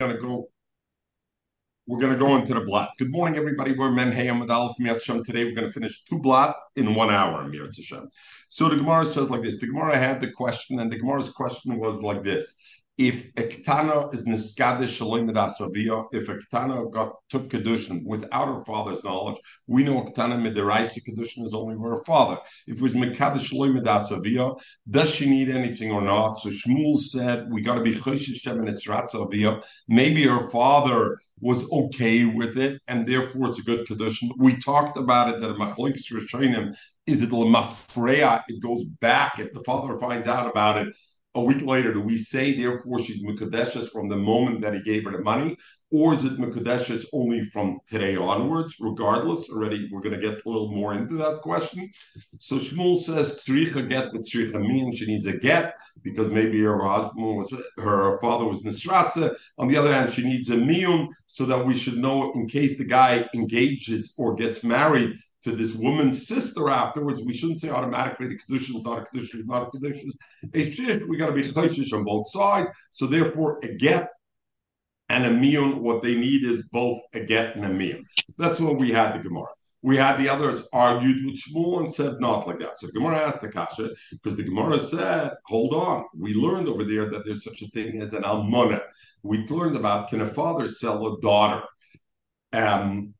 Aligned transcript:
gonna 0.00 0.18
go. 0.18 0.48
We're 1.86 2.00
gonna 2.00 2.16
go 2.16 2.36
into 2.36 2.54
the 2.54 2.60
blot. 2.60 2.90
Good 2.98 3.10
morning, 3.10 3.38
everybody. 3.38 3.72
We're 3.72 3.90
Memhei 3.90 4.26
Amud 4.26 4.50
Aleph 4.50 4.76
Hashem. 4.78 5.22
Today 5.22 5.44
we're 5.44 5.54
gonna 5.54 5.70
finish 5.70 6.02
two 6.04 6.20
blot 6.20 6.56
in 6.76 6.94
one 6.94 7.10
hour. 7.10 7.42
Hashem. 7.42 8.08
So 8.48 8.68
the 8.68 8.76
Gemara 8.76 9.04
says 9.04 9.30
like 9.30 9.42
this. 9.42 9.58
The 9.60 9.66
Gemara 9.66 9.96
had 9.96 10.20
the 10.20 10.30
question, 10.30 10.80
and 10.80 10.90
the 10.90 10.96
Gemara's 10.96 11.30
question 11.30 11.78
was 11.78 12.02
like 12.02 12.24
this: 12.24 12.56
if 12.96 13.26
a 13.36 13.42
ketana 13.42 14.14
is 14.14 14.24
niskadish 14.24 15.00
shalim 15.00 15.28
if 16.12 16.28
a 16.28 16.34
ketana 16.36 16.92
got 16.92 17.14
took 17.28 17.48
kedushin 17.48 18.04
without 18.04 18.46
her 18.46 18.64
father's 18.64 19.02
knowledge, 19.02 19.36
we 19.66 19.82
know 19.82 20.00
a 20.00 20.04
ketana 20.04 20.38
midiraisa 20.38 21.00
kedushin 21.04 21.44
is 21.44 21.54
only 21.54 21.74
for 21.74 21.96
her 21.96 22.04
father. 22.04 22.38
If 22.68 22.76
it 22.76 22.82
was 22.82 22.94
mekadish 22.94 23.50
shalim 23.50 24.60
does 24.88 25.10
she 25.12 25.28
need 25.28 25.48
anything 25.48 25.90
or 25.90 26.02
not? 26.02 26.34
So 26.34 26.50
Shmuel 26.50 26.96
said 26.98 27.50
we 27.50 27.62
got 27.62 27.74
to 27.74 27.82
be 27.82 27.94
choshish 27.94 28.46
and 28.46 29.62
Maybe 29.88 30.26
her 30.26 30.50
father 30.50 31.18
was 31.40 31.68
okay 31.70 32.24
with 32.24 32.56
it, 32.56 32.80
and 32.86 33.08
therefore 33.08 33.48
it's 33.48 33.58
a 33.58 33.62
good 33.62 33.88
kedushin. 33.88 34.30
We 34.38 34.56
talked 34.56 34.96
about 34.96 35.34
it 35.34 35.40
that 35.40 35.50
a 35.50 35.54
machlik 35.54 35.94
is 37.06 37.22
it 37.22 37.30
lemafreya? 37.30 38.44
It 38.48 38.62
goes 38.62 38.84
back 38.84 39.40
if 39.40 39.52
the 39.52 39.64
father 39.64 39.98
finds 39.98 40.28
out 40.28 40.48
about 40.48 40.78
it 40.78 40.94
a 41.34 41.42
week 41.42 41.62
later, 41.62 41.92
do 41.92 42.00
we 42.00 42.16
say 42.16 42.56
therefore 42.56 43.00
she's 43.00 43.24
Mekadeshes 43.24 43.88
from 43.90 44.08
the 44.08 44.16
moment 44.16 44.60
that 44.60 44.74
he 44.74 44.82
gave 44.82 45.04
her 45.04 45.10
the 45.10 45.22
money, 45.22 45.56
or 45.90 46.14
is 46.14 46.24
it 46.24 46.38
Mekadeshes 46.38 47.06
only 47.12 47.44
from 47.44 47.78
today 47.86 48.16
onwards? 48.16 48.76
Regardless, 48.80 49.50
already 49.50 49.88
we're 49.90 50.00
going 50.00 50.18
to 50.18 50.20
get 50.20 50.44
a 50.44 50.48
little 50.48 50.70
more 50.70 50.94
into 50.94 51.14
that 51.14 51.40
question. 51.40 51.90
So 52.38 52.56
Shmuel 52.56 53.00
says 53.00 53.44
Tzricha 53.44 53.88
get 53.88 54.12
what 54.12 54.22
Tzricha 54.22 54.60
means. 54.60 54.98
She 54.98 55.06
needs 55.06 55.26
a 55.26 55.36
get 55.36 55.74
because 56.02 56.30
maybe 56.30 56.60
her 56.62 56.82
husband 56.84 57.36
was 57.36 57.52
her 57.78 58.18
father 58.20 58.44
was 58.44 58.62
Nisratza. 58.62 59.36
On 59.58 59.66
the 59.66 59.76
other 59.76 59.92
hand, 59.92 60.12
she 60.12 60.22
needs 60.22 60.50
a 60.50 60.56
miyun 60.56 61.08
so 61.26 61.44
that 61.46 61.66
we 61.66 61.74
should 61.74 61.98
know 61.98 62.32
in 62.34 62.48
case 62.48 62.78
the 62.78 62.84
guy 62.84 63.28
engages 63.34 64.14
or 64.16 64.34
gets 64.34 64.62
married 64.62 65.16
to 65.44 65.54
this 65.54 65.74
woman's 65.74 66.26
sister 66.26 66.70
afterwards, 66.70 67.22
we 67.22 67.34
shouldn't 67.34 67.60
say 67.60 67.68
automatically 67.68 68.28
the 68.28 68.38
condition 68.38 68.76
is 68.76 68.84
not 68.84 69.02
a 69.02 69.04
condition, 69.04 69.40
is 69.40 69.46
not 69.46 69.68
a 69.68 69.70
condition. 69.70 70.10
We 70.52 71.16
got 71.16 71.26
to 71.26 71.32
be 71.32 71.42
chayshish 71.42 71.92
on 71.92 72.04
both 72.04 72.30
sides. 72.30 72.70
So 72.90 73.06
therefore, 73.06 73.60
a 73.62 73.74
get 73.74 74.08
and 75.10 75.26
a 75.26 75.30
miyun, 75.30 75.78
what 75.78 76.02
they 76.02 76.14
need 76.14 76.44
is 76.44 76.66
both 76.72 76.98
a 77.12 77.20
get 77.20 77.56
and 77.56 77.64
a 77.64 77.68
miyun. 77.68 78.02
That's 78.38 78.58
what 78.58 78.78
we 78.78 78.90
had 78.90 79.14
the 79.14 79.22
Gemara. 79.22 79.48
We 79.82 79.98
had 79.98 80.16
the 80.16 80.30
others 80.30 80.66
argued 80.72 81.26
with 81.26 81.38
Shmuel 81.42 81.80
and 81.80 81.92
said 81.92 82.18
not 82.18 82.46
like 82.46 82.58
that. 82.60 82.78
So 82.78 82.88
Gemara 82.88 83.18
asked 83.18 83.42
the 83.42 83.50
Kasha 83.50 83.90
because 84.12 84.34
the 84.36 84.42
Gemara 84.42 84.80
said, 84.80 85.32
hold 85.44 85.74
on, 85.74 86.06
we 86.16 86.32
learned 86.32 86.68
over 86.68 86.84
there 86.84 87.10
that 87.10 87.26
there's 87.26 87.44
such 87.44 87.60
a 87.60 87.68
thing 87.68 88.00
as 88.00 88.14
an 88.14 88.22
almana. 88.22 88.80
We 89.22 89.46
learned 89.46 89.76
about 89.76 90.08
can 90.08 90.22
a 90.22 90.26
father 90.26 90.68
sell 90.68 91.06
a 91.06 91.20
daughter? 91.20 91.62
Um, 92.54 93.13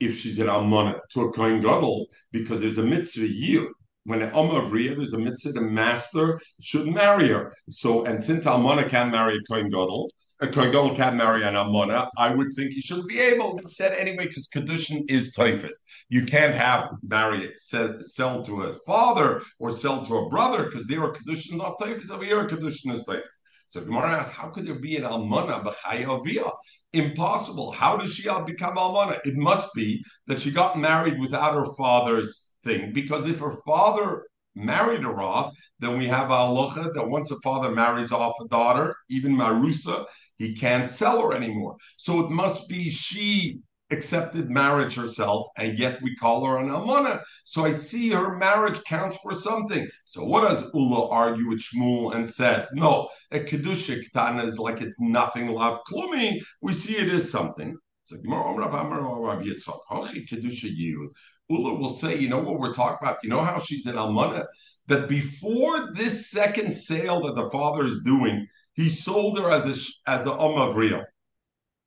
if 0.00 0.18
she's 0.18 0.38
an 0.38 0.48
almana 0.48 1.00
to 1.10 1.22
a 1.22 1.32
kohen 1.32 1.60
gadol 1.60 2.06
because 2.32 2.60
there's 2.60 2.78
a 2.78 2.82
mitzvah 2.82 3.28
yield. 3.28 3.68
When 4.04 4.22
an 4.22 4.30
omavriya, 4.30 4.96
there's 4.96 5.14
a 5.14 5.18
mitzvah 5.18 5.52
the 5.52 5.60
master 5.62 6.40
should 6.60 6.86
marry 6.86 7.28
her. 7.28 7.52
So, 7.70 8.04
and 8.04 8.20
since 8.20 8.44
almana 8.44 8.88
can't 8.88 9.10
marry 9.10 9.36
a 9.36 9.40
kohen 9.48 9.68
gadol, 9.68 10.10
a 10.40 10.46
kohen 10.46 10.70
gadol 10.70 10.94
can't 10.94 11.16
marry 11.16 11.42
an 11.42 11.54
almana, 11.54 12.08
I 12.16 12.32
would 12.32 12.52
think 12.54 12.72
he 12.72 12.80
should 12.80 13.06
be 13.06 13.18
able. 13.18 13.58
He 13.58 13.66
said 13.66 13.98
anyway 13.98 14.26
because 14.26 14.48
kedushin 14.48 15.10
is 15.10 15.32
typhus. 15.32 15.82
You 16.08 16.24
can't 16.24 16.54
have 16.54 16.90
marry 17.02 17.52
sell, 17.56 17.96
sell 17.98 18.44
to 18.44 18.62
a 18.62 18.74
father 18.86 19.42
or 19.58 19.70
sell 19.70 20.04
to 20.06 20.16
a 20.18 20.28
brother 20.28 20.64
because 20.64 20.86
they 20.86 20.96
are 20.96 21.12
kedushin 21.12 21.56
not 21.56 21.78
typhus. 21.80 22.10
Over 22.10 22.24
here, 22.24 22.46
kedushin 22.46 22.92
is 22.92 23.04
typhus. 23.04 23.40
So 23.68 23.80
Gemara 23.80 24.20
asks, 24.20 24.34
how 24.34 24.48
could 24.48 24.66
there 24.66 24.78
be 24.78 24.96
an 24.96 25.04
almana 25.04 25.64
b'chayavia? 25.64 26.52
Impossible. 26.96 27.72
How 27.72 27.96
does 27.98 28.14
she 28.14 28.22
become 28.46 28.76
almana? 28.76 29.20
It 29.24 29.36
must 29.36 29.74
be 29.74 30.02
that 30.26 30.40
she 30.40 30.50
got 30.50 30.78
married 30.78 31.20
without 31.20 31.52
her 31.54 31.66
father's 31.76 32.52
thing, 32.64 32.92
because 32.94 33.26
if 33.26 33.38
her 33.40 33.58
father 33.66 34.26
married 34.54 35.02
her 35.02 35.20
off, 35.20 35.52
then 35.78 35.98
we 35.98 36.06
have 36.06 36.30
a 36.30 36.46
that 36.94 37.08
once 37.08 37.30
a 37.30 37.36
father 37.40 37.70
marries 37.70 38.12
off 38.12 38.32
a 38.40 38.48
daughter, 38.48 38.96
even 39.10 39.36
Marusa, 39.36 40.06
he 40.38 40.54
can't 40.54 40.90
sell 40.90 41.20
her 41.20 41.34
anymore. 41.34 41.76
So 41.98 42.20
it 42.20 42.30
must 42.30 42.66
be 42.66 42.88
she 42.88 43.60
accepted 43.90 44.50
marriage 44.50 44.94
herself, 44.94 45.46
and 45.56 45.78
yet 45.78 46.00
we 46.02 46.16
call 46.16 46.44
her 46.44 46.58
an 46.58 46.68
almana. 46.68 47.22
So 47.44 47.64
I 47.64 47.70
see 47.70 48.10
her 48.10 48.36
marriage 48.36 48.82
counts 48.84 49.18
for 49.22 49.34
something. 49.34 49.88
So 50.04 50.24
what 50.24 50.48
does 50.48 50.70
Ula 50.74 51.08
argue 51.08 51.48
with 51.48 51.60
Shmuel 51.60 52.14
and 52.14 52.28
says? 52.28 52.68
No, 52.72 53.08
a 53.30 53.40
kedusha 53.40 54.02
ketana 54.02 54.44
is 54.44 54.58
like 54.58 54.80
it's 54.80 55.00
nothing. 55.00 55.48
Lav 55.48 55.80
klumi. 55.88 56.40
We 56.60 56.72
see 56.72 56.96
it 56.96 57.08
is 57.08 57.30
something. 57.30 57.76
So 58.04 58.16
Ula 61.48 61.74
will 61.74 61.90
say, 61.90 62.18
you 62.18 62.28
know 62.28 62.40
what 62.40 62.58
we're 62.58 62.72
talking 62.72 62.98
about? 63.06 63.18
You 63.22 63.30
know 63.30 63.42
how 63.42 63.60
she's 63.60 63.86
an 63.86 63.96
almana? 63.96 64.46
That 64.88 65.08
before 65.08 65.92
this 65.92 66.30
second 66.30 66.72
sale 66.72 67.22
that 67.22 67.34
the 67.34 67.50
father 67.50 67.86
is 67.86 68.02
doing, 68.02 68.46
he 68.74 68.88
sold 68.88 69.38
her 69.38 69.50
as 69.50 69.66
a 69.66 70.10
as 70.10 70.26
a 70.26 70.30
umavriya. 70.30 71.04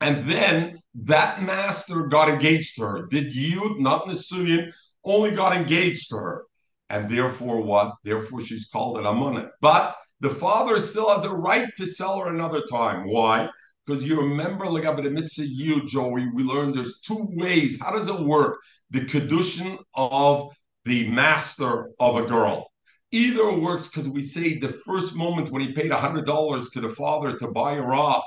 And 0.02 0.30
then 0.30 0.78
that 1.06 1.42
master 1.42 2.08
got 2.08 2.30
engaged 2.30 2.76
to 2.76 2.84
her. 2.84 3.08
Did 3.08 3.34
Yud, 3.34 3.80
not 3.80 4.06
Nisuyim, 4.06 4.74
only 5.04 5.32
got 5.32 5.56
engaged 5.56 6.10
to 6.10 6.16
her. 6.18 6.46
And 6.90 7.10
therefore, 7.10 7.62
what? 7.62 7.94
Therefore, 8.04 8.42
she's 8.42 8.68
called 8.68 8.98
an 8.98 9.04
Amunah. 9.04 9.50
But 9.62 9.96
the 10.20 10.30
father 10.30 10.80
still 10.80 11.14
has 11.14 11.24
a 11.24 11.30
right 11.30 11.70
to 11.78 11.86
sell 11.86 12.20
her 12.20 12.34
another 12.34 12.64
time. 12.70 13.08
Why? 13.08 13.50
Because 13.86 14.04
you 14.06 14.20
remember, 14.20 14.66
like 14.66 14.84
the 14.84 15.10
mitzvah 15.10 15.46
you, 15.46 15.88
Joey, 15.88 16.28
we 16.34 16.44
learned 16.44 16.76
there's 16.76 17.00
two 17.00 17.28
ways. 17.32 17.80
How 17.80 17.92
does 17.92 18.08
it 18.08 18.20
work? 18.20 18.60
The 18.90 19.02
kedushin 19.02 19.78
of 19.94 20.50
the 20.86 21.08
master 21.10 21.90
of 22.00 22.18
a 22.18 22.24
girl. 22.24 22.68
Either 23.12 23.54
works 23.54 23.88
because 23.88 24.10
we 24.10 24.22
say 24.22 24.58
the 24.58 24.70
first 24.70 25.16
moment 25.16 25.52
when 25.52 25.62
he 25.62 25.74
paid 25.74 25.92
$100 25.92 26.72
to 26.74 26.82
the 26.82 26.90
father 26.90 27.38
to 27.38 27.48
buy 27.48 27.76
her 27.76 27.94
off, 27.94 28.24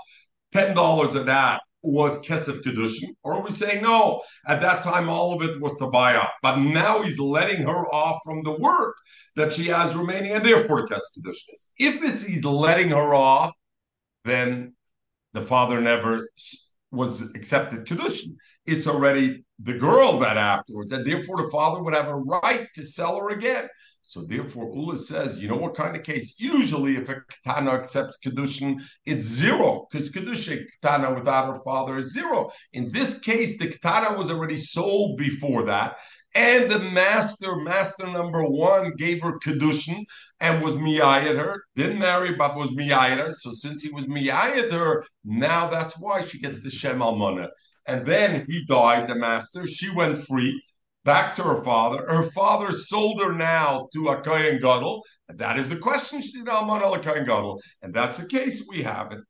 ten 0.53 0.75
dollars 0.75 1.15
of 1.15 1.27
that 1.27 1.61
was 1.83 2.19
kesef 2.21 2.63
kedushin, 2.63 3.15
or 3.23 3.35
are 3.35 3.43
we 3.43 3.51
saying 3.51 3.83
no? 3.83 4.23
At 4.47 4.61
that 4.61 4.83
time, 4.83 5.09
all 5.09 5.33
of 5.35 5.49
it 5.49 5.61
was 5.61 5.77
to 5.79 5.89
buy 5.89 6.15
up, 6.15 6.33
but 6.43 6.57
now 6.57 7.03
he's 7.03 7.19
letting 7.19 7.63
her 7.63 7.87
off 7.93 8.21
from 8.25 8.43
the 8.43 8.53
work 8.53 8.95
that 9.37 9.53
she 9.53 9.67
has 9.69 9.95
remaining, 9.95 10.33
and 10.33 10.45
therefore 10.45 10.87
kesef 10.87 11.01
kedushin 11.19 11.55
is. 11.55 11.71
If 11.79 12.03
it's 12.03 12.25
he's 12.25 12.45
letting 12.45 12.91
her 12.91 13.15
off, 13.15 13.53
then 14.25 14.75
the 15.33 15.43
father 15.43 15.81
never 15.81 16.29
was 16.91 17.23
accepted 17.35 17.87
kedushin. 17.87 18.37
It's 18.67 18.87
already 18.87 19.45
the 19.63 19.75
girl 19.75 20.19
that 20.21 20.37
afterwards, 20.37 20.93
and 20.93 21.07
therefore 21.07 21.43
the 21.43 21.51
father 21.51 21.83
would 21.83 21.95
have 21.95 22.09
a 22.09 22.17
right 22.17 22.69
to 22.77 22.85
sell 22.85 23.17
her 23.17 23.31
again. 23.31 23.69
So 24.05 24.25
therefore, 24.25 24.75
Ula 24.75 24.97
says, 24.97 25.41
you 25.41 25.49
know 25.49 25.57
what 25.57 25.75
kind 25.75 25.97
of 25.97 26.03
case? 26.03 26.35
Usually, 26.37 26.97
if 26.97 27.09
a 27.09 27.23
katana 27.45 27.71
accepts 27.71 28.19
kedushin, 28.25 28.83
it's 29.07 29.25
zero 29.25 29.87
because 29.91 30.11
kedushin 30.11 30.65
katana 30.83 31.15
without 31.15 31.47
her 31.47 31.63
father 31.63 31.99
is 31.99 32.13
zero. 32.13 32.51
In 32.73 32.89
this 32.91 33.21
case, 33.21 33.59
the 33.59 33.69
katana 33.69 34.19
was 34.19 34.31
already 34.31 34.57
sold 34.57 35.19
before 35.19 35.65
that, 35.67 35.97
and 36.35 36.71
the 36.71 36.81
master, 36.81 37.57
master 37.57 38.07
number 38.07 38.43
one, 38.43 38.95
gave 38.97 39.23
her 39.23 39.39
kedushin 39.39 40.05
and 40.41 40.63
was 40.63 40.75
miyayat 40.75 41.37
her. 41.37 41.63
Didn't 41.77 42.01
marry, 42.01 42.35
but 42.35 42.57
was 42.57 42.71
miyayat 42.71 43.19
her. 43.19 43.33
So 43.35 43.53
since 43.53 43.83
he 43.83 43.91
was 43.91 44.07
miyayat 44.07 44.73
her, 44.73 45.05
now 45.25 45.69
that's 45.69 45.99
why 45.99 46.23
she 46.23 46.41
gets 46.41 46.61
the 46.61 46.71
shem 46.71 47.01
almana. 47.01 47.49
And 47.87 48.07
then 48.07 48.47
he 48.49 48.65
died, 48.65 49.09
the 49.09 49.15
master. 49.15 49.67
She 49.67 49.91
went 49.91 50.19
free 50.19 50.63
back 51.05 51.35
to 51.37 51.43
her 51.43 51.63
father. 51.63 52.05
Her 52.09 52.31
father 52.31 52.73
sold 52.73 53.21
her 53.21 53.33
now 53.33 53.89
to 53.93 54.09
a 54.09 54.21
Kohen 54.21 54.61
Gadol. 54.61 55.03
And 55.33 55.39
that 55.39 55.59
is 55.59 55.69
the 55.71 55.77
question, 55.77 56.21
she 56.21 56.41
did 56.41 56.49
Alman 56.51 56.83
Alakai 56.83 57.17
and 57.17 57.27
Goddle. 57.27 57.59
And 57.81 57.95
that's 57.95 58.19
the 58.19 58.27
case 58.27 58.67
we 58.69 58.83
have 58.83 59.13
it. 59.13 59.21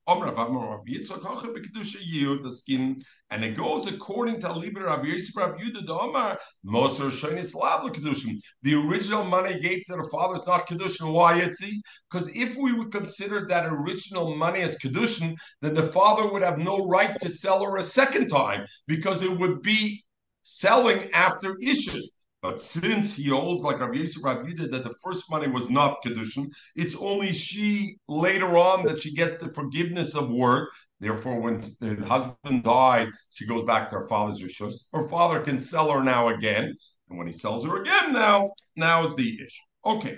And 3.31 3.45
it 3.45 3.57
goes 3.57 3.87
according 3.87 4.41
to 4.41 4.53
Libra 4.53 4.87
Rabbi 4.87 5.07
Yosef 5.07 5.37
Rabbi 5.37 5.63
Yudah 5.63 5.89
Omar, 5.89 6.41
Moser 6.65 7.05
Shonis 7.05 7.55
Kedushin. 7.55 8.41
The 8.63 8.75
original 8.75 9.23
money 9.23 9.61
gave 9.61 9.85
to 9.87 9.93
the 9.97 10.09
father 10.11 10.35
is 10.35 10.47
not 10.47 10.67
Kedushin. 10.67 11.13
Why, 11.13 11.41
Yitzi? 11.41 11.75
Because 12.11 12.29
if 12.35 12.57
we 12.57 12.73
would 12.73 12.91
consider 12.91 13.47
that 13.47 13.67
original 13.67 14.35
money 14.35 14.63
as 14.63 14.77
Kedushin, 14.79 15.37
then 15.61 15.75
the 15.75 15.85
father 15.85 16.27
would 16.33 16.43
have 16.43 16.59
no 16.59 16.85
right 16.89 17.17
to 17.21 17.29
sell 17.29 17.63
her 17.65 17.77
a 17.77 17.83
second 17.83 18.27
time 18.29 18.67
because 18.89 19.23
it 19.23 19.39
would 19.39 19.63
be 19.63 20.03
selling 20.43 21.11
after 21.13 21.57
issues. 21.63 22.11
But 22.43 22.59
since 22.59 23.15
he 23.15 23.29
holds 23.29 23.63
like 23.63 23.79
Rabbi 23.79 23.99
Yosef 23.99 24.25
Rabbi 24.25 24.51
Yudah 24.51 24.71
that 24.73 24.83
the 24.83 24.95
first 25.03 25.31
money 25.31 25.47
was 25.47 25.71
not 25.71 26.03
kedushin, 26.05 26.51
it's 26.75 26.97
only 26.97 27.33
she 27.33 27.99
later 28.09 28.59
on 28.59 28.85
that 28.87 29.01
she 29.01 29.15
gets 29.15 29.39
the 29.39 29.49
forgiveness 29.55 30.17
of 30.17 30.29
work. 30.29 30.71
Therefore, 30.99 31.41
when 31.41 31.63
the 31.79 31.95
husband 32.05 32.65
died, 32.65 33.09
she 33.31 33.47
goes 33.47 33.65
back 33.65 33.89
to 33.89 33.95
her 33.97 34.09
father's 34.09 34.43
rishus. 34.43 34.85
Her 34.93 35.09
father 35.09 35.41
can 35.41 35.57
sell 35.57 35.91
her 35.93 36.03
now 36.03 36.29
again, 36.29 36.75
and 37.09 37.19
when 37.19 37.29
he 37.29 37.33
sells 37.33 37.65
her 37.65 37.81
again, 37.81 38.13
now 38.13 38.51
now 38.75 39.05
is 39.07 39.15
the 39.15 39.35
issue. 39.37 39.63
Okay, 39.85 40.17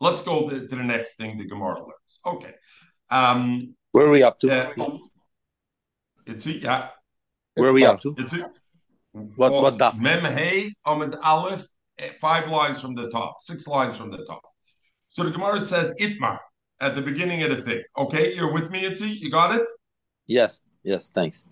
let's 0.00 0.22
go 0.22 0.48
to, 0.48 0.66
the 0.66 0.76
next 0.76 1.16
thing 1.16 1.36
the 1.38 1.46
Gemara 1.46 1.80
learns. 1.80 2.20
Okay, 2.24 2.54
um, 3.10 3.74
where 3.90 4.06
are 4.06 4.10
we 4.10 4.22
up 4.22 4.38
to? 4.40 4.70
Uh, 4.78 4.98
It's 6.26 6.46
it, 6.46 6.62
yeah. 6.62 6.88
Where 7.54 7.70
are 7.70 7.72
we 7.72 7.84
up 7.84 8.00
to? 8.00 8.14
It's 8.18 8.34
What 9.14 9.52
what 9.52 9.78
daf? 9.78 10.00
Mem 10.00 10.24
Hey 10.24 10.72
Amid 10.84 11.14
Aleph, 11.22 11.64
five 12.20 12.48
lines 12.48 12.80
from 12.80 12.96
the 12.96 13.08
top, 13.10 13.36
six 13.42 13.68
lines 13.68 13.96
from 13.96 14.10
the 14.10 14.24
top. 14.24 14.42
So 15.06 15.22
the 15.22 15.30
Gemara 15.30 15.60
says 15.60 15.94
Itmar 16.00 16.38
at 16.80 16.96
the 16.96 17.02
beginning 17.02 17.44
of 17.44 17.56
the 17.56 17.62
thing. 17.62 17.82
Okay, 17.96 18.34
you're 18.34 18.52
with 18.52 18.70
me, 18.70 18.82
Itzi? 18.82 19.14
You 19.16 19.30
got 19.30 19.54
it? 19.54 19.62
Yes, 20.26 20.60
yes, 20.82 21.10
thanks. 21.10 21.44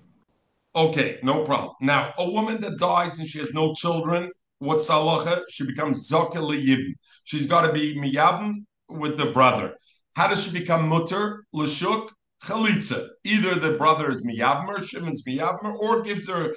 Okay, 0.75 1.21
no 1.23 1.45
problem. 1.45 1.75
Now, 1.81 2.13
a 2.19 2.29
woman 2.29 2.61
that 2.63 2.79
dies 2.79 3.21
and 3.21 3.29
she 3.29 3.39
has 3.39 3.53
no 3.53 3.75
children, 3.75 4.33
what's 4.59 4.87
the 4.87 4.95
halacha? 4.95 5.43
She 5.49 5.65
becomes 5.65 6.09
Zaka 6.09 6.35
Yibn. 6.35 6.95
She's 7.23 7.47
got 7.47 7.65
to 7.65 7.73
be 7.73 7.95
Miyabn 7.97 8.65
with 8.89 9.17
the 9.17 9.27
brother. 9.27 9.75
How 10.15 10.27
does 10.27 10.43
she 10.43 10.51
become 10.51 10.89
Mutter? 10.89 11.45
Lashuk 11.55 12.09
Chalitza. 12.43 13.07
Either 13.23 13.55
the 13.55 13.79
brother 13.79 14.11
is 14.11 14.25
Miyabmer, 14.27 14.83
Shimon's 14.83 15.23
Miyabmer, 15.25 15.73
or 15.79 16.03
gives 16.03 16.29
her 16.29 16.57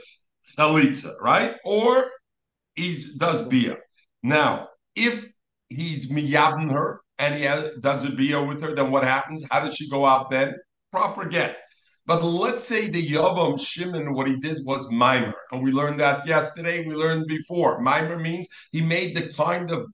Chalitza, 0.57 1.13
right? 1.21 1.56
Or 1.63 2.09
he 2.75 3.03
does 3.18 3.44
Bia. 3.47 3.77
Now, 4.24 4.69
if 4.95 5.31
he's 5.69 6.09
Miyabn 6.09 6.71
her 6.71 7.01
and 7.18 7.36
he 7.36 7.44
has, 7.44 7.69
does 7.80 8.03
a 8.06 8.09
Bia 8.09 8.42
with 8.42 8.62
her, 8.62 8.74
then 8.74 8.92
what 8.92 9.03
happens? 9.03 9.45
How 9.50 9.62
does 9.62 9.75
she 9.75 9.89
go 9.89 10.06
out 10.06 10.30
then? 10.30 10.53
Proper 10.92 11.25
get. 11.25 11.57
But 12.07 12.24
let's 12.24 12.63
say 12.63 12.88
the 12.88 13.06
Yavam 13.06 13.59
Shimon, 13.59 14.13
what 14.13 14.27
he 14.27 14.38
did 14.39 14.59
was 14.63 14.88
mimer. 14.92 15.33
And 15.51 15.63
we 15.63 15.71
learned 15.71 16.00
that 16.01 16.27
yesterday, 16.27 16.86
we 16.86 16.94
learned 16.94 17.25
before. 17.27 17.81
Mimer 17.81 18.19
means 18.19 18.47
he 18.71 18.81
made 18.81 19.15
the 19.15 19.33
kind 19.33 19.71
of 19.71 19.88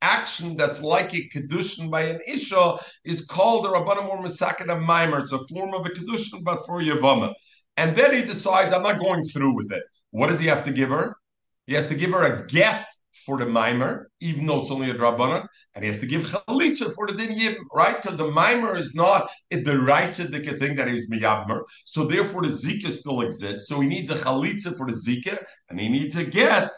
action 0.00 0.56
that's 0.56 0.82
like 0.82 1.14
a 1.14 1.28
kedushin 1.28 1.90
by 1.90 2.02
an 2.02 2.20
isha 2.26 2.76
is 3.04 3.24
called 3.26 3.66
a 3.66 3.70
rabbanim 3.70 4.06
or 4.08 4.24
of 4.24 4.82
mimer. 4.82 5.18
It's 5.18 5.32
a 5.32 5.46
form 5.48 5.74
of 5.74 5.84
a 5.84 5.90
kedushin, 5.90 6.42
but 6.42 6.64
for 6.66 6.80
yavama. 6.80 7.34
And 7.76 7.94
then 7.96 8.14
he 8.14 8.22
decides, 8.22 8.72
I'm 8.72 8.82
not 8.82 9.00
going 9.00 9.24
through 9.24 9.54
with 9.54 9.72
it. 9.72 9.82
What 10.10 10.28
does 10.28 10.40
he 10.40 10.46
have 10.46 10.64
to 10.64 10.72
give 10.72 10.90
her? 10.90 11.16
He 11.66 11.74
has 11.74 11.88
to 11.88 11.94
give 11.94 12.10
her 12.12 12.24
a 12.24 12.46
get 12.46 12.88
for 13.24 13.38
the 13.38 13.46
mimer, 13.46 14.10
even 14.20 14.46
though 14.46 14.60
it's 14.60 14.70
only 14.70 14.90
a 14.90 14.94
drabanan, 14.94 15.46
and 15.74 15.84
he 15.84 15.88
has 15.88 15.98
to 16.00 16.06
give 16.06 16.22
chalitza 16.22 16.94
for 16.94 17.06
the 17.06 17.14
din 17.14 17.38
yibim, 17.38 17.64
right? 17.74 18.00
Because 18.00 18.16
the 18.18 18.30
mimer 18.30 18.76
is 18.76 18.94
not 18.94 19.30
a 19.50 19.62
derisidic 19.62 20.58
thing 20.58 20.76
that 20.76 20.88
he's 20.88 21.08
miyabmer, 21.08 21.62
so 21.84 22.04
therefore 22.04 22.42
the 22.42 22.48
zika 22.48 22.90
still 22.90 23.22
exists. 23.22 23.68
So 23.68 23.80
he 23.80 23.88
needs 23.88 24.10
a 24.10 24.16
chalitza 24.16 24.76
for 24.76 24.86
the 24.86 24.92
zika, 24.92 25.42
and 25.70 25.80
he 25.80 25.88
needs 25.88 26.16
a 26.16 26.24
get 26.24 26.70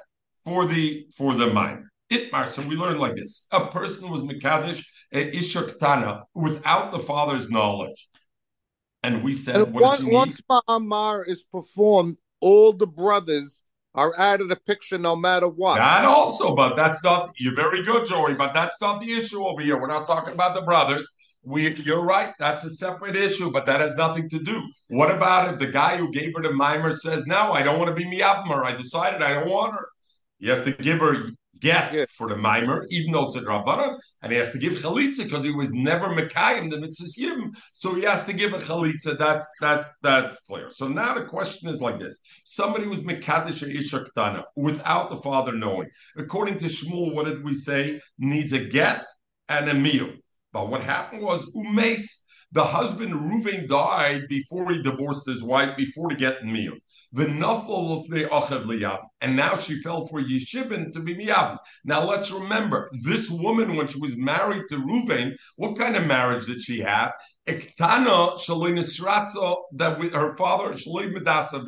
for 0.44 0.66
the 0.66 1.06
for 1.16 1.34
the 1.34 1.46
mimer. 1.48 1.90
Itmar, 2.10 2.46
so 2.46 2.62
we 2.62 2.76
learn 2.76 2.98
like 2.98 3.16
this: 3.16 3.46
a 3.50 3.66
person 3.66 4.10
was 4.10 4.20
mekadesh 4.22 4.84
eh, 5.12 5.30
ishaktana 5.32 6.22
without 6.34 6.92
the 6.92 7.00
father's 7.00 7.50
knowledge, 7.50 8.08
and 9.06 9.22
we 9.22 9.34
said 9.34 9.56
and 9.56 9.72
once, 9.72 10.02
once 10.02 10.40
ma'amar 10.50 11.26
is 11.28 11.44
performed, 11.44 12.16
all 12.40 12.72
the 12.72 12.86
brothers 12.86 13.62
are 13.94 14.12
out 14.18 14.40
of 14.40 14.48
the 14.48 14.56
picture 14.56 14.98
no 14.98 15.14
matter 15.14 15.48
what. 15.48 15.76
That 15.76 16.04
also, 16.04 16.54
but 16.54 16.74
that's 16.74 17.02
not. 17.04 17.30
You're 17.38 17.54
very 17.54 17.82
good, 17.82 18.06
Joey, 18.06 18.34
but 18.34 18.52
that's 18.52 18.78
not 18.80 19.00
the 19.00 19.12
issue 19.12 19.44
over 19.44 19.62
here. 19.62 19.80
We're 19.80 19.86
not 19.86 20.06
talking 20.06 20.34
about 20.34 20.54
the 20.54 20.62
brothers. 20.62 21.08
We, 21.42 21.72
you're 21.76 22.02
right. 22.02 22.34
That's 22.40 22.64
a 22.64 22.70
separate 22.70 23.14
issue, 23.14 23.52
but 23.52 23.64
that 23.66 23.80
has 23.80 23.94
nothing 23.94 24.28
to 24.30 24.40
do. 24.40 24.60
What 24.88 25.14
about 25.14 25.54
if 25.54 25.60
the 25.60 25.68
guy 25.68 25.96
who 25.96 26.10
gave 26.10 26.34
her 26.36 26.42
the 26.42 26.52
mimer 26.52 26.92
says, 26.92 27.24
"No, 27.26 27.52
I 27.52 27.62
don't 27.62 27.78
want 27.78 27.88
to 27.88 27.94
be 27.94 28.04
miyabmer. 28.04 28.64
I 28.64 28.72
decided 28.72 29.22
I 29.22 29.34
don't 29.34 29.48
want 29.48 29.74
her." 29.74 29.88
He 30.38 30.48
has 30.48 30.62
to 30.64 30.72
give 30.72 30.98
her 30.98 31.30
get 31.60 31.92
yeah. 31.92 32.04
for 32.08 32.28
the 32.28 32.36
mimer, 32.36 32.86
even 32.90 33.12
though 33.12 33.24
it's 33.24 33.36
a 33.36 33.40
drabanan, 33.40 33.98
and 34.22 34.32
he 34.32 34.38
has 34.38 34.50
to 34.52 34.58
give 34.58 34.74
chalitza 34.74 35.24
because 35.24 35.44
he 35.44 35.50
was 35.50 35.72
never 35.72 36.08
mekayim 36.08 36.70
the 36.70 36.80
mitzvah 36.80 37.08
yim, 37.16 37.52
so 37.72 37.94
he 37.94 38.02
has 38.02 38.24
to 38.24 38.32
give 38.32 38.52
a 38.52 38.58
chalitza. 38.58 39.16
That's 39.18 39.46
that's 39.60 39.90
that's 40.02 40.40
clear. 40.40 40.70
So 40.70 40.88
now 40.88 41.14
the 41.14 41.24
question 41.24 41.68
is 41.68 41.80
like 41.80 41.98
this: 41.98 42.20
Somebody 42.44 42.86
was 42.86 43.02
mekadesh 43.02 43.62
ishaktana 43.62 44.44
without 44.56 45.10
the 45.10 45.18
father 45.18 45.52
knowing. 45.52 45.88
According 46.16 46.58
to 46.58 46.66
Shmuel, 46.66 47.14
what 47.14 47.26
did 47.26 47.44
we 47.44 47.54
say? 47.54 48.00
Needs 48.18 48.52
a 48.52 48.64
get 48.64 49.04
and 49.48 49.68
a 49.68 49.74
meal. 49.74 50.10
But 50.52 50.68
what 50.68 50.80
happened 50.80 51.22
was 51.22 51.52
umes 51.54 52.16
the 52.52 52.64
husband 52.64 53.12
Reuven 53.12 53.68
died 53.68 54.28
before 54.28 54.70
he 54.72 54.82
divorced 54.82 55.26
his 55.26 55.42
wife, 55.42 55.76
before 55.76 56.08
to 56.08 56.16
get 56.16 56.44
meal. 56.44 56.74
The 57.12 57.26
nuffle 57.26 57.98
of 57.98 58.08
the 58.08 58.24
achav 58.24 58.64
liyab, 58.64 59.00
and 59.20 59.36
now 59.36 59.56
she 59.56 59.80
fell 59.82 60.06
for 60.06 60.20
Yeshibin 60.20 60.92
to 60.92 61.00
be 61.00 61.14
miyab. 61.14 61.58
Now 61.84 62.04
let's 62.04 62.30
remember, 62.30 62.90
this 63.04 63.30
woman 63.30 63.76
when 63.76 63.88
she 63.88 63.98
was 63.98 64.16
married 64.16 64.64
to 64.70 64.76
Reuven, 64.76 65.34
what 65.56 65.78
kind 65.78 65.96
of 65.96 66.06
marriage 66.06 66.46
did 66.46 66.62
she 66.62 66.80
have? 66.80 67.12
Ektana 67.46 68.38
shalinisratza 68.38 69.56
that 69.74 70.00
her 70.12 70.36
father 70.36 70.74
shalim 70.74 71.16
medasa 71.16 71.64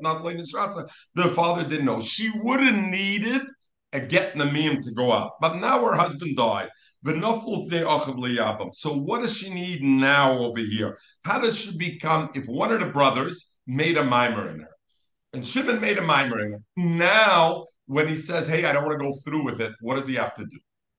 not 0.00 0.22
linisratza. 0.22 0.88
The 1.14 1.28
father 1.28 1.66
didn't 1.66 1.86
know. 1.86 2.00
She 2.00 2.30
would 2.42 2.60
have 2.60 2.74
needed 2.74 3.42
a 3.92 4.00
get 4.00 4.34
Namim 4.34 4.82
to 4.82 4.92
go 4.92 5.12
out. 5.12 5.32
But 5.40 5.56
now 5.56 5.84
her 5.84 5.94
husband 5.94 6.36
died. 6.36 6.68
So 7.04 8.94
what 8.94 9.22
does 9.22 9.36
she 9.36 9.48
need 9.52 9.82
now 9.82 10.38
over 10.38 10.60
here? 10.60 10.98
How 11.24 11.40
does 11.40 11.58
she 11.58 11.76
become, 11.76 12.30
if 12.34 12.46
one 12.46 12.70
of 12.70 12.80
the 12.80 12.86
brothers 12.86 13.50
made 13.66 13.96
a 13.96 14.04
mimer 14.04 14.50
in 14.50 14.60
her, 14.60 14.68
and 15.32 15.46
Shimon 15.46 15.80
made 15.80 15.98
a 15.98 16.02
mimer 16.02 16.44
in 16.44 16.52
her, 16.52 16.60
now 16.76 17.66
when 17.86 18.06
he 18.06 18.16
says, 18.16 18.46
hey, 18.46 18.64
I 18.66 18.72
don't 18.72 18.84
want 18.84 19.00
to 19.00 19.04
go 19.04 19.12
through 19.24 19.44
with 19.44 19.60
it, 19.60 19.72
what 19.80 19.96
does 19.96 20.06
he 20.06 20.14
have 20.16 20.34
to 20.36 20.44
do? 20.44 20.58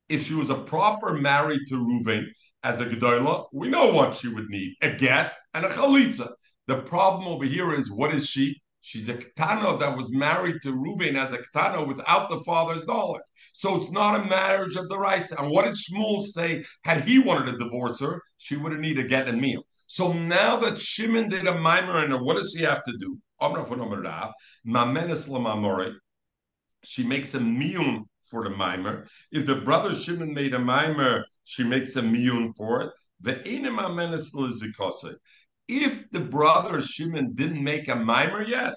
If 0.09 0.25
she 0.25 0.33
was 0.33 0.49
a 0.49 0.55
proper 0.55 1.13
married 1.13 1.61
to 1.69 1.75
Reuven 1.75 2.25
as 2.63 2.81
a 2.81 2.85
Gedola, 2.85 3.45
we 3.53 3.69
know 3.69 3.93
what 3.93 4.15
she 4.15 4.27
would 4.27 4.49
need, 4.49 4.75
a 4.81 4.89
get 4.89 5.33
and 5.53 5.65
a 5.65 5.69
chalitza. 5.69 6.31
The 6.67 6.81
problem 6.81 7.27
over 7.27 7.45
here 7.45 7.73
is, 7.73 7.91
what 7.91 8.13
is 8.13 8.27
she? 8.27 8.61
She's 8.81 9.09
a 9.09 9.13
ketana 9.13 9.79
that 9.79 9.95
was 9.95 10.11
married 10.11 10.61
to 10.63 10.73
Reuben 10.73 11.15
as 11.15 11.33
a 11.33 11.37
ketana 11.37 11.87
without 11.87 12.29
the 12.29 12.43
father's 12.43 12.85
knowledge. 12.85 13.21
So 13.53 13.75
it's 13.75 13.91
not 13.91 14.19
a 14.19 14.25
marriage 14.25 14.75
of 14.75 14.89
the 14.89 14.97
rice. 14.97 15.31
And 15.31 15.51
what 15.51 15.65
did 15.65 15.75
Shmuel 15.75 16.21
say? 16.21 16.65
Had 16.83 17.03
he 17.03 17.19
wanted 17.19 17.51
to 17.51 17.57
divorce 17.57 17.99
her, 17.99 18.21
she 18.37 18.55
would 18.55 18.71
have 18.71 18.81
needed 18.81 19.05
a 19.05 19.07
get 19.07 19.27
and 19.27 19.39
meal. 19.39 19.63
So 19.87 20.13
now 20.13 20.55
that 20.57 20.79
Shimon 20.79 21.29
did 21.29 21.47
a 21.47 21.59
mimer 21.59 22.07
her, 22.07 22.23
what 22.23 22.37
does 22.37 22.53
she 22.55 22.63
have 22.63 22.83
to 22.85 22.93
do? 22.97 23.19
She 26.83 27.03
makes 27.03 27.35
a 27.35 27.39
miyun 27.39 28.03
for 28.23 28.43
the 28.43 28.49
mimer. 28.49 29.07
If 29.31 29.45
the 29.45 29.55
brother 29.55 29.93
Shimon 29.93 30.33
made 30.33 30.53
a 30.53 30.59
mimer, 30.59 31.25
she 31.43 31.63
makes 31.63 31.95
a 31.97 32.01
miyun 32.01 32.55
for 32.55 32.81
it. 32.81 32.91
The 33.19 33.47
if 35.71 36.12
the 36.12 36.19
brother 36.19 36.81
Shimon 36.81 37.33
didn't 37.33 37.63
make 37.63 37.88
a 37.88 37.95
mimer 37.95 38.44
yet, 38.44 38.73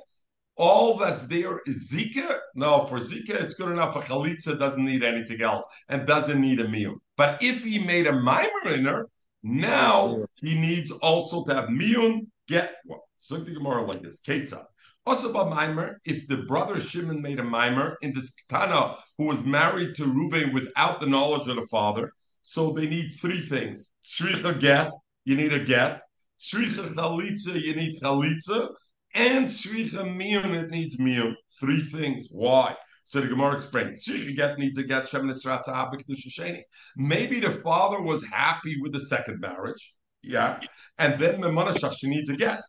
all 0.56 0.96
that's 0.96 1.26
there 1.26 1.60
is 1.66 1.90
Zika. 1.92 2.38
No, 2.54 2.86
for 2.86 2.98
Zika, 2.98 3.30
it's 3.30 3.54
good 3.54 3.72
enough. 3.72 3.96
A 3.96 3.98
Chalitza 3.98 4.56
doesn't 4.56 4.84
need 4.84 5.02
anything 5.02 5.42
else 5.42 5.64
and 5.88 6.06
doesn't 6.06 6.40
need 6.40 6.60
a 6.60 6.68
meal. 6.68 6.94
But 7.16 7.42
if 7.42 7.64
he 7.64 7.80
made 7.80 8.06
a 8.06 8.12
mimer 8.12 8.68
in 8.72 8.84
her, 8.84 9.08
now 9.42 10.24
he 10.36 10.54
needs 10.54 10.92
also 10.92 11.44
to 11.44 11.54
have 11.54 11.68
miyun 11.68 12.28
get 12.46 12.76
well. 12.86 13.02
So 13.18 13.38
the 13.38 13.50
Gemara 13.50 13.84
like 13.84 14.02
this. 14.02 14.20
Ketzah. 14.20 14.64
Also 15.04 15.30
about 15.30 15.50
mimer, 15.50 16.00
if 16.04 16.28
the 16.28 16.38
brother 16.38 16.78
Shimon 16.78 17.20
made 17.20 17.40
a 17.40 17.44
mimer 17.44 17.98
in 18.02 18.12
this 18.14 18.32
Tana 18.48 18.96
who 19.18 19.24
was 19.24 19.42
married 19.42 19.96
to 19.96 20.04
Reuven 20.04 20.54
without 20.54 21.00
the 21.00 21.06
knowledge 21.06 21.48
of 21.48 21.56
the 21.56 21.66
father, 21.66 22.12
so 22.42 22.70
they 22.70 22.86
need 22.86 23.10
three 23.10 23.40
things. 23.40 23.90
Shricha 24.04 24.60
get, 24.60 24.92
you 25.24 25.34
need 25.34 25.52
a 25.52 25.58
get. 25.58 26.02
Shricha 26.38 26.94
chalitza, 26.94 27.60
you 27.60 27.74
need 27.74 28.00
chalitza. 28.00 28.68
And 29.14 29.46
shricha 29.46 30.04
miyun, 30.04 30.54
it 30.54 30.70
needs 30.70 30.96
miyun. 30.96 31.34
Three 31.60 31.82
things. 31.82 32.28
Why? 32.30 32.76
So 33.04 33.20
the 33.20 33.28
Gemara 33.28 33.54
explains, 33.54 34.06
Sricha 34.06 34.34
get 34.34 34.58
needs 34.58 34.78
a 34.78 34.82
get 34.82 35.08
Shem 35.08 35.30
Maybe 36.96 37.40
the 37.40 37.50
father 37.50 38.00
was 38.00 38.24
happy 38.24 38.80
with 38.80 38.92
the 38.92 39.00
second 39.00 39.40
marriage, 39.40 39.94
yeah, 40.22 40.60
and 40.98 41.18
then 41.18 41.42
the 41.42 41.48
Manashach, 41.48 41.94
she 41.98 42.08
needs 42.08 42.30
a 42.30 42.36
get. 42.36 42.62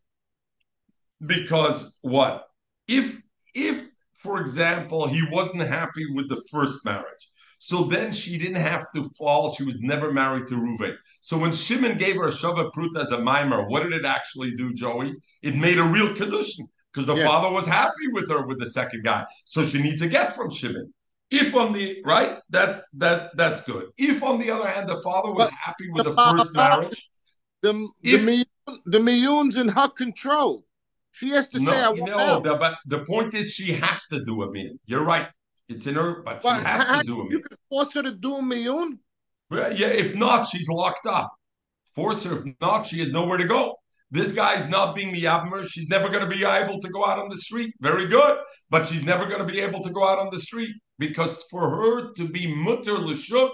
Because 1.25 1.97
what? 2.01 2.47
If 2.87 3.21
if, 3.53 3.87
for 4.13 4.41
example, 4.41 5.07
he 5.07 5.23
wasn't 5.31 5.67
happy 5.67 6.05
with 6.13 6.27
the 6.29 6.43
first 6.51 6.83
marriage, 6.83 7.29
so 7.65 7.85
then 7.85 8.13
she 8.13 8.37
didn't 8.37 8.57
have 8.57 8.91
to 8.93 9.09
fall. 9.17 9.55
She 9.55 9.63
was 9.63 9.79
never 9.79 10.13
married 10.13 10.47
to 10.49 10.53
Reuven. 10.53 10.95
So 11.21 11.35
when 11.35 11.51
Shimon 11.51 11.97
gave 11.97 12.15
her 12.17 12.27
a 12.27 12.31
Shava 12.31 12.71
Prut 12.71 12.95
as 12.95 13.09
a 13.09 13.19
mimer, 13.19 13.67
what 13.67 13.81
did 13.81 13.93
it 13.93 14.05
actually 14.05 14.55
do, 14.55 14.71
Joey? 14.71 15.15
It 15.41 15.55
made 15.55 15.79
a 15.79 15.83
real 15.83 16.09
Kedushin 16.09 16.67
because 16.93 17.07
the 17.07 17.15
yeah. 17.15 17.25
father 17.25 17.51
was 17.51 17.65
happy 17.65 18.07
with 18.11 18.29
her 18.29 18.45
with 18.45 18.59
the 18.59 18.67
second 18.67 19.03
guy. 19.03 19.25
So 19.45 19.65
she 19.65 19.81
needs 19.81 20.03
a 20.03 20.07
get 20.07 20.35
from 20.35 20.51
Shimon. 20.51 20.93
If 21.31 21.55
on 21.55 21.73
the 21.73 22.03
right, 22.05 22.37
that's 22.51 22.83
that 22.97 23.35
that's 23.35 23.61
good. 23.61 23.87
If 23.97 24.21
on 24.21 24.37
the 24.37 24.51
other 24.51 24.67
hand, 24.67 24.87
the 24.87 24.97
father 24.97 25.31
was 25.31 25.47
but 25.49 25.53
happy 25.53 25.89
with 25.89 26.03
the, 26.03 26.11
the 26.11 26.15
first 26.15 26.53
marriage, 26.53 27.09
the 27.63 27.89
if, 28.03 28.23
the, 28.23 28.45
the 28.85 28.99
miyun's 28.99 29.55
in 29.55 29.69
her 29.69 29.89
control. 29.89 30.65
She 31.13 31.29
has 31.29 31.49
to 31.49 31.59
no, 31.59 31.71
say, 31.71 31.77
I 31.79 31.89
want 31.89 32.05
no, 32.05 32.39
the, 32.41 32.57
but 32.57 32.77
the 32.85 32.99
point 33.05 33.33
is 33.33 33.51
she 33.51 33.71
has 33.73 34.05
to 34.07 34.23
do 34.23 34.43
a 34.43 34.51
meal. 34.51 34.73
You're 34.85 35.03
right. 35.03 35.29
It's 35.67 35.87
in 35.87 35.95
her, 35.95 36.21
but 36.21 36.43
well, 36.43 36.59
she 36.59 36.65
has 36.65 36.83
how, 36.83 36.99
to 37.01 37.07
do 37.07 37.21
a 37.21 37.29
You 37.29 37.39
can 37.39 37.57
force 37.69 37.93
her 37.93 38.03
to 38.03 38.11
do 38.11 38.35
a 38.35 38.41
miyun. 38.41 38.99
Yeah, 39.51 39.87
if 39.87 40.15
not, 40.15 40.47
she's 40.47 40.67
locked 40.67 41.07
up. 41.07 41.31
Force 41.93 42.23
her. 42.25 42.39
If 42.39 42.55
not, 42.61 42.85
she 42.85 42.99
has 42.99 43.11
nowhere 43.11 43.37
to 43.37 43.45
go. 43.45 43.75
This 44.11 44.31
guy's 44.31 44.69
not 44.69 44.95
being 44.95 45.13
miyabmer. 45.13 45.67
She's 45.67 45.87
never 45.87 46.09
going 46.09 46.27
to 46.27 46.29
be 46.29 46.45
able 46.45 46.79
to 46.79 46.89
go 46.89 47.05
out 47.05 47.19
on 47.19 47.29
the 47.29 47.37
street. 47.37 47.73
Very 47.81 48.07
good, 48.07 48.39
but 48.69 48.87
she's 48.87 49.03
never 49.03 49.25
going 49.25 49.39
to 49.39 49.51
be 49.51 49.59
able 49.59 49.81
to 49.81 49.89
go 49.89 50.07
out 50.07 50.19
on 50.19 50.29
the 50.31 50.39
street 50.39 50.75
because 50.99 51.43
for 51.49 51.69
her 51.69 52.13
to 52.13 52.27
be 52.27 52.53
mutter 52.53 52.97
l'shuk, 52.97 53.51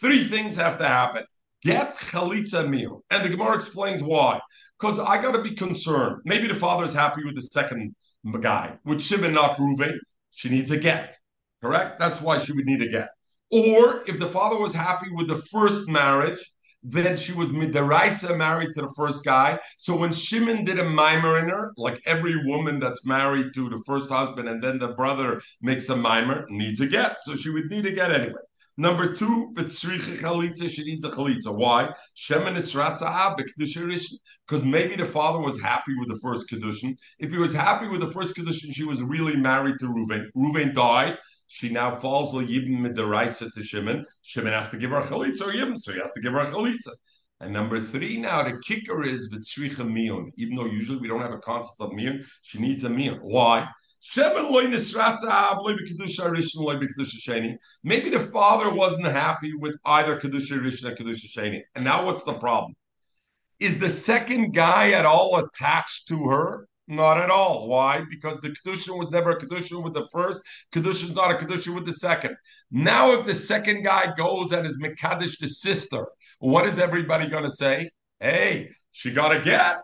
three 0.00 0.24
things 0.24 0.56
have 0.56 0.78
to 0.78 0.86
happen. 0.86 1.24
Get 1.62 1.96
chalitza 1.96 2.68
meal, 2.68 3.04
and 3.10 3.24
the 3.24 3.28
Gemara 3.28 3.54
explains 3.54 4.02
why. 4.02 4.40
Because 4.78 4.98
I 4.98 5.22
got 5.22 5.34
to 5.34 5.42
be 5.42 5.54
concerned. 5.54 6.16
Maybe 6.24 6.48
the 6.48 6.56
father 6.56 6.84
is 6.84 6.92
happy 6.92 7.24
with 7.24 7.36
the 7.36 7.42
second 7.42 7.94
guy, 8.40 8.76
with 8.84 9.00
Shimon 9.00 9.32
not 9.32 9.56
Ruvain. 9.56 9.96
She 10.30 10.48
needs 10.48 10.72
a 10.72 10.76
get. 10.76 11.16
Correct. 11.62 11.98
That's 11.98 12.20
why 12.20 12.38
she 12.38 12.52
would 12.52 12.66
need 12.66 12.82
a 12.82 12.88
get. 12.88 13.10
Or 13.50 14.02
if 14.06 14.18
the 14.18 14.28
father 14.28 14.58
was 14.58 14.74
happy 14.74 15.06
with 15.12 15.28
the 15.28 15.42
first 15.50 15.88
marriage, 15.88 16.40
then 16.82 17.16
she 17.16 17.32
was 17.32 17.50
midaraisa 17.50 18.36
married 18.36 18.70
to 18.74 18.82
the 18.82 18.92
first 18.96 19.24
guy. 19.24 19.58
So 19.76 19.96
when 19.96 20.12
Shimon 20.12 20.64
did 20.64 20.80
a 20.80 20.88
mimer 20.88 21.38
in 21.38 21.48
her, 21.48 21.72
like 21.76 22.00
every 22.06 22.44
woman 22.44 22.80
that's 22.80 23.06
married 23.06 23.54
to 23.54 23.68
the 23.68 23.82
first 23.86 24.10
husband 24.10 24.48
and 24.48 24.62
then 24.62 24.78
the 24.78 24.88
brother 24.88 25.40
makes 25.60 25.88
a 25.90 25.96
mimer, 25.96 26.46
needs 26.48 26.80
a 26.80 26.86
get. 26.86 27.18
So 27.22 27.36
she 27.36 27.50
would 27.50 27.70
need 27.70 27.86
a 27.86 27.92
get 27.92 28.10
anyway. 28.10 28.40
Number 28.78 29.14
two, 29.14 29.52
chalitza, 29.54 30.70
she 30.70 30.82
needs 30.82 31.04
a 31.04 31.10
chalitza. 31.10 31.54
Why? 31.54 31.90
Shemen 32.16 32.56
is 32.56 32.72
because 32.72 34.64
maybe 34.64 34.96
the 34.96 35.04
father 35.04 35.38
was 35.38 35.60
happy 35.60 35.94
with 35.98 36.08
the 36.08 36.18
first 36.22 36.48
kedushin. 36.50 36.96
If 37.18 37.30
he 37.30 37.36
was 37.36 37.52
happy 37.52 37.86
with 37.86 38.00
the 38.00 38.10
first 38.10 38.34
kedushin, 38.34 38.74
she 38.74 38.84
was 38.84 39.02
really 39.02 39.36
married 39.36 39.78
to 39.80 39.86
Reuven. 39.86 40.24
Reuven 40.34 40.74
died. 40.74 41.18
She 41.54 41.68
now 41.68 41.96
falls 41.96 42.32
yibn 42.32 42.78
midaraisa 42.80 43.52
to 43.52 43.62
Shimon. 43.62 44.06
Shimon 44.22 44.54
has 44.54 44.70
to 44.70 44.78
give 44.78 44.88
her 44.88 45.00
a 45.00 45.04
chalitza 45.04 45.42
or 45.42 45.52
yibn, 45.52 45.76
so 45.76 45.92
he 45.92 45.98
has 45.98 46.10
to 46.12 46.20
give 46.22 46.32
her 46.32 46.38
a 46.38 46.46
chalitza. 46.46 46.92
And 47.40 47.52
number 47.52 47.78
three, 47.78 48.16
now 48.16 48.42
the 48.42 48.58
kicker 48.66 49.04
is 49.04 49.28
v'tzricha 49.30 49.86
mion. 49.86 50.30
Even 50.38 50.56
though 50.56 50.64
usually 50.64 50.96
we 50.96 51.08
don't 51.08 51.20
have 51.20 51.34
a 51.34 51.38
concept 51.40 51.78
of 51.78 51.90
mion, 51.90 52.24
she 52.40 52.58
needs 52.58 52.84
a 52.84 52.88
mion. 52.88 53.18
Why? 53.20 53.68
Maybe 57.84 58.10
the 58.10 58.30
father 58.32 58.74
wasn't 58.74 59.06
happy 59.06 59.52
with 59.54 59.76
either 59.84 60.18
Kedusha 60.18 60.58
Rishon 60.58 60.88
and 60.88 60.96
Kedusha 60.96 61.26
Sheni. 61.36 61.60
And 61.74 61.84
now 61.84 62.06
what's 62.06 62.24
the 62.24 62.32
problem? 62.32 62.74
Is 63.60 63.78
the 63.78 63.90
second 63.90 64.54
guy 64.54 64.92
at 64.92 65.04
all 65.04 65.36
attached 65.36 66.08
to 66.08 66.24
her? 66.30 66.66
Not 66.92 67.18
at 67.18 67.30
all. 67.30 67.68
Why? 67.68 68.02
Because 68.10 68.40
the 68.40 68.50
Kedusha 68.50 68.96
was 68.96 69.10
never 69.10 69.30
a 69.30 69.38
Kedusha 69.38 69.82
with 69.82 69.94
the 69.94 70.06
first. 70.12 70.42
Kedusha 70.72 71.04
is 71.04 71.14
not 71.14 71.30
a 71.30 71.34
Kedusha 71.34 71.74
with 71.74 71.86
the 71.86 71.92
second. 71.92 72.36
Now, 72.70 73.12
if 73.12 73.26
the 73.26 73.34
second 73.34 73.82
guy 73.82 74.12
goes 74.16 74.52
and 74.52 74.66
is 74.66 74.78
Mekadesh 74.78 75.38
the 75.38 75.48
sister, 75.48 76.06
what 76.38 76.66
is 76.66 76.78
everybody 76.78 77.28
going 77.28 77.44
to 77.44 77.50
say? 77.50 77.90
Hey, 78.20 78.70
she 78.92 79.10
got 79.10 79.34
a 79.34 79.40
get 79.40 79.80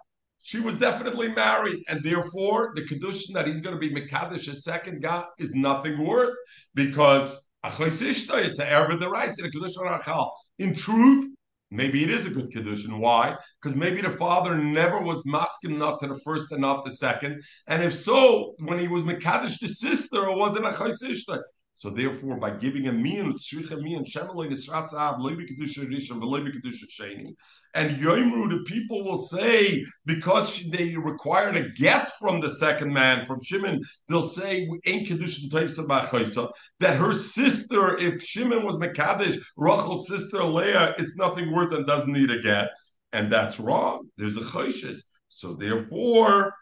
she 0.48 0.60
was 0.60 0.76
definitely 0.76 1.28
married, 1.28 1.84
and 1.88 2.02
therefore 2.02 2.72
the 2.74 2.80
kedushin 2.80 3.34
that 3.34 3.46
he's 3.46 3.60
going 3.60 3.74
to 3.74 3.78
be 3.78 3.94
mekadesh 3.94 4.48
a 4.48 4.54
second 4.54 5.02
guy 5.02 5.22
is 5.38 5.52
nothing 5.52 6.02
worth 6.02 6.34
because 6.74 7.38
it's 7.64 8.58
a 8.58 8.66
erva 8.66 8.98
the 8.98 9.10
rice 9.10 9.38
in 9.38 9.44
a 9.44 9.50
kedushin 9.50 10.30
In 10.58 10.74
truth, 10.74 11.27
maybe 11.70 12.02
it 12.02 12.10
is 12.10 12.26
a 12.26 12.30
good 12.30 12.50
kedushin. 12.50 12.98
Why? 12.98 13.36
Because 13.60 13.76
maybe 13.76 14.00
the 14.00 14.10
father 14.10 14.56
never 14.56 15.00
was 15.00 15.24
masking 15.26 15.78
not 15.78 16.00
to 16.00 16.06
the 16.06 16.20
first 16.24 16.52
and 16.52 16.60
not 16.60 16.84
the 16.84 16.90
second, 16.90 17.42
and 17.66 17.82
if 17.82 17.94
so, 17.94 18.54
when 18.60 18.78
he 18.78 18.88
was 18.88 19.02
mekadesh 19.02 19.58
the 19.60 19.68
sister, 19.68 20.28
it 20.28 20.36
wasn't 20.36 20.66
a 20.66 20.70
chaysishta. 20.70 21.42
So 21.78 21.90
therefore, 21.90 22.40
by 22.40 22.50
giving 22.50 22.88
a 22.88 22.92
mian, 22.92 23.34
tzricha 23.34 23.80
mian, 23.80 24.04
shemeloi 24.04 24.50
nisratzav, 24.50 25.20
loibi 25.20 25.48
kedusha 25.48 25.86
rishon, 25.86 26.20
v'loibi 26.20 26.52
kedusha 26.52 26.88
sheni, 26.90 27.36
and 27.72 27.96
yoimru, 27.98 28.50
the 28.50 28.64
people 28.66 29.04
will 29.04 29.16
say 29.16 29.84
because 30.04 30.64
they 30.72 30.96
required 30.96 31.56
a 31.56 31.68
get 31.68 32.10
from 32.18 32.40
the 32.40 32.50
second 32.50 32.92
man, 32.92 33.24
from 33.26 33.40
Shimon, 33.44 33.80
they'll 34.08 34.24
say 34.24 34.68
ain't 34.86 35.06
kedushin 35.06 35.52
toifsa 35.52 36.50
that 36.80 36.96
her 36.96 37.12
sister, 37.12 37.96
if 37.96 38.24
Shimon 38.24 38.64
was 38.64 38.74
mekadesh, 38.74 39.40
Rachel's 39.56 40.08
sister 40.08 40.42
Leah, 40.42 40.96
it's 40.98 41.14
nothing 41.14 41.52
worth 41.52 41.72
and 41.72 41.86
doesn't 41.86 42.12
need 42.12 42.32
a 42.32 42.42
get, 42.42 42.70
and 43.12 43.30
that's 43.32 43.60
wrong. 43.60 44.08
There's 44.16 44.36
a 44.36 44.40
choishes. 44.40 44.98
So 45.28 45.54
therefore, 45.54 46.54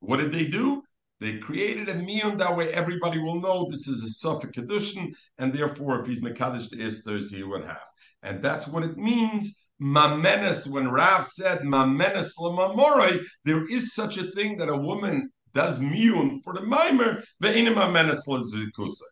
what 0.00 0.16
did 0.16 0.32
they 0.32 0.46
do? 0.46 0.82
They 1.22 1.38
created 1.38 1.88
a 1.88 1.94
miyun 1.94 2.36
that 2.38 2.56
way 2.56 2.72
everybody 2.72 3.20
will 3.20 3.40
know 3.40 3.68
this 3.70 3.86
is 3.86 4.02
a 4.02 4.08
Suffolk 4.08 4.54
Kedushin, 4.54 5.14
and 5.38 5.52
therefore, 5.52 6.00
if 6.00 6.06
he's 6.08 6.20
Mekadesh 6.20 6.68
the 6.68 6.78
Esters, 6.78 7.32
he 7.32 7.44
would 7.44 7.64
have. 7.64 7.86
And 8.24 8.42
that's 8.42 8.66
what 8.66 8.82
it 8.82 8.96
means. 8.96 9.54
Mamenes, 9.80 10.66
when 10.66 10.88
Rav 10.88 11.28
said 11.28 11.60
Mamenes 11.60 12.30
Lamamoroi, 12.36 13.24
there 13.44 13.68
is 13.68 13.94
such 13.94 14.18
a 14.18 14.32
thing 14.32 14.56
that 14.56 14.68
a 14.68 14.76
woman 14.76 15.30
does 15.54 15.78
miyun 15.78 16.42
for 16.42 16.54
the 16.54 16.62
mimer, 16.62 17.22
ve'enim 17.40 17.76
Mamenes 17.76 18.26
Lazikusa. 18.26 19.02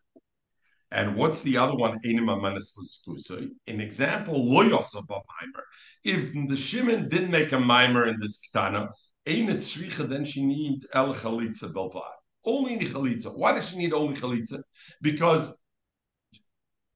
And 0.91 1.15
what's 1.15 1.39
the 1.39 1.55
other 1.55 1.75
one? 1.75 1.97
An 2.03 3.79
example, 3.79 4.45
loyos 4.45 4.95
of 4.97 5.05
a 5.09 5.13
mimer. 5.13 5.63
If 6.03 6.33
the 6.49 6.57
Shimon 6.57 7.07
didn't 7.07 7.31
make 7.31 7.53
a 7.53 7.59
mimer 7.59 8.05
in 8.05 8.19
this 8.19 8.41
ketana, 8.41 8.89
then 9.25 10.25
she 10.25 10.45
needs 10.45 10.87
el 10.93 11.13
chalitza 11.13 11.71
belvad. 11.71 12.01
Only 12.45 12.77
the 12.77 12.87
chalitza. 12.87 13.35
Why 13.35 13.53
does 13.53 13.69
she 13.69 13.77
need 13.77 13.93
only 13.93 14.15
chalitza? 14.15 14.61
Because 15.01 15.55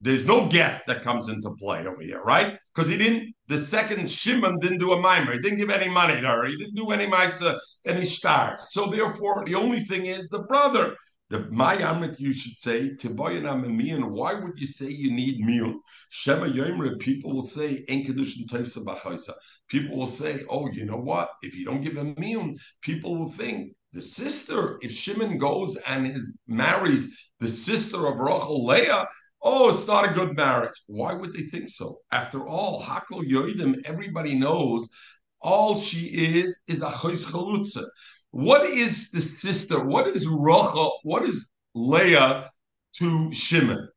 there's 0.00 0.24
no 0.24 0.48
get 0.48 0.82
that 0.86 1.02
comes 1.02 1.28
into 1.28 1.50
play 1.52 1.86
over 1.86 2.02
here, 2.02 2.22
right? 2.22 2.58
Because 2.74 2.88
he 2.88 2.98
didn't. 2.98 3.34
The 3.48 3.56
second 3.56 4.10
Shimon 4.10 4.58
didn't 4.58 4.78
do 4.78 4.92
a 4.92 5.00
mimer. 5.00 5.32
He 5.32 5.38
didn't 5.38 5.58
give 5.58 5.70
any 5.70 5.88
money 5.88 6.20
to 6.20 6.26
her. 6.26 6.44
He 6.46 6.56
didn't 6.56 6.74
do 6.74 6.90
any 6.90 7.06
ma'isa, 7.06 7.58
any 7.86 8.04
stars. 8.04 8.72
So 8.72 8.86
therefore, 8.86 9.44
the 9.46 9.54
only 9.54 9.80
thing 9.80 10.06
is 10.06 10.28
the 10.28 10.42
brother. 10.42 10.96
The 11.28 11.40
Mayamrit 11.50 12.20
you 12.20 12.32
should 12.32 12.56
say 12.56 12.96
and 13.02 14.12
Why 14.12 14.34
would 14.34 14.60
you 14.60 14.66
say 14.66 14.88
you 14.88 15.10
need 15.10 15.44
miyun? 15.44 15.74
Shema 16.08 16.46
Yomre. 16.46 17.00
People 17.00 17.34
will 17.34 17.42
say 17.42 17.84
Enkedushin 17.88 18.46
Bachaisa. 18.48 19.32
People 19.68 19.96
will 19.96 20.06
say, 20.06 20.44
oh, 20.48 20.70
you 20.70 20.84
know 20.84 20.98
what? 20.98 21.30
If 21.42 21.56
you 21.56 21.64
don't 21.64 21.82
give 21.82 21.96
a 21.96 22.04
miyun, 22.04 22.56
people 22.80 23.18
will 23.18 23.28
think 23.28 23.72
the 23.92 24.00
sister. 24.00 24.78
If 24.82 24.92
Shimon 24.92 25.38
goes 25.38 25.76
and 25.86 26.06
is 26.06 26.36
marries 26.46 27.12
the 27.40 27.48
sister 27.48 28.06
of 28.06 28.20
Rachel 28.20 28.64
Leah, 28.64 29.08
oh, 29.42 29.70
it's 29.70 29.88
not 29.88 30.08
a 30.08 30.14
good 30.14 30.36
marriage. 30.36 30.80
Why 30.86 31.12
would 31.12 31.32
they 31.32 31.42
think 31.42 31.70
so? 31.70 31.98
After 32.12 32.46
all, 32.46 32.80
Hakol 32.80 33.24
Yoidim, 33.28 33.80
everybody 33.84 34.36
knows 34.36 34.88
all 35.40 35.76
she 35.76 36.06
is 36.06 36.60
is 36.66 36.82
a 36.82 36.88
chois. 36.90 37.84
What 38.30 38.66
is 38.66 39.10
the 39.10 39.20
sister? 39.20 39.82
What 39.82 40.08
is 40.08 40.26
Rachel? 40.26 40.98
What 41.02 41.24
is 41.24 41.46
Leah 41.74 42.50
to 42.96 43.32
Shimon? 43.32 43.88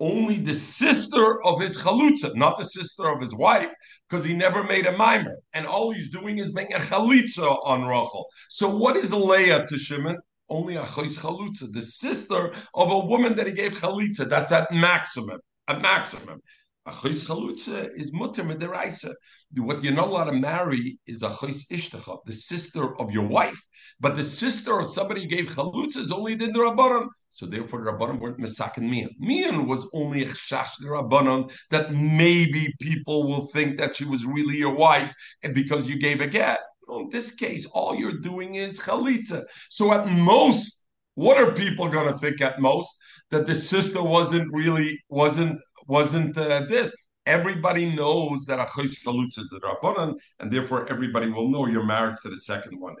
Only 0.00 0.38
the 0.38 0.54
sister 0.54 1.42
of 1.44 1.60
his 1.60 1.78
chalutza, 1.78 2.34
not 2.34 2.58
the 2.58 2.64
sister 2.64 3.08
of 3.08 3.20
his 3.20 3.34
wife, 3.34 3.72
because 4.08 4.24
he 4.24 4.34
never 4.34 4.64
made 4.64 4.86
a 4.86 4.96
mimer. 4.96 5.36
And 5.52 5.66
all 5.66 5.92
he's 5.92 6.10
doing 6.10 6.38
is 6.38 6.52
making 6.52 6.76
a 6.76 6.80
chalitza 6.80 7.58
on 7.64 7.84
Rachel. 7.84 8.26
So 8.48 8.68
what 8.68 8.96
is 8.96 9.12
Leah 9.12 9.66
to 9.66 9.78
Shimon? 9.78 10.18
Only 10.48 10.76
a 10.76 10.82
chais 10.82 11.18
chalutza, 11.18 11.72
the 11.72 11.80
sister 11.80 12.52
of 12.74 12.90
a 12.90 13.06
woman 13.06 13.34
that 13.36 13.46
he 13.46 13.52
gave 13.52 13.72
chalitza. 13.72 14.28
That's 14.28 14.52
at 14.52 14.70
maximum, 14.72 15.38
at 15.68 15.80
maximum. 15.80 16.40
A 16.86 16.92
chos 16.92 17.24
chalutza 17.24 17.88
is 17.96 18.12
mutter 18.12 18.44
mederaisa. 18.44 19.14
What 19.56 19.82
you're 19.82 19.94
not 19.94 20.08
allowed 20.08 20.24
to 20.24 20.32
marry 20.32 20.98
is 21.06 21.22
a 21.22 21.30
chos 21.30 21.64
ishtacha, 21.72 22.18
the 22.26 22.32
sister 22.32 23.00
of 23.00 23.10
your 23.10 23.26
wife. 23.26 23.58
But 24.00 24.16
the 24.16 24.22
sister 24.22 24.78
of 24.78 24.88
somebody 24.88 25.22
who 25.22 25.28
gave 25.28 25.46
chalutza 25.46 25.96
is 25.96 26.12
only 26.12 26.34
the 26.34 26.48
rabbanon. 26.48 27.08
So 27.30 27.46
therefore, 27.46 27.82
the 27.82 27.90
rabbanon 27.90 28.20
weren't 28.20 28.38
mesak 28.38 28.76
and 28.76 28.90
mian. 28.90 29.08
Mian 29.18 29.66
was 29.66 29.88
only 29.94 30.24
a 30.24 30.28
chash 30.28 30.76
the 30.78 30.88
rabbanon 30.88 31.50
that 31.70 31.94
maybe 31.94 32.70
people 32.82 33.26
will 33.26 33.46
think 33.46 33.78
that 33.78 33.96
she 33.96 34.04
was 34.04 34.26
really 34.26 34.58
your 34.58 34.74
wife, 34.74 35.10
and 35.42 35.54
because 35.54 35.88
you 35.88 35.98
gave 35.98 36.20
a 36.20 36.26
get. 36.26 36.60
in 36.90 37.08
this 37.08 37.30
case, 37.30 37.64
all 37.72 37.94
you're 37.94 38.20
doing 38.20 38.56
is 38.56 38.78
chalitza. 38.78 39.44
So 39.70 39.90
at 39.94 40.06
most, 40.06 40.84
what 41.14 41.38
are 41.38 41.54
people 41.54 41.88
going 41.88 42.12
to 42.12 42.18
think 42.18 42.42
at 42.42 42.60
most? 42.60 42.94
That 43.30 43.46
the 43.46 43.54
sister 43.54 44.02
wasn't 44.02 44.52
really 44.52 45.02
wasn't 45.08 45.58
wasn't 45.86 46.36
uh, 46.36 46.60
this. 46.68 46.94
Everybody 47.26 47.86
knows 47.86 48.44
that 48.46 48.58
Achos 48.58 49.02
Chalutz 49.02 49.38
is 49.38 49.52
a 49.52 49.60
Rabbanan, 49.60 50.14
and 50.40 50.50
therefore 50.50 50.90
everybody 50.90 51.30
will 51.30 51.48
know 51.48 51.66
you're 51.66 51.84
married 51.84 52.16
to 52.22 52.28
the 52.28 52.36
second 52.36 52.78
one. 52.78 52.94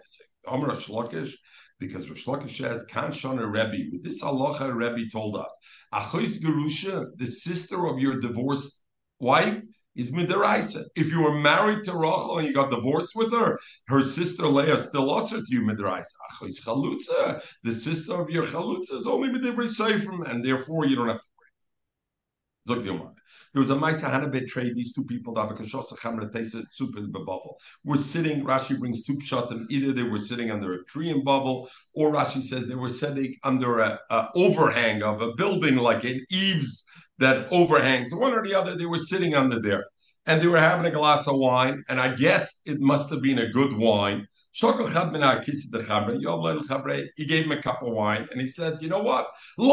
Omer 0.46 0.74
Shlokish, 0.74 1.34
because 1.78 2.06
Reish 2.06 2.24
Lakish 2.24 2.58
says, 2.58 2.84
Kan 2.84 3.10
Shana 3.10 3.46
Rebbe, 3.46 3.90
with 3.92 4.02
this 4.02 4.22
halacha 4.22 4.74
Rebbe 4.74 5.10
told 5.10 5.36
us, 5.36 5.54
Achos 5.92 6.40
Gerusha, 6.40 7.06
the 7.16 7.26
sister 7.26 7.86
of 7.86 7.98
your 7.98 8.18
divorced 8.18 8.80
wife, 9.20 9.60
is 9.96 10.10
midiraisa. 10.10 10.84
If 10.96 11.08
you 11.08 11.22
were 11.22 11.38
married 11.38 11.84
to 11.84 11.92
Rachel 11.92 12.38
and 12.38 12.48
you 12.48 12.54
got 12.54 12.70
divorced 12.70 13.14
with 13.14 13.32
her, 13.32 13.58
her 13.86 14.02
sister 14.02 14.46
Leah 14.46 14.78
still 14.78 15.10
also 15.10 15.36
to 15.36 15.46
you 15.48 15.62
midiraisa. 15.62 16.14
Achos 16.32 16.60
chalutza, 16.64 17.40
the 17.62 17.72
sister 17.72 18.20
of 18.20 18.30
your 18.30 18.44
chalutza 18.44 18.94
is 18.94 19.06
only 19.06 19.28
midivri 19.28 19.68
seifrim, 19.68 20.28
and 20.28 20.44
therefore 20.44 20.86
you 20.86 20.96
don't 20.96 21.08
have 21.08 21.20
to 21.20 21.23
There 22.66 23.60
was 23.60 23.70
a 23.70 23.74
Maisa 23.74 24.10
Hana 24.10 24.28
betrayed 24.28 24.74
these 24.74 24.92
two 24.92 25.04
people. 25.04 25.34
We're 27.84 27.96
sitting, 27.96 28.44
Rashi 28.44 28.78
brings 28.78 29.04
two 29.04 29.16
pshatim. 29.16 29.66
Either 29.68 29.92
they 29.92 30.02
were 30.02 30.18
sitting 30.18 30.50
under 30.50 30.74
a 30.74 30.84
tree 30.84 31.10
in 31.10 31.22
Bavel, 31.24 31.68
or 31.94 32.12
Rashi 32.12 32.42
says 32.42 32.66
they 32.66 32.74
were 32.74 32.88
sitting 32.88 33.36
under 33.44 33.80
a, 33.80 34.00
a 34.10 34.28
overhang 34.34 35.02
of 35.02 35.20
a 35.20 35.34
building, 35.34 35.76
like 35.76 36.04
an 36.04 36.24
eaves 36.30 36.84
that 37.18 37.46
overhangs. 37.52 38.14
One 38.14 38.32
or 38.32 38.42
the 38.42 38.54
other, 38.54 38.76
they 38.76 38.86
were 38.86 38.98
sitting 38.98 39.34
under 39.34 39.60
there. 39.60 39.84
And 40.26 40.40
they 40.40 40.46
were 40.46 40.58
having 40.58 40.86
a 40.86 40.90
glass 40.90 41.28
of 41.28 41.36
wine, 41.36 41.84
and 41.88 42.00
I 42.00 42.14
guess 42.14 42.62
it 42.64 42.80
must 42.80 43.10
have 43.10 43.20
been 43.20 43.38
a 43.38 43.50
good 43.50 43.76
wine. 43.76 44.26
He 44.56 44.68
gave 47.26 47.44
him 47.44 47.50
a 47.50 47.60
cup 47.60 47.82
of 47.82 47.92
wine 47.92 48.28
and 48.30 48.40
he 48.40 48.46
said, 48.46 48.78
You 48.80 48.88
know 48.88 49.02
what? 49.02 49.26
You 49.58 49.68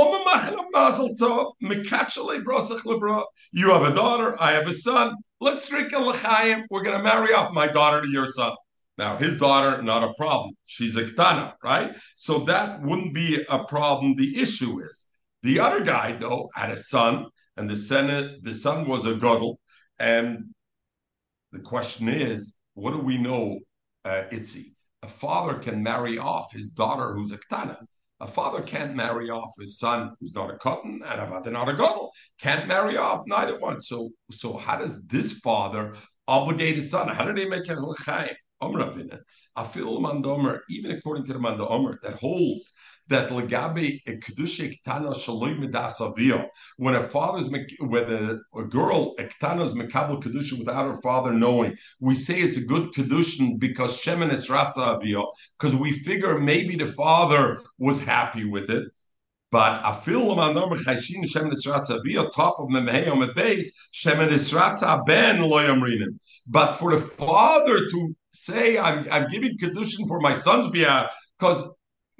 have 3.69 3.83
a 3.83 3.93
daughter, 3.93 4.35
I 4.39 4.53
have 4.53 4.67
a 4.67 4.73
son. 4.73 5.13
Let's 5.39 5.67
drink 5.67 5.93
a 5.93 6.00
l'chaim. 6.00 6.65
We're 6.71 6.81
going 6.81 6.97
to 6.97 7.03
marry 7.03 7.31
off 7.31 7.53
my 7.53 7.67
daughter 7.67 8.01
to 8.01 8.09
your 8.09 8.25
son. 8.25 8.55
Now, 8.97 9.17
his 9.17 9.38
daughter, 9.38 9.83
not 9.83 10.03
a 10.03 10.15
problem. 10.15 10.55
She's 10.65 10.95
a 10.95 11.05
ktana, 11.05 11.53
right? 11.63 11.95
So 12.15 12.39
that 12.45 12.81
wouldn't 12.81 13.13
be 13.13 13.45
a 13.50 13.63
problem. 13.65 14.15
The 14.15 14.41
issue 14.41 14.79
is 14.79 15.05
the 15.43 15.59
other 15.59 15.83
guy, 15.83 16.13
though, 16.13 16.50
had 16.55 16.71
a 16.71 16.77
son, 16.77 17.27
and 17.55 17.69
the 17.69 17.75
son, 17.75 18.39
the 18.41 18.53
son 18.53 18.88
was 18.88 19.05
a 19.05 19.13
gadol. 19.13 19.59
And 20.00 20.55
the 21.51 21.59
question 21.59 22.09
is, 22.09 22.55
what 22.73 22.91
do 22.91 23.00
we 23.00 23.19
know 23.19 23.59
uh, 24.05 24.24
Itzi. 24.31 24.74
A 25.03 25.08
father 25.08 25.55
can 25.55 25.81
marry 25.81 26.17
off 26.17 26.53
his 26.53 26.70
daughter 26.70 27.13
who's 27.13 27.31
a 27.31 27.38
ktana. 27.38 27.77
A 28.20 28.27
father 28.27 28.62
can't 28.62 28.96
marry 28.96 29.31
off 29.31 29.51
his 29.60 29.79
son 29.79 30.12
who's 30.20 30.36
not 30.36 30.53
a 30.53 30.58
cotton 30.58 31.01
and 31.03 31.48
a 31.48 31.50
not 31.50 31.70
a 31.70 31.74
gadol. 31.74 32.12
Can't 32.39 32.67
marry 32.67 32.98
off 32.98 33.24
neither 33.25 33.58
one. 33.58 33.79
So, 33.79 34.12
so 34.31 34.58
how 34.58 34.77
does 34.77 35.01
this 35.08 35.39
father 35.39 35.96
obligate 36.27 36.75
his 36.75 36.91
son? 36.91 37.08
How 37.08 37.25
do 37.25 37.34
they 37.34 37.50
make 37.50 37.67
a 37.70 37.74
l'chaim? 37.74 38.36
I 38.62 39.63
feel 39.63 40.00
mandomer, 40.00 40.60
even 40.70 40.91
according 40.91 41.25
to 41.25 41.34
the 41.34 41.39
mandomer, 41.39 42.00
that 42.03 42.13
holds 42.13 42.74
that 43.12 43.30
legabe 43.30 44.01
kedusha 44.06 44.75
ktana 44.84 45.13
shaloi 45.13 45.58
medasavio. 45.58 46.48
When 46.77 46.96
a 46.96 47.03
father's 47.03 47.50
when 47.50 48.12
a, 48.12 48.60
a 48.60 48.63
girl 48.63 49.13
a 49.20 49.24
ktana's 49.24 49.74
mekabel 49.74 50.22
kedusha 50.22 50.58
without 50.58 50.86
her 50.86 51.01
father 51.01 51.32
knowing, 51.32 51.77
we 52.00 52.15
say 52.15 52.41
it's 52.41 52.58
a 52.58 52.65
good 52.65 52.91
kedushin 52.94 53.60
because 53.60 54.01
shemen 54.01 54.32
is 54.32 54.48
avio 54.50 55.32
because 55.58 55.75
we 55.75 55.91
figure 55.91 56.39
maybe 56.39 56.75
the 56.75 56.88
father 56.88 57.62
was 57.77 58.00
happy 58.01 58.46
with 58.46 58.70
it. 58.70 58.88
But 59.51 59.84
afil 59.84 60.36
manor 60.36 60.75
chashin 60.77 61.24
shemen 61.25 61.51
isratza 61.51 62.01
via 62.03 62.30
top 62.30 62.56
of 62.60 62.70
memhei 62.70 63.08
at 63.30 63.36
base 63.36 63.72
shemen 63.94 64.30
isratza 64.30 65.06
ben 65.06 65.39
loyamrinim. 65.39 66.18
But 66.48 66.75
for 66.75 66.96
the 66.96 67.01
father 67.01 67.86
to 67.86 68.15
say, 68.32 68.77
"I'm 68.77 69.08
I'm 69.12 69.27
giving 69.27 69.58
kedushin 69.58 70.08
for 70.08 70.20
my 70.22 70.34
son's 70.34 70.72
behalf," 70.72 71.12
because 71.38 71.63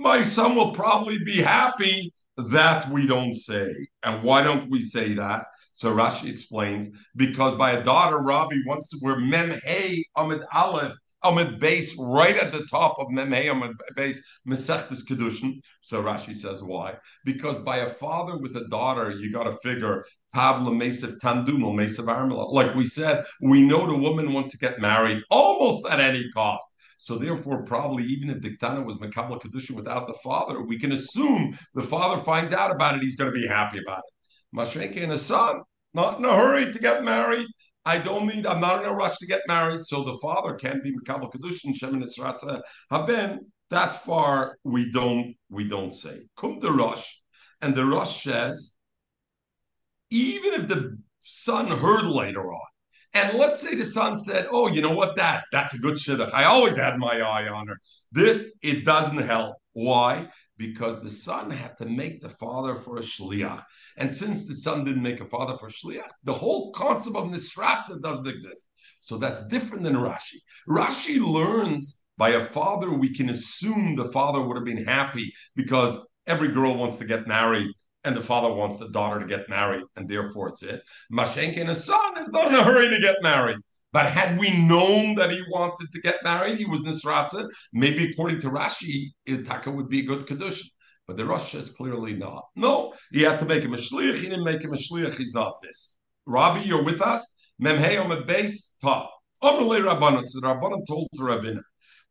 my 0.02 0.24
son 0.24 0.56
will 0.56 0.72
probably 0.72 1.20
be 1.24 1.42
happy. 1.42 2.14
That 2.38 2.90
we 2.90 3.06
don't 3.06 3.34
say. 3.34 3.72
And 4.04 4.24
why 4.24 4.42
don't 4.42 4.70
we 4.70 4.82
say 4.82 5.14
that? 5.14 5.46
So 5.74 5.94
Rashi 5.94 6.30
explains 6.30 6.88
because 7.16 7.56
by 7.56 7.72
a 7.72 7.84
daughter, 7.84 8.20
Rabbi 8.22 8.56
wants 8.66 8.94
we're 9.02 9.20
mem 9.20 9.60
hey 9.64 10.04
amid 10.16 10.42
aleph 10.54 10.96
amid 11.24 11.60
base 11.60 11.96
right 12.00 12.38
at 12.38 12.52
the 12.52 12.66
top 12.66 12.96
of 13.00 13.10
mem 13.10 13.32
hey 13.32 13.50
amid 13.50 13.72
base 13.96 14.20
mesechtes 14.48 15.06
kedushin. 15.06 15.60
So 15.82 16.02
Rashi 16.02 16.36
says 16.36 16.64
why? 16.64 16.96
Because 17.26 17.60
by 17.60 17.78
a 17.78 17.90
father 17.90 18.38
with 18.38 18.56
a 18.56 18.68
daughter, 18.70 19.12
you 19.12 19.32
got 19.32 19.44
to 19.44 19.58
figure 19.58 20.06
Pavla 20.36 20.72
Mesav 20.72 21.20
Tandumo 21.20 21.74
Mesav 21.74 22.06
Armela. 22.06 22.52
Like 22.52 22.76
we 22.76 22.86
said, 22.86 23.26
we 23.42 23.62
know 23.62 23.86
the 23.88 23.98
woman 23.98 24.34
wants 24.34 24.52
to 24.52 24.58
get 24.58 24.80
married 24.80 25.22
almost 25.30 25.86
at 25.88 26.00
any 26.00 26.30
cost. 26.32 26.72
So 27.02 27.18
therefore, 27.18 27.64
probably 27.64 28.04
even 28.04 28.30
if 28.30 28.42
Diktana 28.42 28.86
was 28.86 28.98
Makabla 28.98 29.42
Kedusha 29.42 29.72
without 29.72 30.06
the 30.06 30.14
father, 30.24 30.62
we 30.62 30.78
can 30.78 30.92
assume 30.92 31.58
the 31.74 31.82
father 31.82 32.22
finds 32.22 32.54
out 32.54 32.70
about 32.70 32.96
it, 32.96 33.02
he's 33.02 33.16
going 33.16 33.34
to 33.34 33.40
be 33.40 33.48
happy 33.48 33.80
about 33.80 34.04
it. 34.06 34.56
Mashenke 34.56 35.02
and 35.02 35.12
a 35.12 35.18
son, 35.18 35.62
not 35.96 36.20
in 36.20 36.26
a 36.26 36.36
hurry 36.36 36.72
to 36.72 36.78
get 36.78 37.04
married. 37.04 37.48
I 37.86 37.98
don't 37.98 38.28
need, 38.28 38.46
I'm 38.46 38.62
not 38.62 38.84
in 38.84 38.88
a 38.88 38.94
rush 38.94 39.18
to 39.18 39.26
get 39.26 39.42
married. 39.48 39.82
So 39.82 40.04
the 40.04 40.20
father 40.22 40.54
can 40.54 40.80
be 40.84 40.96
Makabla 40.96 41.34
Kedushin, 41.34 41.74
Shemin 41.74 42.04
Isratza 42.04 42.62
Haben. 42.92 43.52
That 43.72 44.04
far 44.06 44.58
we 44.64 44.92
don't 44.92 45.34
we 45.50 45.68
don't 45.68 45.92
say. 45.92 46.28
Kum 46.38 46.60
the 46.60 46.72
Rosh. 46.72 47.08
And 47.62 47.74
the 47.74 47.84
Rosh 47.84 48.24
says, 48.24 48.76
even 50.12 50.54
if 50.54 50.68
the 50.68 51.00
son 51.22 51.66
heard 51.66 52.06
later 52.06 52.54
on, 52.54 52.71
and 53.14 53.38
let's 53.38 53.62
say 53.62 53.76
the 53.76 53.86
son 53.86 54.18
said, 54.18 54.48
"Oh, 54.52 54.68
you 54.68 54.82
know 54.82 54.96
what? 54.96 55.16
That 55.16 55.44
that's 55.52 55.74
a 55.74 55.80
good 55.80 55.96
shidduch. 55.96 56.34
I 56.34 56.46
always 56.46 56.78
had 56.78 56.98
my 56.98 57.20
eye 57.20 57.48
on 57.48 57.68
her." 57.68 57.78
This 58.12 58.52
it 58.62 58.86
doesn't 58.86 59.18
help. 59.18 59.56
Why? 59.74 60.30
Because 60.58 61.02
the 61.02 61.10
son 61.10 61.50
had 61.50 61.78
to 61.80 61.86
make 61.86 62.22
the 62.22 62.30
father 62.30 62.76
for 62.76 62.98
a 62.98 63.02
shliach, 63.02 63.64
and 63.98 64.12
since 64.12 64.46
the 64.46 64.56
son 64.56 64.84
didn't 64.84 65.02
make 65.02 65.22
a 65.22 65.26
father 65.26 65.58
for 65.58 65.68
a 65.68 65.72
shliach, 65.72 66.10
the 66.24 66.34
whole 66.34 66.72
concept 66.72 67.16
of 67.16 67.26
nisratza 67.26 68.02
doesn't 68.02 68.28
exist. 68.28 68.70
So 69.00 69.18
that's 69.18 69.48
different 69.48 69.84
than 69.84 69.96
Rashi. 69.96 70.40
Rashi 70.70 71.20
learns 71.20 72.00
by 72.18 72.30
a 72.30 72.42
father 72.42 72.94
we 72.94 73.14
can 73.14 73.30
assume 73.30 73.96
the 73.96 74.12
father 74.12 74.42
would 74.42 74.56
have 74.56 74.66
been 74.66 74.86
happy 74.86 75.34
because 75.56 76.00
every 76.28 76.50
girl 76.50 76.76
wants 76.76 76.98
to 76.98 77.06
get 77.06 77.28
married 77.28 77.72
and 78.04 78.16
the 78.16 78.22
father 78.22 78.54
wants 78.54 78.78
the 78.78 78.90
daughter 78.90 79.20
to 79.20 79.26
get 79.26 79.50
married, 79.50 79.84
and 79.96 80.10
therefore 80.10 80.50
it's 80.50 80.64
it. 80.64 80.82
Mashenka 81.12 81.60
and 81.60 81.70
his 81.70 81.84
son 81.84 82.18
is 82.18 82.30
not 82.30 82.48
in 82.48 82.56
a 82.56 82.64
hurry 82.64 82.90
to 82.90 83.00
get 83.00 83.18
married. 83.22 83.58
But 83.94 84.08
had 84.08 84.40
we 84.40 84.58
known 84.66 85.16
that 85.16 85.32
he 85.32 85.44
wanted 85.50 85.92
to 85.92 86.02
get 86.02 86.24
married, 86.24 86.58
he 86.58 86.66
was 86.66 86.82
Nisratza, 86.82 87.48
maybe 87.74 88.10
according 88.10 88.40
to 88.42 88.50
Rashi, 88.50 89.12
Itaka 89.28 89.74
would 89.74 89.90
be 89.90 90.00
a 90.00 90.06
good 90.06 90.26
Kedushin. 90.26 90.70
But 91.08 91.18
the 91.18 91.26
Rosh 91.26 91.56
is 91.56 91.72
clearly 91.72 92.14
not. 92.14 92.46
No, 92.56 92.94
he 93.12 93.22
had 93.22 93.40
to 93.40 93.46
make 93.46 93.64
him 93.64 93.74
a 93.74 93.78
shliach. 93.78 94.16
He 94.16 94.30
didn't 94.30 94.46
make 94.46 94.62
him 94.62 94.74
a 94.74 94.78
shliach. 94.78 95.16
He's 95.16 95.34
not 95.34 95.62
this. 95.62 95.94
Rabbi, 96.26 96.62
you're 96.62 96.86
with 96.86 97.02
us? 97.02 97.34
Memhei 97.62 98.02
on 98.02 98.10
the 98.10 98.22
base, 98.22 98.72
top. 98.82 99.12
Omerle 99.44 99.84
Rabbanon. 99.84 100.26
So 100.26 100.40
the 100.40 100.48
Rabbanon 100.48 100.88
told 100.88 101.10
to 101.16 101.22
Ravina, 101.22 101.62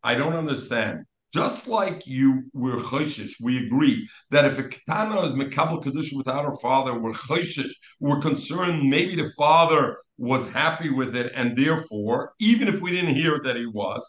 I 0.03 0.15
don't 0.15 0.35
understand. 0.35 1.05
Just 1.33 1.69
like 1.69 2.07
you 2.07 2.51
were 2.53 2.77
choishish, 2.77 3.35
we 3.41 3.65
agree 3.65 4.09
that 4.31 4.45
if 4.45 4.59
a 4.59 4.65
katana 4.65 5.21
is 5.23 5.33
mekabel 5.33 5.83
kedusha 5.83 6.17
without 6.17 6.45
her 6.45 6.57
father, 6.61 6.99
we're 6.99 7.13
choishish. 7.13 7.71
We're 8.01 8.21
concerned 8.21 8.89
maybe 8.89 9.15
the 9.15 9.31
father 9.39 9.99
was 10.19 10.49
happy 10.51 10.91
with 10.91 11.15
it, 11.15 11.33
and 11.35 11.57
therefore, 11.57 12.33
even 12.41 12.69
if 12.69 12.81
we 12.81 12.91
didn't 12.91 13.15
hear 13.15 13.41
that 13.45 13.57
he 13.57 13.67
was, 13.67 14.05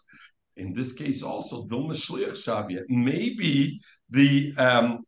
in 0.56 0.74
this 0.74 0.92
case 0.92 1.22
also 1.22 1.64
dilma 1.66 1.94
shliach 1.94 2.32
shavia. 2.32 2.82
Maybe 2.88 3.80
the 4.10 4.52
um, 4.58 5.04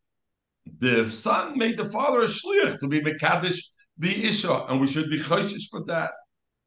the 0.79 1.11
son 1.11 1.59
made 1.59 1.77
the 1.77 1.85
father 1.85 2.22
a 2.22 2.27
shliach 2.27 2.79
to 2.81 2.88
be 2.88 3.00
mekadesh 3.00 3.59
the 3.98 4.24
isha, 4.24 4.66
and 4.68 4.81
we 4.81 4.87
should 4.87 5.11
be 5.11 5.18
choishish 5.18 5.68
for 5.70 5.85
that. 5.87 6.12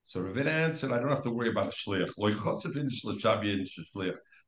So 0.03 0.21
Ravina 0.21 0.47
answered, 0.47 0.91
I 0.91 0.99
don't 0.99 1.09
have 1.09 1.23
to 1.23 1.31
worry 1.31 1.49
about 1.49 1.67
a 1.67 1.89
shliach 1.89 2.11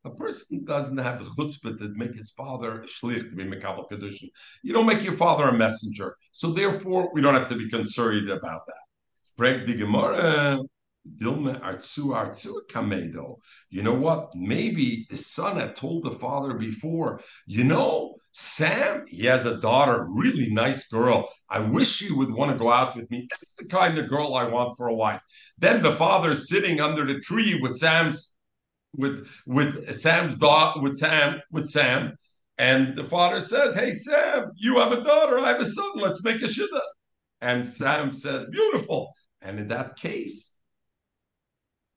a 0.05 0.09
person 0.09 0.63
doesn't 0.63 0.97
have 0.97 1.23
the 1.23 1.29
chutzpah 1.31 1.77
to 1.77 1.93
make 1.95 2.15
his 2.15 2.31
father 2.31 2.85
shlich 2.87 3.29
to 3.29 3.35
be 3.35 3.43
mekabel 3.43 3.89
kedushin. 3.89 4.29
You 4.63 4.73
don't 4.73 4.85
make 4.85 5.03
your 5.03 5.17
father 5.17 5.49
a 5.49 5.53
messenger, 5.53 6.15
so 6.31 6.51
therefore 6.51 7.11
we 7.13 7.21
don't 7.21 7.35
have 7.35 7.49
to 7.49 7.55
be 7.55 7.69
concerned 7.69 8.29
about 8.29 8.65
that. 8.67 8.83
Frag 9.35 9.67
the 9.67 9.75
Gemara. 9.75 10.59
Dilma 11.15 11.59
artsu 11.61 12.07
artsu 12.13 12.53
kamedo. 12.69 13.37
You 13.69 13.83
know 13.83 13.93
what? 13.93 14.35
Maybe 14.35 15.07
the 15.09 15.17
son 15.17 15.57
had 15.57 15.75
told 15.75 16.03
the 16.03 16.11
father 16.11 16.53
before. 16.55 17.21
You 17.47 17.63
know, 17.63 18.15
Sam, 18.31 19.05
he 19.07 19.25
has 19.25 19.45
a 19.45 19.59
daughter, 19.59 20.05
really 20.09 20.49
nice 20.49 20.87
girl. 20.89 21.29
I 21.49 21.59
wish 21.59 21.89
she 21.89 22.13
would 22.13 22.31
want 22.31 22.51
to 22.51 22.57
go 22.57 22.71
out 22.71 22.95
with 22.95 23.09
me. 23.09 23.27
That's 23.29 23.53
the 23.53 23.65
kind 23.65 23.97
of 23.97 24.09
girl 24.09 24.35
I 24.35 24.43
want 24.43 24.75
for 24.77 24.87
a 24.87 24.93
wife. 24.93 25.21
Then 25.57 25.81
the 25.81 25.93
father's 25.93 26.49
sitting 26.49 26.79
under 26.79 27.05
the 27.05 27.19
tree 27.21 27.59
with 27.61 27.77
Sam's 27.77 28.33
with 28.95 29.27
with 29.45 29.95
Sam's 29.95 30.37
daughter 30.37 30.81
with 30.81 30.97
Sam 30.97 31.41
with 31.51 31.67
Sam, 31.69 32.17
and 32.57 32.95
the 32.97 33.03
father 33.03 33.41
says, 33.41 33.75
"Hey 33.75 33.93
Sam, 33.93 34.51
you 34.55 34.79
have 34.79 34.91
a 34.91 35.03
daughter, 35.03 35.39
I 35.39 35.49
have 35.49 35.61
a 35.61 35.65
son. 35.65 35.91
Let's 35.95 36.23
make 36.23 36.41
a 36.41 36.45
shidduch." 36.45 36.81
And 37.41 37.67
Sam 37.67 38.13
says, 38.13 38.45
"Beautiful." 38.49 39.13
And 39.41 39.59
in 39.59 39.67
that 39.69 39.95
case, 39.95 40.53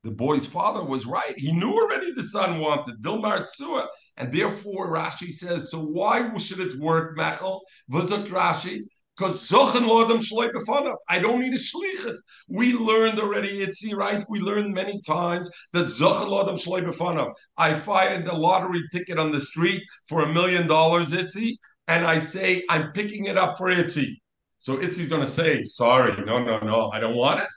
the 0.04 0.10
boy's 0.10 0.46
father 0.46 0.84
was 0.84 1.06
right. 1.06 1.36
He 1.36 1.52
knew 1.52 1.72
already 1.72 2.12
the 2.12 2.22
son 2.22 2.60
wanted 2.60 3.02
Dilmar 3.02 3.46
Tzua, 3.46 3.86
and 4.16 4.32
therefore 4.32 4.92
Rashi 4.92 5.32
says, 5.32 5.70
"So 5.70 5.80
why 5.80 6.36
should 6.38 6.60
it 6.60 6.78
work, 6.78 7.16
Mechel?" 7.16 7.60
V'zot 7.90 8.26
Rashi 8.28 8.82
because 9.16 9.48
Zochen 9.48 9.86
Lodam 9.86 10.20
Shloi. 10.20 10.94
I 11.08 11.18
don't 11.18 11.40
need 11.40 11.52
a 11.52 11.58
Shlichus. 11.58 12.16
We 12.48 12.72
learned 12.74 13.18
already, 13.18 13.66
Itzi, 13.66 13.94
right? 13.94 14.24
We 14.28 14.40
learned 14.40 14.74
many 14.74 15.00
times 15.02 15.50
that 15.72 15.86
Zochen 15.86 16.28
Lodam 16.28 16.62
Shloi. 16.62 17.32
I 17.56 17.74
find 17.74 18.26
a 18.26 18.34
lottery 18.34 18.82
ticket 18.92 19.18
on 19.18 19.30
the 19.30 19.40
street 19.40 19.82
for 20.08 20.22
a 20.22 20.32
million 20.32 20.66
dollars, 20.66 21.12
Itzi, 21.12 21.56
and 21.88 22.06
I 22.06 22.18
say, 22.18 22.64
I'm 22.68 22.92
picking 22.92 23.26
it 23.26 23.36
up 23.36 23.58
for 23.58 23.68
Itzi. 23.68 24.16
So 24.58 24.78
Itzi's 24.78 25.08
going 25.08 25.22
to 25.22 25.26
say, 25.26 25.64
sorry, 25.64 26.14
no, 26.24 26.42
no, 26.42 26.58
no, 26.60 26.90
I 26.90 27.00
don't 27.00 27.16
want 27.16 27.40
it. 27.40 27.48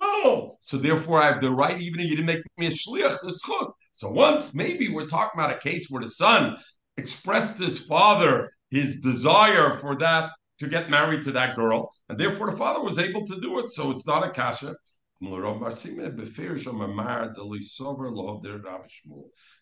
No. 0.00 0.56
So 0.60 0.78
therefore, 0.78 1.20
I 1.20 1.26
have 1.26 1.40
the 1.40 1.50
right, 1.50 1.78
even 1.80 2.00
if 2.00 2.06
you 2.06 2.16
didn't 2.16 2.26
make 2.26 2.42
me 2.56 2.68
a 2.68 2.70
shliach, 2.70 3.20
the 3.20 3.72
So 3.92 4.08
once, 4.10 4.54
maybe 4.54 4.88
we're 4.88 5.06
talking 5.06 5.40
about 5.40 5.54
a 5.54 5.58
case 5.58 5.88
where 5.90 6.02
the 6.02 6.08
son 6.08 6.56
expressed 6.96 7.58
his 7.58 7.80
father 7.80 8.50
his 8.72 9.00
desire 9.00 9.78
for 9.78 9.94
that 9.96 10.30
to 10.62 10.68
get 10.68 10.90
married 10.90 11.24
to 11.24 11.32
that 11.32 11.56
girl, 11.56 11.90
and 12.08 12.18
therefore 12.18 12.50
the 12.50 12.56
father 12.56 12.80
was 12.80 12.98
able 12.98 13.26
to 13.26 13.40
do 13.40 13.58
it. 13.58 13.68
So 13.70 13.90
it's 13.90 14.06
not 14.06 14.26
a 14.26 14.30
kasha. 14.30 14.74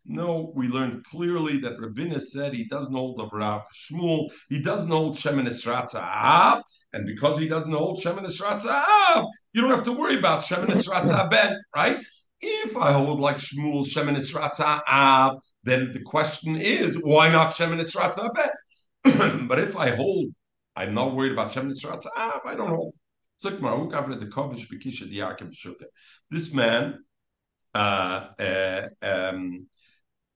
No, 0.07 0.53
we 0.57 0.69
learned 0.69 1.05
clearly 1.05 1.59
that 1.59 1.77
Ravina 1.79 2.19
said 2.19 2.55
he 2.55 2.65
doesn't 2.65 2.95
hold 2.95 3.21
of 3.21 3.29
Rav 3.33 3.65
Shmuel. 3.71 4.31
He 4.49 4.63
doesn't 4.63 4.91
hold 4.91 5.17
Shemin 5.17 5.47
Esratza 5.47 6.63
and 6.93 7.07
because 7.07 7.39
he 7.39 7.47
doesn't 7.47 7.73
hold 7.73 8.03
Shemin 8.03 8.27
you 9.53 9.61
don't 9.61 9.71
have 9.71 9.85
to 9.85 9.93
worry 9.93 10.19
about 10.19 10.45
Shemin 10.45 10.69
Esratza 10.69 11.31
Ben, 11.31 11.61
right? 11.77 11.99
If 12.41 12.77
I 12.77 12.93
hold 12.93 13.21
like 13.21 13.37
Shmuel 13.37 13.85
Shemin 13.87 14.17
then 15.63 15.93
the 15.93 16.01
question 16.01 16.57
is, 16.57 16.97
why 17.03 17.29
not 17.31 17.55
Shemin 17.55 17.81
Ben? 18.35 18.51
but 19.47 19.59
if 19.59 19.77
I 19.77 19.91
hold, 19.91 20.33
I'm 20.81 20.95
not 20.95 21.15
worried 21.15 21.33
about 21.33 21.53
Shemin 21.53 21.73
Esratza 21.73 22.07
I 22.17 22.55
don't 22.55 22.75
hold. 22.75 22.95
This 26.31 26.55
man 26.55 26.99
uh, 27.75 28.27
uh, 28.39 28.89
um, 29.03 29.67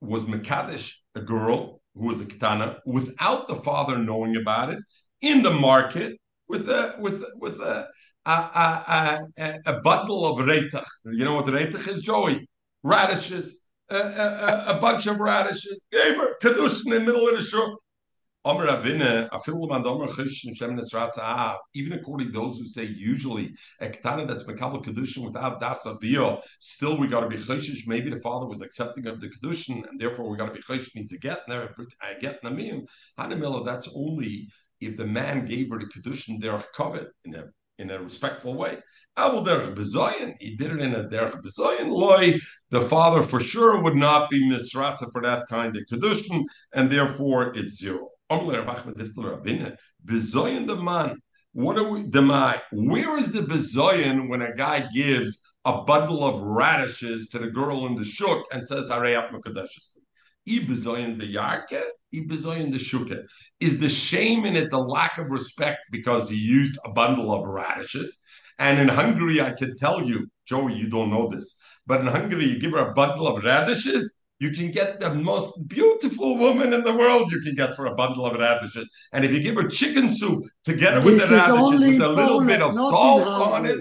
was 0.03 0.25
Makadish, 0.25 0.93
a 1.15 1.21
girl 1.21 1.81
who 1.95 2.07
was 2.09 2.21
a 2.21 2.27
Ketana, 2.27 2.79
without 2.85 3.49
the 3.49 3.55
father 3.55 3.97
knowing 3.99 4.37
about 4.37 4.71
it, 4.75 4.81
in 5.23 5.43
the 5.43 5.51
market 5.51 6.19
with 6.47 6.69
a 6.69 6.97
with 6.99 7.25
with 7.37 7.59
a 7.61 7.89
a, 8.27 8.31
a, 8.31 9.19
a, 9.39 9.59
a 9.67 9.81
bundle 9.81 10.27
of 10.27 10.47
reitach. 10.47 10.85
You 11.07 11.25
know 11.25 11.35
what 11.35 11.47
reitach 11.47 11.89
is, 11.89 12.03
Joey? 12.03 12.47
Radishes, 12.83 13.63
a, 13.89 13.97
a, 13.97 14.77
a 14.77 14.79
bunch 14.79 15.07
of 15.07 15.21
radishes. 15.21 15.87
Gave 15.91 16.17
her 16.17 16.37
kedushin 16.43 16.87
in 16.87 16.93
the 16.93 17.01
middle 17.01 17.29
of 17.29 17.37
the 17.37 17.43
shop. 20.91 21.61
Even 21.75 21.93
according 21.93 22.27
to 22.27 22.33
those 22.33 22.59
who 22.59 22.67
say 22.67 22.85
usually 22.85 23.55
a 23.81 23.89
ketana 23.89 24.27
that's 24.29 24.45
mekabel 24.45 24.85
kedushin 24.85 25.25
without 25.25 25.61
dasavio, 25.61 26.43
still 26.59 26.99
we 26.99 27.07
got 27.07 27.21
to 27.21 27.29
be 27.29 27.37
choshish. 27.37 27.87
Maybe 27.87 28.11
the 28.11 28.21
father 28.21 28.47
was 28.47 28.61
accepting 28.61 29.07
of 29.07 29.21
the 29.21 29.29
kedushin, 29.29 29.89
and 29.89 29.99
therefore 29.99 30.29
we 30.31 30.37
got 30.37 30.47
to 30.47 30.53
be 30.53 30.61
choshish 30.61 30.95
needs 30.95 31.11
to 31.11 31.19
get 31.19 31.41
there. 31.49 31.75
I 32.03 32.15
get 32.15 32.43
namiyim. 32.43 32.87
Hanamila, 33.19 33.65
that's 33.65 33.89
only 33.95 34.49
if 34.81 34.97
the 34.97 35.07
man 35.07 35.47
gave 35.47 35.71
her 35.71 35.79
the 35.79 35.87
kedushin 35.87 36.41
derech 36.41 36.67
covet 36.77 37.09
in 37.25 37.35
a 37.35 37.45
in 37.79 37.91
a 37.91 37.99
respectful 37.99 38.55
way. 38.55 38.79
Abel 39.19 39.45
derech 39.45 39.75
bezoyin, 39.75 40.35
he 40.39 40.57
did 40.57 40.71
it 40.71 40.81
in 40.81 40.95
a 40.95 41.05
derech 41.05 41.43
bezoyin 41.43 41.89
loy. 41.89 42.39
The 42.71 42.83
father 42.83 43.23
for 43.23 43.41
sure 43.41 43.81
would 43.81 43.97
not 43.97 44.31
be 44.31 44.49
misratza 44.49 45.11
for 45.11 45.23
that 45.23 45.47
kind 45.49 45.77
of 45.77 45.83
kedushin, 45.91 46.45
and 46.73 46.91
therefore 46.91 47.57
it's 47.57 47.79
zero. 47.79 48.11
Bezoyin 50.05 50.67
the 50.67 50.77
man. 50.77 51.19
What 51.53 51.79
are 51.79 51.89
we? 51.89 52.03
The 52.03 52.23
my. 52.23 52.61
Where 52.73 53.17
is 53.17 53.31
the 53.31 53.43
bezoyin 53.43 54.29
when 54.29 54.43
a 54.43 54.55
guy 54.55 54.89
gives 54.93 55.41
a 55.65 55.83
bundle 55.83 56.25
of 56.25 56.43
radishes 56.43 57.29
to 57.29 57.39
the 57.39 57.47
girl 57.47 57.87
in 57.87 57.95
the 57.95 58.05
shuk 58.05 58.45
and 58.53 58.67
says 58.67 58.91
Hareyat 58.91 59.31
Mekadeshes? 59.31 59.91
Ibezoyin 60.49 61.19
the 61.19 61.33
yarke, 61.33 61.81
ibezoyin 62.13 62.73
the 62.73 62.79
shuke. 62.79 63.25
Is 63.61 63.79
the 63.79 63.89
shame 63.89 64.45
in 64.45 64.57
it 64.57 64.71
the 64.71 64.79
lack 64.79 65.17
of 65.19 65.31
respect 65.31 65.79
because 65.91 66.29
he 66.29 66.37
used 66.37 66.79
a 66.85 66.91
bundle 66.91 67.33
of 67.33 67.47
radishes? 67.47 68.21
And 68.59 68.79
in 68.79 68.89
Hungary, 68.89 69.41
I 69.41 69.53
can 69.53 69.77
tell 69.77 70.03
you, 70.03 70.29
Joey, 70.47 70.75
you 70.75 70.89
don't 70.89 71.11
know 71.11 71.29
this, 71.29 71.57
but 71.87 72.01
in 72.01 72.07
Hungary, 72.07 72.47
you 72.47 72.59
give 72.59 72.73
her 72.73 72.91
a 72.91 72.95
bundle 72.95 73.27
of 73.27 73.43
radishes, 73.43 74.17
you 74.45 74.51
can 74.51 74.71
get 74.71 75.01
the 75.01 75.15
most 75.15 75.67
beautiful 75.69 76.37
woman 76.37 76.75
in 76.75 76.83
the 76.85 76.95
world 76.95 77.33
you 77.33 77.41
can 77.41 77.55
get 77.55 77.75
for 77.75 77.87
a 77.87 77.95
bundle 77.95 78.27
of 78.27 78.39
radishes. 78.39 78.87
And 79.15 79.25
if 79.25 79.31
you 79.33 79.41
give 79.41 79.57
her 79.61 79.69
chicken 79.69 80.07
soup 80.09 80.45
together 80.65 81.01
this 81.01 81.23
with 81.23 81.29
the 81.29 81.37
radishes 81.37 81.81
with 81.81 82.03
a 82.03 82.09
little 82.09 82.41
Poland, 82.41 82.47
bit 82.49 82.63
of 82.63 82.75
salt 82.75 83.23
on 83.53 83.65
it. 83.65 83.79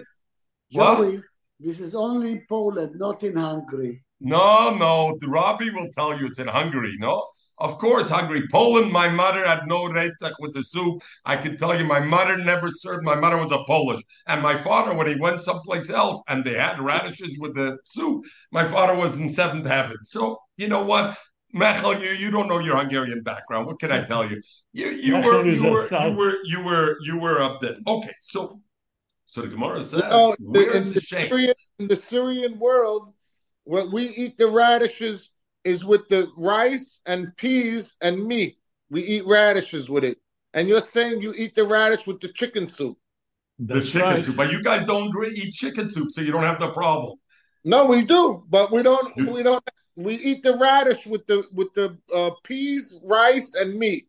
Joey, 0.72 1.16
what? 1.18 1.24
this 1.60 1.80
is 1.82 1.94
only 1.94 2.32
in 2.32 2.46
Poland, 2.48 2.92
not 2.96 3.22
in 3.24 3.36
Hungary. 3.36 4.02
No, 4.22 4.74
no, 4.78 5.18
the 5.20 5.28
Rabbi 5.28 5.66
will 5.74 5.90
tell 5.98 6.18
you 6.18 6.28
it's 6.28 6.40
in 6.40 6.48
Hungary, 6.48 6.96
no? 6.98 7.28
Of 7.58 7.78
course, 7.78 8.10
Hungary. 8.10 8.44
Poland, 8.52 8.92
my 8.92 9.08
mother 9.08 9.46
had 9.46 9.68
no 9.68 9.84
reitach 9.90 10.34
with 10.40 10.54
the 10.54 10.64
soup. 10.64 11.04
I 11.26 11.36
can 11.36 11.56
tell 11.58 11.78
you, 11.78 11.86
my 11.86 12.00
mother 12.00 12.38
never 12.38 12.70
served. 12.70 13.04
My 13.04 13.16
mother 13.16 13.38
was 13.38 13.52
a 13.52 13.64
Polish. 13.66 14.02
And 14.28 14.42
my 14.42 14.56
father, 14.56 14.96
when 14.96 15.08
he 15.08 15.16
went 15.16 15.40
someplace 15.40 15.90
else 15.90 16.22
and 16.30 16.44
they 16.44 16.56
had 16.56 16.80
radishes 16.80 17.38
with 17.38 17.54
the 17.54 17.78
soup, 17.86 18.26
my 18.52 18.66
father 18.66 18.96
was 18.96 19.18
in 19.18 19.30
seventh 19.30 19.68
heaven. 19.68 19.98
So, 20.04 20.40
you 20.58 20.68
know 20.68 20.84
what? 20.84 21.18
Mechel, 21.54 22.02
you 22.02 22.10
you 22.10 22.32
don't 22.32 22.48
know 22.48 22.60
your 22.60 22.78
Hungarian 22.78 23.22
background. 23.22 23.68
What 23.68 23.80
can 23.80 23.92
I 23.92 24.04
tell 24.04 24.30
you? 24.30 24.42
You 24.72 24.88
you 24.88 25.16
were 25.18 25.46
you 25.46 25.72
were, 25.72 25.88
you 25.92 26.18
were 26.18 26.36
you 26.44 26.64
were 26.64 26.98
you 27.02 27.20
were 27.20 27.42
up 27.42 27.62
there. 27.62 27.78
Okay, 27.86 28.14
so 28.22 28.60
so 29.26 29.42
the 29.42 29.48
Gemara 29.48 29.84
says, 29.84 30.02
you 30.04 30.10
know, 30.10 30.36
where's 30.40 30.88
the, 30.88 30.94
the 30.94 31.02
shame? 31.02 31.28
Syrian, 31.30 31.56
in 31.80 31.88
the 31.88 31.96
Syrian 31.96 32.58
world, 32.60 33.14
what 33.64 33.92
we 33.92 34.10
eat 34.10 34.38
the 34.38 34.48
radishes 34.48 35.32
is 35.64 35.86
with 35.86 36.08
the 36.10 36.28
rice 36.36 37.00
and 37.06 37.36
peas 37.38 37.96
and 38.02 38.26
meat. 38.26 38.58
We 38.90 39.04
eat 39.04 39.26
radishes 39.26 39.90
with 39.90 40.04
it. 40.04 40.18
And 40.54 40.68
you're 40.68 40.82
saying 40.82 41.22
you 41.22 41.34
eat 41.36 41.56
the 41.56 41.66
radish 41.66 42.06
with 42.06 42.20
the 42.20 42.28
chicken 42.28 42.70
soup. 42.70 42.98
The 43.60 43.82
chicken 43.82 44.02
right. 44.02 44.24
soup. 44.24 44.36
But 44.36 44.52
you 44.52 44.62
guys 44.62 44.86
don't 44.86 45.12
eat 45.34 45.54
chicken 45.54 45.90
soup, 45.90 46.10
so 46.12 46.22
you 46.22 46.32
don't 46.32 46.44
have 46.44 46.60
the 46.60 46.72
problem. 46.72 47.16
No, 47.64 47.86
we 47.86 48.04
do, 48.04 48.44
but 48.50 48.72
we 48.72 48.84
don't 48.84 49.16
we 49.32 49.42
don't 49.42 49.64
we 49.96 50.16
eat 50.16 50.44
the 50.44 50.58
radish 50.58 51.06
with 51.06 51.26
the 51.28 51.44
with 51.52 51.74
the 51.74 51.98
uh, 52.14 52.32
peas, 52.44 53.00
rice, 53.04 53.54
and 53.56 53.78
meat. 53.78 54.08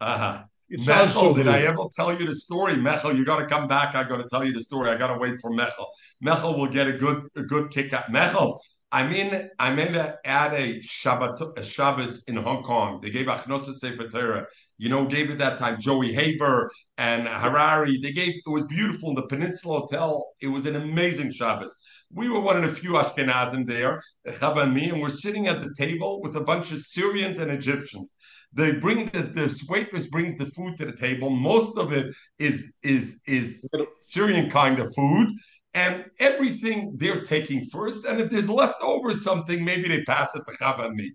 Uh-huh. 0.00 0.42
Mechel, 0.70 1.12
so 1.12 1.34
did 1.34 1.46
I 1.46 1.60
ever 1.60 1.84
tell 1.94 2.18
you 2.18 2.26
the 2.26 2.34
story? 2.34 2.74
Mechel, 2.74 3.16
you 3.16 3.24
got 3.24 3.38
to 3.38 3.46
come 3.46 3.68
back. 3.68 3.94
I 3.94 4.02
got 4.02 4.16
to 4.16 4.28
tell 4.28 4.44
you 4.44 4.52
the 4.52 4.62
story. 4.62 4.90
I 4.90 4.96
got 4.96 5.08
to 5.08 5.18
wait 5.18 5.40
for 5.40 5.50
Mechel. 5.50 5.86
Mechel 6.24 6.58
will 6.58 6.66
get 6.66 6.88
a 6.88 6.92
good 6.92 7.22
a 7.36 7.42
good 7.42 7.70
kick 7.70 7.92
out. 7.92 8.10
Mechel, 8.10 8.58
I'm 8.96 9.12
in. 9.12 9.50
I'm 9.58 9.78
in 9.78 9.94
a, 9.94 10.16
at 10.24 10.54
a 10.54 10.80
Shabbat 10.80 11.58
a 11.58 11.62
Shabbos 11.62 12.24
in 12.28 12.36
Hong 12.36 12.62
Kong. 12.62 12.98
They 13.02 13.10
gave 13.10 13.26
Achnosa 13.26 13.74
Sefer 13.74 14.08
Torah. 14.08 14.46
You 14.78 14.88
know, 14.88 15.04
gave 15.04 15.28
it 15.30 15.36
that 15.36 15.58
time. 15.58 15.78
Joey 15.78 16.14
Haber 16.14 16.70
and 16.96 17.28
Harari. 17.28 17.98
They 18.00 18.12
gave. 18.12 18.30
It 18.46 18.48
was 18.48 18.64
beautiful 18.64 19.10
in 19.10 19.14
the 19.16 19.26
Peninsula 19.26 19.80
Hotel. 19.80 20.26
It 20.40 20.46
was 20.46 20.64
an 20.64 20.76
amazing 20.76 21.30
Shabbos. 21.30 21.76
We 22.10 22.30
were 22.30 22.40
one 22.40 22.56
of 22.56 22.62
the 22.62 22.74
few 22.74 22.92
Ashkenazim 22.92 23.66
there, 23.66 24.02
Chava 24.26 24.62
and 24.62 24.72
me, 24.72 24.88
and 24.88 25.02
we're 25.02 25.10
sitting 25.10 25.46
at 25.46 25.62
the 25.62 25.74
table 25.76 26.22
with 26.22 26.34
a 26.36 26.40
bunch 26.40 26.72
of 26.72 26.78
Syrians 26.78 27.38
and 27.38 27.50
Egyptians. 27.50 28.14
They 28.54 28.72
bring 28.72 29.10
the, 29.10 29.24
the 29.24 29.64
waitress 29.68 30.06
brings 30.06 30.38
the 30.38 30.46
food 30.46 30.78
to 30.78 30.86
the 30.86 30.96
table. 30.96 31.28
Most 31.28 31.76
of 31.76 31.92
it 31.92 32.14
is 32.38 32.74
is 32.82 33.20
is 33.26 33.68
Syrian 34.00 34.48
kind 34.48 34.78
of 34.78 34.94
food 34.94 35.28
and 35.76 36.06
everything 36.18 36.94
they're 36.96 37.20
taking 37.20 37.66
first. 37.66 38.06
And 38.06 38.18
if 38.18 38.30
there's 38.30 38.48
leftover 38.48 39.12
something, 39.12 39.62
maybe 39.62 39.88
they 39.88 40.02
pass 40.04 40.34
it 40.34 40.42
to 40.48 40.56
Chava 40.56 40.86
and 40.86 40.96
me. 40.96 41.12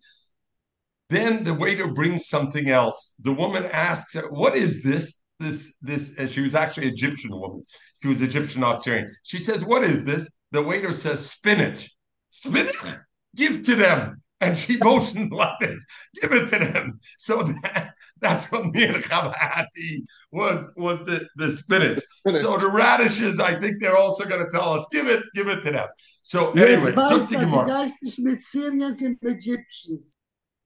Then 1.09 1.43
the 1.43 1.55
waiter 1.55 1.91
brings 1.91 2.29
something 2.29 2.69
else. 2.69 3.15
The 3.19 3.33
woman 3.33 3.65
asks 3.65 4.15
"What 4.29 4.55
is 4.55 4.83
this?" 4.83 5.23
This 5.39 5.73
this. 5.81 6.15
And 6.17 6.29
she 6.29 6.41
was 6.41 6.53
actually 6.53 6.87
Egyptian 6.89 7.31
woman. 7.31 7.63
She 8.01 8.07
was 8.07 8.21
Egyptian, 8.21 8.61
not 8.61 8.81
Syrian. 8.83 9.09
She 9.23 9.39
says, 9.39 9.65
"What 9.65 9.83
is 9.83 10.05
this?" 10.05 10.31
The 10.51 10.61
waiter 10.61 10.93
says, 10.93 11.29
"Spinach." 11.31 11.89
Spinach. 12.29 12.99
Give 13.35 13.63
to 13.63 13.75
them 13.75 14.21
and 14.41 14.57
she 14.57 14.77
motions 14.81 15.31
like 15.31 15.57
this, 15.59 15.83
give 16.19 16.33
it 16.33 16.49
to 16.49 16.59
them. 16.59 16.99
So 17.17 17.43
that, 17.43 17.93
that's 18.21 18.51
what 18.51 18.65
me 18.67 18.85
and 18.85 19.03
Chavati 19.03 20.03
was 20.31 20.71
was 20.77 20.99
the, 21.05 21.27
the 21.35 21.49
spinach. 21.49 22.03
spinach. 22.11 22.41
So 22.41 22.57
the 22.57 22.69
radishes, 22.69 23.39
I 23.39 23.59
think 23.59 23.81
they're 23.81 23.97
also 23.97 24.25
going 24.25 24.45
to 24.45 24.51
tell 24.51 24.69
us, 24.73 24.85
give 24.91 25.07
it, 25.07 25.23
give 25.33 25.47
it 25.47 25.61
to 25.63 25.71
them. 25.71 25.87
So 26.21 26.51
anyway, 26.51 26.93
so 26.93 27.17
the 27.17 27.37
Gemara. 27.37 27.89
Egyptians. 29.23 30.15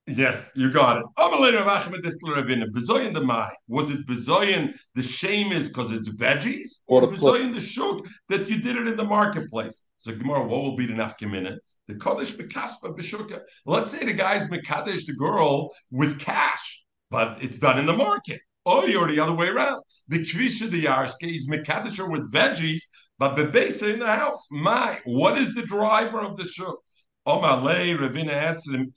Yes, 0.08 0.52
you 0.56 0.72
got 0.72 0.98
it. 0.98 1.06
Bezoyin 1.18 3.14
the 3.14 3.22
mai. 3.22 3.52
Was 3.68 3.90
it 3.90 4.06
bezoyin? 4.06 4.78
The 4.94 5.02
shame 5.02 5.52
is 5.52 5.70
because 5.70 5.92
it's 5.92 6.10
veggies, 6.10 6.82
or 6.88 7.02
bezoyin 7.02 7.56
the 7.56 7.62
shuk 7.62 8.06
that 8.30 8.48
you 8.48 8.62
did 8.62 8.76
it 8.76 8.88
in 8.88 8.98
the 8.98 9.04
marketplace. 9.04 9.84
So 9.98 10.16
Gemara, 10.16 10.46
what 10.46 10.62
will 10.62 10.76
be 10.76 10.86
the 10.86 10.94
nafkamina? 10.94 11.58
The 11.88 11.96
Kaddish 11.96 12.36
Bekaspa 12.36 12.96
B'Shurka. 12.96 13.42
Let's 13.66 13.92
say 13.92 14.06
the 14.06 14.14
guy's 14.14 14.48
Mekadesh 14.48 15.06
the 15.06 15.14
girl 15.14 15.72
with 15.92 16.20
cash, 16.20 16.84
but 17.16 17.42
it's 17.42 17.60
done 17.60 17.80
in 17.80 17.86
the 17.86 17.94
market. 17.94 18.42
Or 18.66 18.90
you're 18.90 19.08
the 19.08 19.22
other 19.22 19.32
way 19.32 19.48
around. 19.48 19.82
The 20.10 20.20
Kvisha 20.20 20.70
the 20.70 20.84
Yarshke 20.84 21.34
is 21.34 21.48
Mekadesh 21.48 21.98
with 22.12 22.30
veggies, 22.30 22.82
but 23.18 23.38
Bebesa 23.38 23.94
in 23.94 24.00
the 24.00 24.16
house. 24.24 24.46
My, 24.52 25.00
what 25.06 25.38
is 25.38 25.56
the 25.56 25.62
driver 25.62 26.20
of 26.20 26.36
the 26.36 26.44
shuk? 26.44 26.78
Omar 27.26 27.62
Lay, 27.62 27.94
Ravina 27.94 28.34
answered 28.34 28.76
him, 28.76 28.92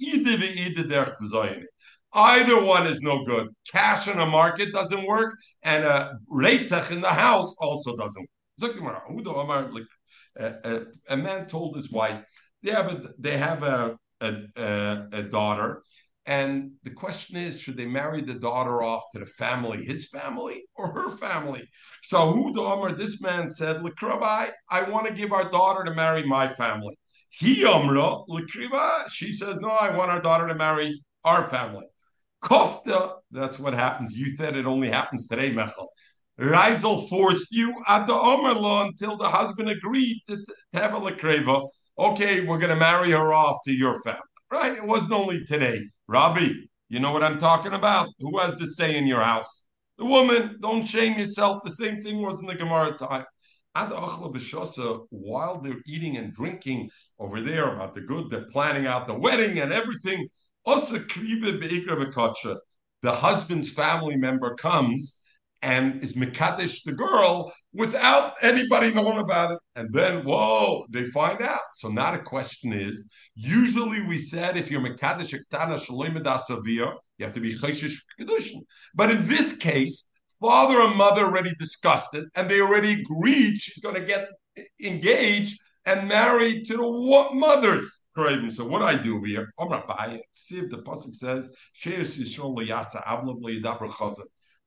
Either 2.13 2.65
one 2.65 2.87
is 2.89 3.01
no 3.03 3.25
good. 3.25 3.47
Cash 3.71 4.09
in 4.09 4.19
a 4.19 4.27
market 4.27 4.73
doesn't 4.73 5.07
work, 5.07 5.37
and 5.63 5.85
a 5.85 6.19
reitach 6.29 6.91
in 6.91 7.01
the 7.01 7.17
house 7.27 7.55
also 7.61 7.95
doesn't 7.97 8.27
work. 8.83 9.01
A, 11.11 11.17
man 11.17 11.47
told 11.47 11.77
his 11.77 11.93
wife 11.93 12.21
they 12.65 12.73
have 12.73 12.93
a 12.93 13.11
they 13.19 13.37
have 13.37 13.63
a, 13.63 13.97
a, 14.21 15.07
a 15.13 15.23
daughter, 15.23 15.83
and 16.29 16.73
the 16.83 16.91
question 16.91 17.39
is, 17.39 17.59
should 17.59 17.79
they 17.79 17.87
marry 17.87 18.21
the 18.21 18.35
daughter 18.35 18.83
off 18.83 19.03
to 19.13 19.19
the 19.19 19.25
family, 19.25 19.83
his 19.83 20.09
family 20.09 20.63
or 20.77 20.93
her 20.93 21.09
family? 21.17 21.67
So 22.03 22.33
who 22.33 22.53
the 22.53 22.61
Omer, 22.61 22.95
this 22.95 23.23
man 23.23 23.49
said, 23.49 23.83
Rabbi, 23.83 24.49
I 24.71 24.83
want 24.91 25.07
to 25.07 25.15
give 25.15 25.33
our 25.33 25.49
daughter 25.49 25.85
to 25.85 25.95
marry 25.95 26.23
my 26.23 26.53
family. 26.53 26.95
He 27.31 27.63
Omra, 27.63 28.29
Lakriva, 28.29 29.09
she 29.11 29.33
says, 29.33 29.59
No, 29.59 29.71
I 29.71 29.97
want 29.97 30.11
our 30.11 30.21
daughter 30.21 30.47
to 30.49 30.55
marry 30.55 31.03
our 31.25 31.49
family. 31.49 31.87
Kofta, 32.45 33.15
that's 33.31 33.59
what 33.59 33.73
happens. 33.73 34.13
You 34.13 34.37
said 34.37 34.55
it 34.55 34.67
only 34.67 34.91
happens 34.91 35.27
today, 35.29 35.51
Mechel. 35.51 35.87
Reisel 36.39 37.09
forced 37.09 37.49
you 37.53 37.75
at 37.87 38.07
the 38.07 38.13
Omer 38.13 38.53
law 38.53 38.85
until 38.85 39.17
the 39.17 39.31
husband 39.31 39.71
agreed 39.71 40.21
to, 40.29 40.37
to 40.37 40.55
have 40.75 40.93
a 40.93 41.01
Lakreva. 41.01 41.67
Okay, 41.99 42.45
we're 42.45 42.59
going 42.59 42.69
to 42.69 42.77
marry 42.77 43.13
her 43.13 43.33
off 43.33 43.57
to 43.65 43.73
your 43.73 44.03
family. 44.03 44.21
Right? 44.51 44.77
It 44.77 44.87
wasn't 44.87 45.13
only 45.13 45.45
today. 45.45 45.83
Rabbi, 46.07 46.49
you 46.89 47.01
know 47.01 47.13
what 47.13 47.23
I'm 47.23 47.39
talking 47.39 47.75
about? 47.75 48.09
Who 48.19 48.39
has 48.39 48.57
the 48.57 48.67
say 48.67 48.97
in 48.97 49.07
your 49.07 49.23
house? 49.23 49.65
The 49.99 50.07
woman. 50.07 50.57
Don't 50.63 50.83
shame 50.83 51.19
yourself. 51.19 51.63
The 51.65 51.71
same 51.71 52.01
thing 52.01 52.23
was 52.23 52.41
in 52.41 52.47
the 52.47 52.55
Gemara 52.55 52.97
time. 52.97 53.27
While 55.11 55.61
they're 55.61 55.83
eating 55.87 56.17
and 56.17 56.33
drinking 56.33 56.89
over 57.19 57.43
there 57.43 57.75
about 57.75 57.95
the 57.95 58.01
good, 58.01 58.31
they're 58.31 58.49
planning 58.51 58.87
out 58.87 59.07
the 59.07 59.15
wedding 59.15 59.59
and 59.59 59.73
everything. 59.73 60.29
The 60.65 62.61
husband's 63.05 63.71
family 63.71 64.17
member 64.17 64.55
comes 64.55 65.18
and 65.63 66.03
is 66.03 66.15
Mekadesh 66.15 66.83
the 66.85 66.93
girl 66.93 67.53
without 67.73 68.35
anybody 68.43 68.93
knowing 68.93 69.19
about 69.19 69.53
it. 69.53 69.59
And 69.77 69.93
then, 69.93 70.25
whoa, 70.25 70.87
they 70.91 71.07
find 71.07 71.43
out. 71.43 71.61
So 71.75 71.89
now 71.89 72.13
the 72.13 72.19
question 72.19 72.73
is, 72.73 73.05
usually 73.35 74.03
we 74.03 74.19
said 74.19 74.57
if 74.57 74.71
you're 74.71 74.81
Mekadesh 74.81 75.35
Ektana 75.35 75.79
Shaloim 75.79 76.17
you 77.19 77.25
have 77.25 77.35
to 77.35 77.41
be 77.41 77.55
Chayshish 77.55 77.97
Kedushin. 78.21 78.61
But 78.95 79.11
in 79.11 79.27
this 79.27 79.57
case, 79.57 80.09
father 80.41 80.81
and 80.81 80.97
mother 80.97 81.25
already 81.25 81.53
discussed 81.59 82.15
it 82.15 82.25
and 82.37 82.49
they 82.49 82.61
already 82.61 83.01
agreed 83.01 83.59
she's 83.59 83.83
going 83.83 83.97
to 83.97 84.05
get 84.05 84.29
engaged 84.81 85.59
and 85.87 86.09
married 86.09 86.67
to 86.67 86.77
the 86.77 87.29
mothers. 87.33 88.01
Craven. 88.15 88.51
So 88.51 88.65
what 88.65 88.83
I 88.83 88.97
do 88.97 89.23
here? 89.23 89.53
over 89.59 89.81
here, 90.09 90.21
see 90.33 90.59
if 90.59 90.71
the 90.71 90.79
pasuk 90.79 91.15
says, 91.15 91.49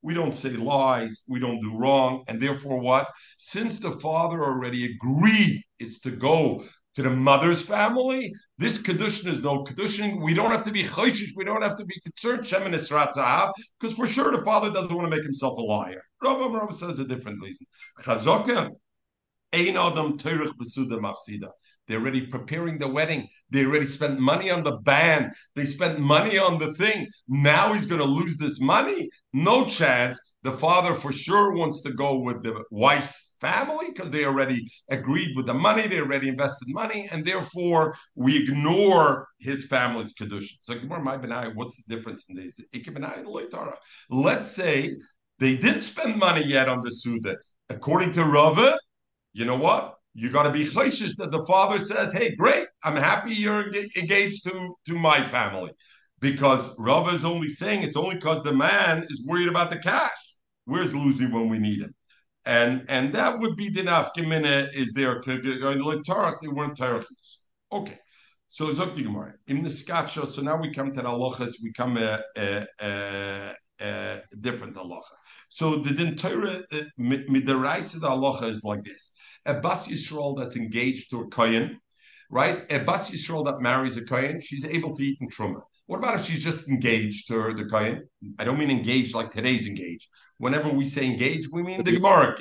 we 0.02 0.14
don't 0.14 0.32
say 0.32 0.50
lies, 0.50 1.22
we 1.28 1.38
don't 1.38 1.60
do 1.60 1.76
wrong, 1.76 2.24
and 2.28 2.40
therefore 2.40 2.80
what? 2.80 3.06
Since 3.38 3.78
the 3.78 3.92
father 3.92 4.42
already 4.42 4.92
agreed 4.94 5.62
it's 5.78 6.00
to 6.00 6.10
go 6.10 6.64
to 6.94 7.02
the 7.02 7.10
mother's 7.10 7.62
family, 7.62 8.32
this 8.58 8.78
kedushin 8.78 9.26
is 9.28 9.42
no 9.42 9.64
kedushin. 9.64 10.22
We 10.22 10.34
don't 10.34 10.50
have 10.50 10.64
to 10.64 10.72
be 10.72 10.84
chayshish. 10.84 11.30
We 11.34 11.44
don't 11.44 11.62
have 11.62 11.76
to 11.78 11.84
be 11.84 11.94
concerned 12.00 12.44
shemin 12.44 12.72
because 13.80 13.96
for 13.96 14.06
sure 14.06 14.36
the 14.36 14.44
father 14.44 14.70
doesn't 14.70 14.94
want 14.94 15.10
to 15.10 15.16
make 15.16 15.24
himself 15.24 15.58
a 15.58 15.62
liar. 15.62 16.02
Rabbi 16.22 16.54
Rabbi 16.54 16.72
says 16.72 16.98
a 16.98 17.04
different 17.04 17.40
reason. 17.42 17.66
Chazaka, 18.02 18.70
ein 19.52 19.76
adam 19.76 20.18
teirich 20.18 20.52
besuda 20.60 20.98
mafsida. 21.00 21.48
They're 21.88 22.00
already 22.00 22.26
preparing 22.26 22.78
the 22.78 22.88
wedding. 22.88 23.28
They 23.50 23.64
already 23.64 23.86
spent 23.86 24.20
money 24.20 24.50
on 24.50 24.62
the 24.62 24.76
band. 24.78 25.32
They 25.56 25.66
spent 25.66 25.98
money 25.98 26.38
on 26.38 26.58
the 26.58 26.72
thing. 26.74 27.08
Now 27.28 27.72
he's 27.72 27.86
going 27.86 28.00
to 28.00 28.06
lose 28.06 28.36
this 28.36 28.60
money? 28.60 29.10
No 29.32 29.66
chance. 29.66 30.18
The 30.44 30.52
father 30.52 30.94
for 30.94 31.12
sure 31.12 31.52
wants 31.52 31.82
to 31.82 31.92
go 31.92 32.18
with 32.18 32.42
the 32.42 32.64
wife's 32.72 33.32
family 33.40 33.86
because 33.88 34.10
they 34.10 34.24
already 34.24 34.66
agreed 34.90 35.36
with 35.36 35.46
the 35.46 35.54
money. 35.54 35.86
They 35.86 36.00
already 36.00 36.28
invested 36.28 36.66
money, 36.68 37.08
and 37.12 37.24
therefore 37.24 37.94
we 38.16 38.42
ignore 38.42 39.28
his 39.38 39.66
family's 39.66 40.12
kedushin. 40.14 40.58
So, 40.62 40.74
what's 40.74 41.76
the 41.76 41.82
difference 41.94 42.24
in 42.28 42.36
this? 42.36 42.60
Let's 44.10 44.50
say 44.50 44.96
they 45.38 45.56
did 45.56 45.80
spend 45.80 46.18
money 46.18 46.44
yet 46.44 46.68
on 46.68 46.80
the 46.80 46.90
suda. 46.90 47.36
According 47.68 48.10
to 48.12 48.24
Rava, 48.24 48.76
you 49.32 49.44
know 49.44 49.56
what? 49.56 49.96
You 50.14 50.30
got 50.30 50.44
to 50.44 50.50
be 50.50 50.64
chayshish 50.64 51.16
that 51.16 51.30
the 51.30 51.44
father 51.46 51.78
says, 51.78 52.12
"Hey, 52.12 52.34
great, 52.34 52.66
I'm 52.84 52.96
happy 52.96 53.34
you're 53.34 53.72
engaged 53.96 54.44
to 54.44 54.74
to 54.86 54.98
my 54.98 55.24
family," 55.24 55.72
because 56.20 56.74
Rava 56.78 57.10
is 57.10 57.24
only 57.24 57.48
saying 57.48 57.82
it's 57.82 57.96
only 57.96 58.16
because 58.16 58.42
the 58.42 58.52
man 58.52 59.04
is 59.08 59.24
worried 59.26 59.48
about 59.48 59.70
the 59.70 59.78
cash. 59.78 60.36
Where's 60.64 60.94
losing 60.94 61.32
when 61.32 61.48
we 61.48 61.58
need 61.58 61.80
him? 61.82 61.94
And 62.44 62.84
and 62.88 63.12
that 63.14 63.38
would 63.38 63.56
be 63.56 63.68
the 63.70 63.82
nafkamina 63.82 64.74
is 64.74 64.92
there 64.92 65.20
to 65.20 65.38
Tarach, 65.38 66.40
they 66.42 66.48
weren't 66.48 66.76
Tarachis. 66.76 67.38
Okay. 67.70 67.98
So 68.48 68.68
Zokti 68.68 69.02
Gemara. 69.02 69.34
In 69.46 69.62
the 69.62 69.68
Skacha, 69.68 70.26
so 70.26 70.42
now 70.42 70.56
we 70.56 70.72
come 70.72 70.92
to 70.92 71.00
the 71.00 71.08
halachas, 71.08 71.52
we 71.62 71.72
come 71.72 71.96
a, 71.96 72.20
a, 72.36 72.66
a, 72.80 73.54
a 73.80 74.20
different 74.40 74.76
halacha. 74.76 75.14
So 75.48 75.76
the 75.76 75.94
din 75.94 76.16
Torah, 76.16 76.62
uh, 76.70 76.80
midaraisa 76.98 78.00
the 78.00 78.08
halacha 78.08 78.50
is 78.50 78.62
like 78.64 78.84
this: 78.84 79.12
a 79.46 79.54
bas 79.54 79.88
yisrael 79.88 80.38
that's 80.38 80.56
engaged 80.56 81.10
to 81.10 81.20
a 81.20 81.28
kohen, 81.28 81.80
right? 82.30 82.64
A 82.70 82.78
bas 82.80 83.10
yisrael 83.10 83.44
that 83.46 83.60
marries 83.60 83.96
a 83.96 84.04
kohen, 84.04 84.40
she's 84.40 84.64
able 84.64 84.94
to 84.96 85.02
eat 85.02 85.18
in 85.20 85.28
truma. 85.28 85.62
What 85.86 85.98
about 85.98 86.14
if 86.14 86.24
she's 86.24 86.42
just 86.42 86.68
engaged 86.68 87.28
to 87.28 87.54
the 87.54 87.64
kohen? 87.64 88.08
I 88.38 88.44
don't 88.44 88.58
mean 88.58 88.70
engaged 88.70 89.14
like 89.14 89.30
today's 89.30 89.66
engaged. 89.66 90.08
Whenever 90.38 90.68
we 90.68 90.84
say 90.84 91.06
engaged, 91.06 91.48
we 91.52 91.62
mean 91.62 91.82
the 91.82 91.92
Gemara. 91.92 92.36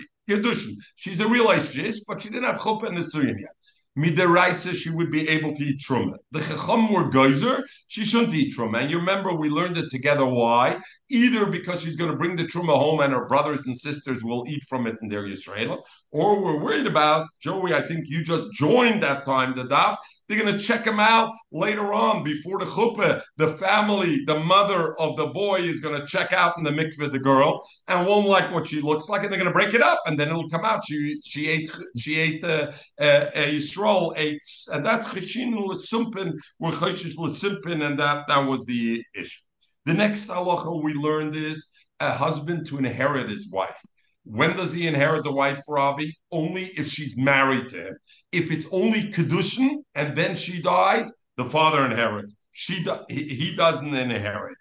She's 0.95 1.19
a 1.19 1.27
real 1.27 1.47
Aishis, 1.47 2.01
but 2.07 2.21
she 2.21 2.29
didn't 2.29 2.45
have 2.45 2.61
chuppah 2.61 2.87
in 2.87 2.95
the 2.95 3.01
Suyin 3.01 3.39
yet 3.39 3.55
midiraisa 3.97 4.73
she 4.73 4.89
would 4.89 5.11
be 5.11 5.27
able 5.27 5.53
to 5.55 5.63
eat 5.63 5.79
truma. 5.79 6.15
The 6.31 6.39
chacham 6.39 6.91
were 6.91 7.09
geyser, 7.09 7.63
she 7.87 8.05
shouldn't 8.05 8.33
eat 8.33 8.55
truma. 8.55 8.81
And 8.81 8.91
you 8.91 8.97
remember 8.97 9.33
we 9.33 9.49
learned 9.49 9.77
it 9.77 9.89
together. 9.89 10.25
Why? 10.25 10.79
Either 11.09 11.45
because 11.45 11.81
she's 11.81 11.95
going 11.95 12.11
to 12.11 12.17
bring 12.17 12.35
the 12.35 12.45
truma 12.45 12.77
home 12.77 13.01
and 13.01 13.13
her 13.13 13.27
brothers 13.27 13.67
and 13.67 13.77
sisters 13.77 14.23
will 14.23 14.45
eat 14.47 14.63
from 14.69 14.87
it 14.87 14.95
in 15.01 15.09
their 15.09 15.23
Yisrael, 15.23 15.81
or 16.11 16.41
we're 16.41 16.59
worried 16.59 16.87
about 16.87 17.27
Joey. 17.41 17.73
I 17.73 17.81
think 17.81 18.05
you 18.07 18.23
just 18.23 18.53
joined 18.53 19.03
that 19.03 19.25
time 19.25 19.55
the 19.55 19.65
daf 19.65 19.97
they're 20.31 20.41
going 20.41 20.57
to 20.57 20.63
check 20.63 20.87
him 20.87 20.99
out 20.99 21.33
later 21.51 21.93
on 21.93 22.23
before 22.23 22.57
the 22.57 22.65
chuppah. 22.65 23.21
The 23.35 23.49
family, 23.49 24.23
the 24.25 24.39
mother 24.39 24.97
of 24.99 25.17
the 25.17 25.27
boy 25.27 25.59
is 25.59 25.81
going 25.81 25.99
to 25.99 26.07
check 26.07 26.31
out 26.31 26.57
in 26.57 26.63
the 26.63 26.71
mikveh 26.71 27.11
the 27.11 27.19
girl 27.19 27.67
and 27.89 28.07
won't 28.07 28.27
like 28.27 28.51
what 28.53 28.67
she 28.67 28.79
looks 28.79 29.09
like, 29.09 29.23
and 29.23 29.31
they're 29.31 29.39
going 29.39 29.51
to 29.51 29.53
break 29.53 29.73
it 29.73 29.81
up, 29.81 29.99
and 30.05 30.17
then 30.17 30.29
it'll 30.29 30.49
come 30.49 30.63
out. 30.63 30.85
She 30.85 31.19
she 31.23 31.49
ate 31.49 31.69
she 31.97 32.17
ate 32.17 32.43
uh, 32.43 32.71
uh, 32.99 33.29
a 33.35 33.55
Yisrael 33.55 34.13
ate, 34.15 34.41
and 34.71 34.85
that's 34.85 35.05
cheshin 35.07 35.53
l'sumpin, 35.53 36.39
where 36.59 36.71
cheshin 36.71 37.13
l'sumpin, 37.17 37.81
and 37.81 37.99
that 37.99 38.25
that 38.29 38.39
was 38.47 38.65
the 38.65 39.03
issue. 39.13 39.41
The 39.85 39.93
next 39.93 40.29
halacha 40.29 40.81
we 40.81 40.93
learned 40.93 41.35
is 41.35 41.67
a 41.99 42.11
husband 42.13 42.67
to 42.67 42.77
inherit 42.77 43.29
his 43.29 43.49
wife. 43.51 43.81
When 44.23 44.55
does 44.55 44.73
he 44.73 44.87
inherit 44.87 45.23
the 45.23 45.33
wife 45.33 45.61
for 45.65 45.79
Avi? 45.79 46.15
Only 46.31 46.67
if 46.77 46.87
she's 46.87 47.17
married 47.17 47.69
to 47.69 47.87
him. 47.87 47.97
If 48.31 48.51
it's 48.51 48.67
only 48.71 49.11
kedushin 49.11 49.77
and 49.95 50.15
then 50.15 50.35
she 50.35 50.61
dies, 50.61 51.11
the 51.37 51.45
father 51.45 51.85
inherits. 51.85 52.35
She 52.51 52.85
he, 53.09 53.23
he 53.27 53.55
doesn't 53.55 53.93
inherit. 53.93 54.57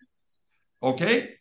Okay. 0.83 1.35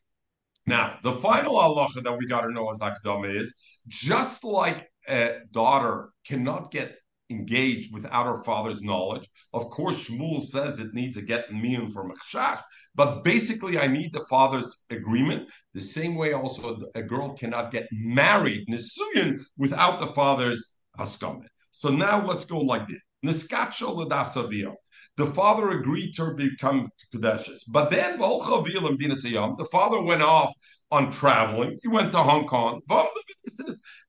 Now 0.66 1.00
the 1.04 1.14
final 1.14 1.56
halacha 1.56 2.04
that 2.04 2.18
we 2.18 2.28
got 2.28 2.42
to 2.42 2.52
know 2.52 2.70
as 2.72 2.80
akdama 2.80 3.34
is 3.36 3.56
just 3.88 4.44
like 4.44 4.90
a 5.08 5.40
daughter 5.52 6.10
cannot 6.26 6.72
get 6.72 6.99
engaged 7.30 7.94
without 7.94 8.26
her 8.26 8.44
father's 8.44 8.82
knowledge. 8.82 9.30
Of 9.54 9.70
course, 9.70 9.98
Shmuel 9.98 10.42
says 10.42 10.80
it 10.80 10.94
needs 10.94 11.18
a 11.18 11.22
get 11.22 11.50
miyun 11.50 11.92
for 11.92 12.10
mechshach, 12.10 12.62
but 12.96 13.24
basically, 13.24 13.80
I 13.80 13.88
need 13.88 14.14
the 14.14 14.26
father's 14.30 14.86
agreement. 14.90 15.50
The 15.74 15.82
same 15.82 16.16
way, 16.16 16.34
also, 16.34 16.80
a 16.96 17.02
girl 17.02 17.36
cannot 17.36 17.72
get 17.72 17.88
married 17.92 18.68
nisuyin 18.68 19.42
without 19.58 20.00
the 20.00 20.08
father's 20.08 20.80
haskamet. 20.98 21.48
So 21.72 21.90
now 21.90 22.26
let's 22.26 22.46
go 22.46 22.60
like 22.60 22.88
this: 22.88 23.02
niskacho 23.26 23.96
ladasavio. 23.96 24.74
The 25.18 25.28
father 25.28 25.72
agreed 25.72 26.14
to 26.14 26.34
become 26.34 26.88
Kadeshes. 27.14 27.64
But 27.68 27.90
then 27.90 28.18
the 28.18 29.68
father 29.70 30.02
went 30.02 30.22
off 30.22 30.54
on 30.92 31.12
traveling. 31.12 31.78
He 31.82 31.90
went 31.90 32.14
to 32.14 32.20
Hong 32.20 32.46
Kong. 32.48 32.80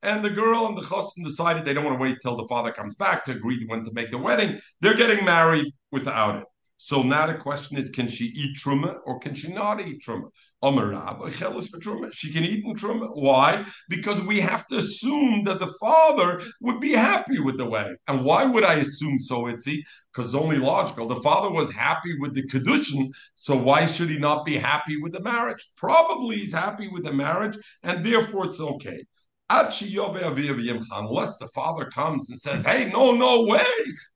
And 0.03 0.25
the 0.25 0.31
girl 0.31 0.67
and 0.67 0.77
the 0.77 0.83
chassan 0.83 1.25
decided 1.25 1.65
they 1.65 1.75
don't 1.75 1.85
want 1.85 1.99
to 1.99 2.03
wait 2.03 2.19
till 2.23 2.37
the 2.37 2.49
father 2.49 2.73
comes 2.73 2.97
back 2.97 3.25
to 3.25 3.33
agree 3.33 3.65
when 3.67 3.85
to 3.85 3.93
make 3.93 4.11
the 4.11 4.19
wedding. 4.19 4.61
They're 4.81 4.95
getting 4.95 5.25
married 5.25 5.73
without 5.93 6.37
it. 6.37 6.45
So 6.83 7.03
now 7.03 7.27
the 7.27 7.35
question 7.35 7.77
is, 7.77 7.91
can 7.91 8.09
she 8.09 8.25
eat 8.25 8.57
truma 8.57 9.01
or 9.05 9.19
can 9.19 9.35
she 9.35 9.53
not 9.53 9.83
eat 9.83 10.03
truma? 10.03 10.31
She 12.15 12.33
can 12.33 12.45
eat 12.45 12.65
truma. 12.65 13.11
Why? 13.13 13.67
Because 13.91 14.23
we 14.23 14.41
have 14.41 14.67
to 14.69 14.79
assume 14.79 15.45
that 15.45 15.61
the 15.61 15.75
father 15.79 16.41
would 16.63 16.81
be 16.81 16.93
happy 16.93 17.39
with 17.39 17.59
the 17.59 17.67
wedding. 17.69 17.97
And 18.09 18.25
why 18.25 18.47
would 18.47 18.65
I 18.65 18.77
assume 18.77 19.19
so, 19.19 19.43
Itzi? 19.43 19.83
Because 20.11 20.33
it's 20.33 20.43
only 20.43 20.57
logical. 20.57 21.07
The 21.07 21.17
father 21.17 21.51
was 21.51 21.71
happy 21.71 22.19
with 22.19 22.35
the 22.35 22.45
kedushin, 22.45 23.11
so 23.35 23.55
why 23.57 23.85
should 23.85 24.09
he 24.09 24.19
not 24.19 24.47
be 24.47 24.57
happy 24.57 24.97
with 25.03 25.13
the 25.13 25.21
marriage? 25.21 25.71
Probably 25.77 26.39
he's 26.39 26.55
happy 26.55 26.89
with 26.89 27.05
the 27.05 27.13
marriage, 27.13 27.59
and 27.83 28.03
therefore 28.03 28.47
it's 28.47 28.59
okay. 28.59 29.05
Unless 29.51 31.37
the 31.39 31.49
father 31.55 31.87
comes 31.87 32.31
and 32.31 32.39
says, 32.39 32.65
hey, 32.65 32.89
no, 32.93 33.13
no 33.13 33.43
way, 33.43 33.65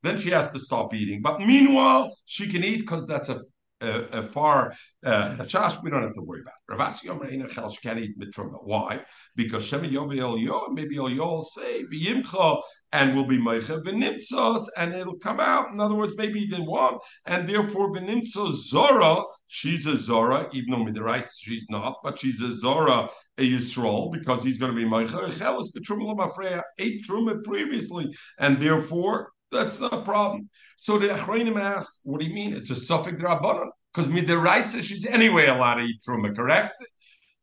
then 0.02 0.16
she 0.16 0.30
has 0.30 0.50
to 0.52 0.60
stop 0.60 0.94
eating. 0.94 1.22
But 1.22 1.40
meanwhile, 1.40 2.16
she 2.24 2.48
can 2.48 2.62
eat 2.62 2.80
because 2.80 3.06
that's 3.06 3.28
a, 3.30 3.40
a, 3.80 4.18
a 4.18 4.22
far 4.22 4.74
uh, 5.04 5.34
we 5.82 5.90
don't 5.90 6.02
have 6.02 6.14
to 6.14 6.22
worry 6.22 6.42
about. 6.42 6.54
Einachel, 6.70 7.70
she 7.70 7.80
can't 7.80 7.98
eat 7.98 8.16
mitruma. 8.18 8.62
Why? 8.62 9.00
Because 9.34 9.64
Shem 9.64 9.82
maybe 9.82 10.94
Yo 10.94 11.40
say, 11.40 11.84
V'yimcha, 11.84 12.62
and 12.92 13.16
will 13.16 13.26
be 13.26 13.38
Meicha 13.38 13.82
V'nimtzos, 13.82 14.66
and 14.76 14.94
it'll 14.94 15.18
come 15.18 15.40
out. 15.40 15.72
In 15.72 15.80
other 15.80 15.96
words, 15.96 16.14
maybe 16.16 16.38
he 16.38 16.46
didn't 16.46 16.66
want, 16.66 17.02
and 17.26 17.48
therefore 17.48 17.92
V'nimtzos 17.92 18.52
Zora, 18.52 19.20
she's 19.48 19.84
a 19.86 19.96
Zora, 19.96 20.48
even 20.52 20.70
though 20.70 20.84
Midirais 20.84 21.28
she's 21.40 21.66
not, 21.68 21.96
but 22.04 22.18
she's 22.18 22.40
a 22.40 22.54
Zora 22.54 23.08
a 23.38 23.42
Yisrael 23.42 24.12
because 24.12 24.42
he's 24.42 24.58
going 24.58 24.74
to 24.74 24.76
be 24.76 24.84
Meicha. 24.84 25.30
Chelas 25.32 25.68
betruma 25.76 26.14
l'mafreya 26.14 26.62
ate 26.78 27.04
truma 27.06 27.42
previously, 27.42 28.14
and 28.38 28.60
therefore 28.60 29.30
that's 29.50 29.80
not 29.80 29.92
a 29.92 30.02
problem. 30.02 30.48
So 30.76 30.98
the 30.98 31.08
Achrayim 31.08 31.60
ask, 31.60 31.92
what 32.02 32.20
do 32.20 32.26
you 32.26 32.34
mean? 32.34 32.54
It's 32.54 32.70
a 32.70 32.76
suffix 32.76 33.20
drabanan 33.20 33.68
because 33.92 34.10
midiraisa 34.10 34.82
she's 34.82 35.06
anyway 35.06 35.46
allowed 35.46 35.74
to 35.74 35.82
eat 35.82 36.00
truma, 36.06 36.34
correct? 36.34 36.74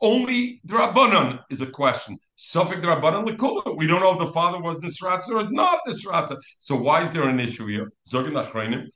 Only 0.02 0.62
drabanan 0.68 1.40
is 1.50 1.62
a 1.62 1.68
question. 1.68 2.18
Suffix 2.36 2.82
drabanan 2.82 3.28
lekula. 3.28 3.78
We 3.78 3.88
don't 3.88 4.02
know 4.02 4.14
if 4.14 4.20
the 4.20 4.28
father 4.28 4.60
was 4.62 4.80
nisratza 4.80 5.30
or 5.30 5.50
not 5.52 5.80
nisratza. 5.88 6.38
So 6.58 6.76
why 6.76 7.04
is 7.04 7.12
there 7.12 7.28
an 7.28 7.40
issue 7.40 7.68
here? 7.68 7.92
Zogin. 8.10 8.88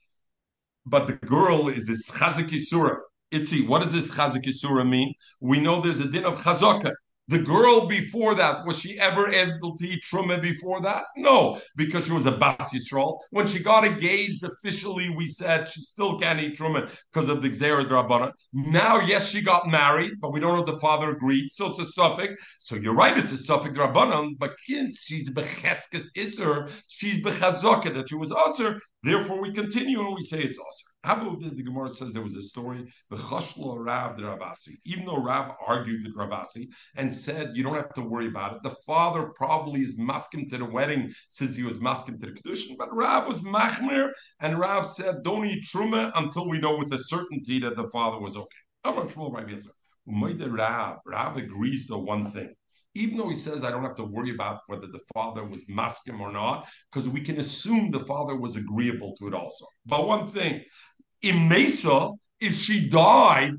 But 0.86 1.08
the 1.08 1.14
girl 1.14 1.70
is 1.70 1.90
a 1.90 2.14
chazik 2.14 2.60
surah. 2.60 2.98
Itzi, 3.36 3.68
what 3.68 3.82
does 3.82 3.92
this 3.92 4.12
Chazik 4.12 4.44
Yisura 4.44 4.88
mean? 4.88 5.14
We 5.40 5.60
know 5.60 5.82
there's 5.82 6.00
a 6.00 6.08
din 6.08 6.26
of 6.26 6.38
Chazaka. 6.42 6.94
The 7.28 7.40
girl 7.40 7.88
before 7.88 8.36
that, 8.36 8.68
was 8.68 8.78
she 8.78 9.00
ever 9.00 9.30
able 9.30 9.76
to 9.78 9.88
eat 9.88 10.04
truma 10.04 10.40
before 10.40 10.80
that? 10.82 11.06
No, 11.18 11.60
because 11.76 12.06
she 12.06 12.12
was 12.12 12.28
a 12.28 12.32
Bas 12.32 12.72
Yisrael. 12.72 13.18
When 13.32 13.48
she 13.48 13.58
got 13.58 13.84
engaged 13.84 14.44
officially, 14.44 15.10
we 15.10 15.26
said 15.26 15.68
she 15.68 15.82
still 15.82 16.20
can't 16.20 16.40
eat 16.40 16.56
truma 16.56 16.88
because 17.12 17.28
of 17.28 17.42
the 17.42 17.50
Xera 17.50 17.90
Drabana. 17.90 18.32
Now, 18.54 19.00
yes, 19.00 19.28
she 19.28 19.42
got 19.42 19.68
married, 19.68 20.14
but 20.22 20.34
we 20.34 20.40
don't 20.40 20.54
know 20.54 20.60
if 20.60 20.68
the 20.68 20.80
father 20.80 21.10
agreed, 21.10 21.52
so 21.52 21.72
it's 21.72 21.80
a 21.80 21.86
suffix. 21.86 22.40
So 22.60 22.76
you're 22.76 22.94
right, 22.94 23.18
it's 23.18 23.32
a 23.32 23.38
suffix 23.38 23.76
Drabanan, 23.76 24.38
but 24.38 24.52
since 24.68 25.02
she's 25.02 25.28
Becheskes 25.32 26.10
Isser, 26.16 26.70
she's 26.88 27.24
Bechazaka, 27.24 27.92
that 27.96 28.10
she 28.10 28.16
was 28.16 28.32
Usser, 28.32 28.78
therefore 29.02 29.42
we 29.42 29.52
continue 29.52 30.00
and 30.00 30.14
we 30.14 30.22
say 30.22 30.44
it's 30.44 30.60
Usser. 30.60 30.95
How 31.06 31.36
the, 31.36 31.64
Gemara 31.64 31.88
says 31.88 32.14
there 32.14 32.24
was 32.24 32.36
a 32.36 32.42
story, 32.42 32.92
the 33.12 33.18
Chashlo 33.18 33.78
Rav 33.78 34.18
the 34.18 34.26
Rav 34.26 34.40
Assi. 34.40 34.78
Even 34.86 35.06
though 35.06 35.22
Rav 35.22 35.56
argued 35.66 36.04
with 36.04 36.16
Rav 36.16 36.32
Assi 36.32 36.68
and 36.96 37.14
said 37.14 37.56
you 37.56 37.62
don't 37.62 37.76
have 37.76 37.94
to 37.94 38.02
worry 38.02 38.28
about 38.28 38.56
it, 38.56 38.64
the 38.64 38.76
father 38.88 39.32
probably 39.36 39.82
is 39.82 40.00
maskim 40.00 40.50
to 40.50 40.58
the 40.58 40.66
wedding 40.66 41.14
since 41.30 41.56
he 41.56 41.62
was 41.62 41.78
maskim 41.78 42.20
to 42.20 42.26
the 42.26 42.32
kedushin. 42.32 42.76
But 42.76 42.92
Rav 42.92 43.28
was 43.28 43.42
machmir, 43.42 44.14
and 44.40 44.58
Rav 44.58 44.88
said 44.88 45.22
don't 45.22 45.46
eat 45.46 45.64
truma 45.64 46.12
until 46.16 46.50
we 46.50 46.58
know 46.58 46.76
with 46.76 46.92
a 46.92 46.98
certainty 46.98 47.60
that 47.60 47.76
the 47.76 47.88
father 47.90 48.20
was 48.20 48.36
okay. 48.36 48.58
I'm 48.84 48.96
not 48.96 49.12
sure 49.12 49.30
right 49.30 49.48
answer. 49.48 49.70
Rav, 50.08 50.98
Rav 51.06 51.38
agrees 51.38 51.86
to 51.86 51.98
one 51.98 52.32
thing 52.32 52.56
even 52.96 53.18
though 53.18 53.30
he 53.30 53.36
says 53.36 53.64
I 53.64 53.72
don't 53.72 53.84
have 53.84 53.96
to 53.96 54.04
worry 54.04 54.32
about 54.32 54.62
whether 54.68 54.88
the 54.88 55.02
father 55.14 55.44
was 55.44 55.66
maskim 55.66 56.20
or 56.22 56.32
not, 56.32 56.68
because 56.92 57.08
we 57.10 57.22
can 57.22 57.40
assume 57.40 57.92
the 57.92 58.00
father 58.00 58.36
was 58.36 58.56
agreeable 58.56 59.16
to 59.20 59.28
it 59.28 59.34
also. 59.34 59.66
But 59.86 60.08
one 60.08 60.28
thing, 60.28 60.64
in 61.26 61.50
Mesa, 61.50 62.12
if 62.40 62.56
she 62.56 62.88
died 62.88 63.54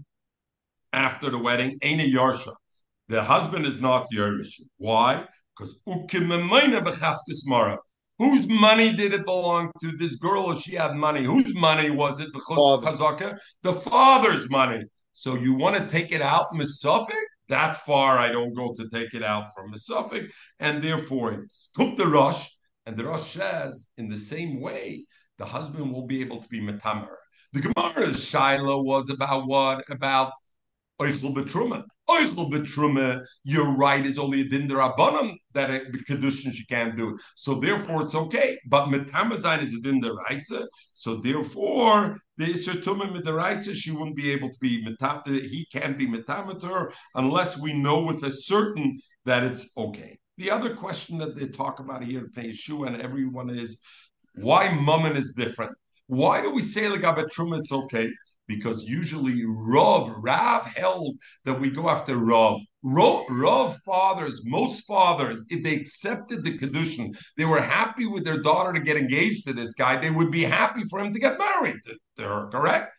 after 0.93 1.31
the 1.31 1.39
wedding, 1.39 1.79
ain't 1.83 2.01
a 2.01 2.05
Yarsha. 2.05 2.55
The 3.09 3.23
husband 3.23 3.67
is 3.67 3.81
not 3.81 4.07
Yerush. 4.15 4.61
Why? 4.79 5.27
Because 5.57 5.77
Whose 8.19 8.49
money 8.49 8.93
did 8.93 9.13
it 9.13 9.27
belong 9.27 9.71
to? 9.81 9.93
This 9.93 10.17
girl, 10.17 10.53
if 10.53 10.61
she 10.61 10.75
had 10.75 10.95
money, 10.95 11.25
whose 11.25 11.55
money 11.55 11.91
was 11.91 12.21
it? 12.21 12.33
The 12.33 13.39
The 13.63 13.73
father's 13.75 14.49
money. 14.49 14.85
So 15.13 15.35
you 15.35 15.55
want 15.55 15.77
to 15.77 15.87
take 15.87 16.13
it 16.13 16.23
out, 16.23 16.53
Misafik? 16.53 17.11
That 17.49 17.77
far, 17.85 18.19
I 18.19 18.29
don't 18.29 18.55
go 18.55 18.75
to 18.75 18.89
take 18.89 19.15
it 19.15 19.23
out 19.23 19.55
from 19.55 19.73
Misafik, 19.73 20.29
and 20.61 20.83
therefore 20.83 21.33
it's 21.33 21.69
took 21.77 21.97
the 21.97 22.07
rush. 22.07 22.51
And 22.87 22.97
the 22.97 23.05
Rosh 23.05 23.33
says, 23.33 23.89
in 23.99 24.09
the 24.09 24.17
same 24.17 24.61
way, 24.61 25.07
the 25.39 25.45
husband 25.45 25.93
will 25.93 26.07
be 26.07 26.21
able 26.21 26.41
to 26.41 26.49
be 26.49 26.61
metamer. 26.61 27.17
The 27.53 27.61
Gemara's 27.61 28.23
Shiloh 28.23 28.83
was 28.83 29.11
about 29.11 29.47
what? 29.47 29.85
About 29.91 30.33
Oichel 31.01 31.35
Betruma. 31.35 31.85
Oichel 32.09 32.51
Betruma, 32.51 33.23
you're 33.45 33.73
right, 33.73 34.07
is 34.07 34.19
only 34.19 34.43
a 34.43 34.49
din 34.49 34.69
derabanan 34.69 35.37
that 35.53 35.71
a 35.71 35.81
kedushin 36.09 36.53
she 36.53 36.65
can't 36.67 36.97
do. 36.97 37.19
So 37.35 37.57
therefore 37.57 38.03
it's 38.03 38.15
okay. 38.15 38.59
But 38.67 38.87
metamazain 38.87 39.63
is 39.63 39.75
a 39.75 39.81
din 39.81 40.01
deraisa. 40.01 40.67
So 40.93 41.17
therefore 41.17 42.19
the 42.39 42.47
isertumah 42.47 43.15
midaraisa 43.15 43.75
she 43.75 43.91
wouldn't 43.91 44.17
be 44.17 44.31
able 44.31 44.51
to 44.51 44.59
be 44.61 44.85
metam. 44.85 45.27
He 45.27 45.67
can't 45.73 45.99
be 45.99 46.07
metamater 46.07 46.93
unless 47.15 47.59
we 47.59 47.73
know 47.73 48.03
with 48.03 48.23
a 48.25 48.31
certain 48.31 48.99
that 49.25 49.43
it's 49.43 49.71
okay. 49.77 50.19
The 50.39 50.51
other 50.51 50.75
question 50.75 51.19
that 51.19 51.35
they 51.35 51.47
talk 51.47 51.81
about 51.81 52.05
here 52.05 52.29
at 52.37 52.45
Yeshua 52.45 52.89
and 52.89 53.03
everyone 53.03 53.51
is 53.51 53.79
why 54.35 54.69
mummin 54.69 55.17
is 55.17 55.33
different. 55.33 55.73
Why 56.07 56.41
do 56.41 56.55
we 56.55 56.63
say 56.63 56.89
like 56.89 57.03
Truma 57.03 57.59
it's 57.59 57.73
okay? 57.73 58.11
Because 58.47 58.85
usually 58.85 59.43
Rav, 59.45 60.09
Rav 60.19 60.65
held 60.67 61.17
that 61.45 61.61
we 61.61 61.71
go 61.71 61.89
after 61.89 62.17
Rav. 62.17 62.61
Rav, 62.85 63.25
Rav 63.29 63.77
fathers, 63.85 64.43
most 64.45 64.87
fathers, 64.87 65.45
if 65.49 65.65
they 65.65 65.75
accepted 65.75 66.45
the 66.45 66.57
condition, 66.57 67.13
they 67.37 67.45
were 67.45 67.61
happy 67.61 68.07
with 68.07 68.25
their 68.25 68.41
daughter 68.41 68.73
to 68.73 68.81
get 68.81 68.97
engaged 68.97 69.47
to 69.47 69.53
this 69.53 69.75
guy, 69.75 69.97
they 69.97 70.13
would 70.13 70.31
be 70.31 70.45
happy 70.45 70.85
for 70.89 71.01
him 71.01 71.13
to 71.13 71.19
get 71.19 71.39
married 71.39 71.77
to, 71.87 71.97
to 72.19 72.23
her, 72.23 72.49
correct? 72.53 72.93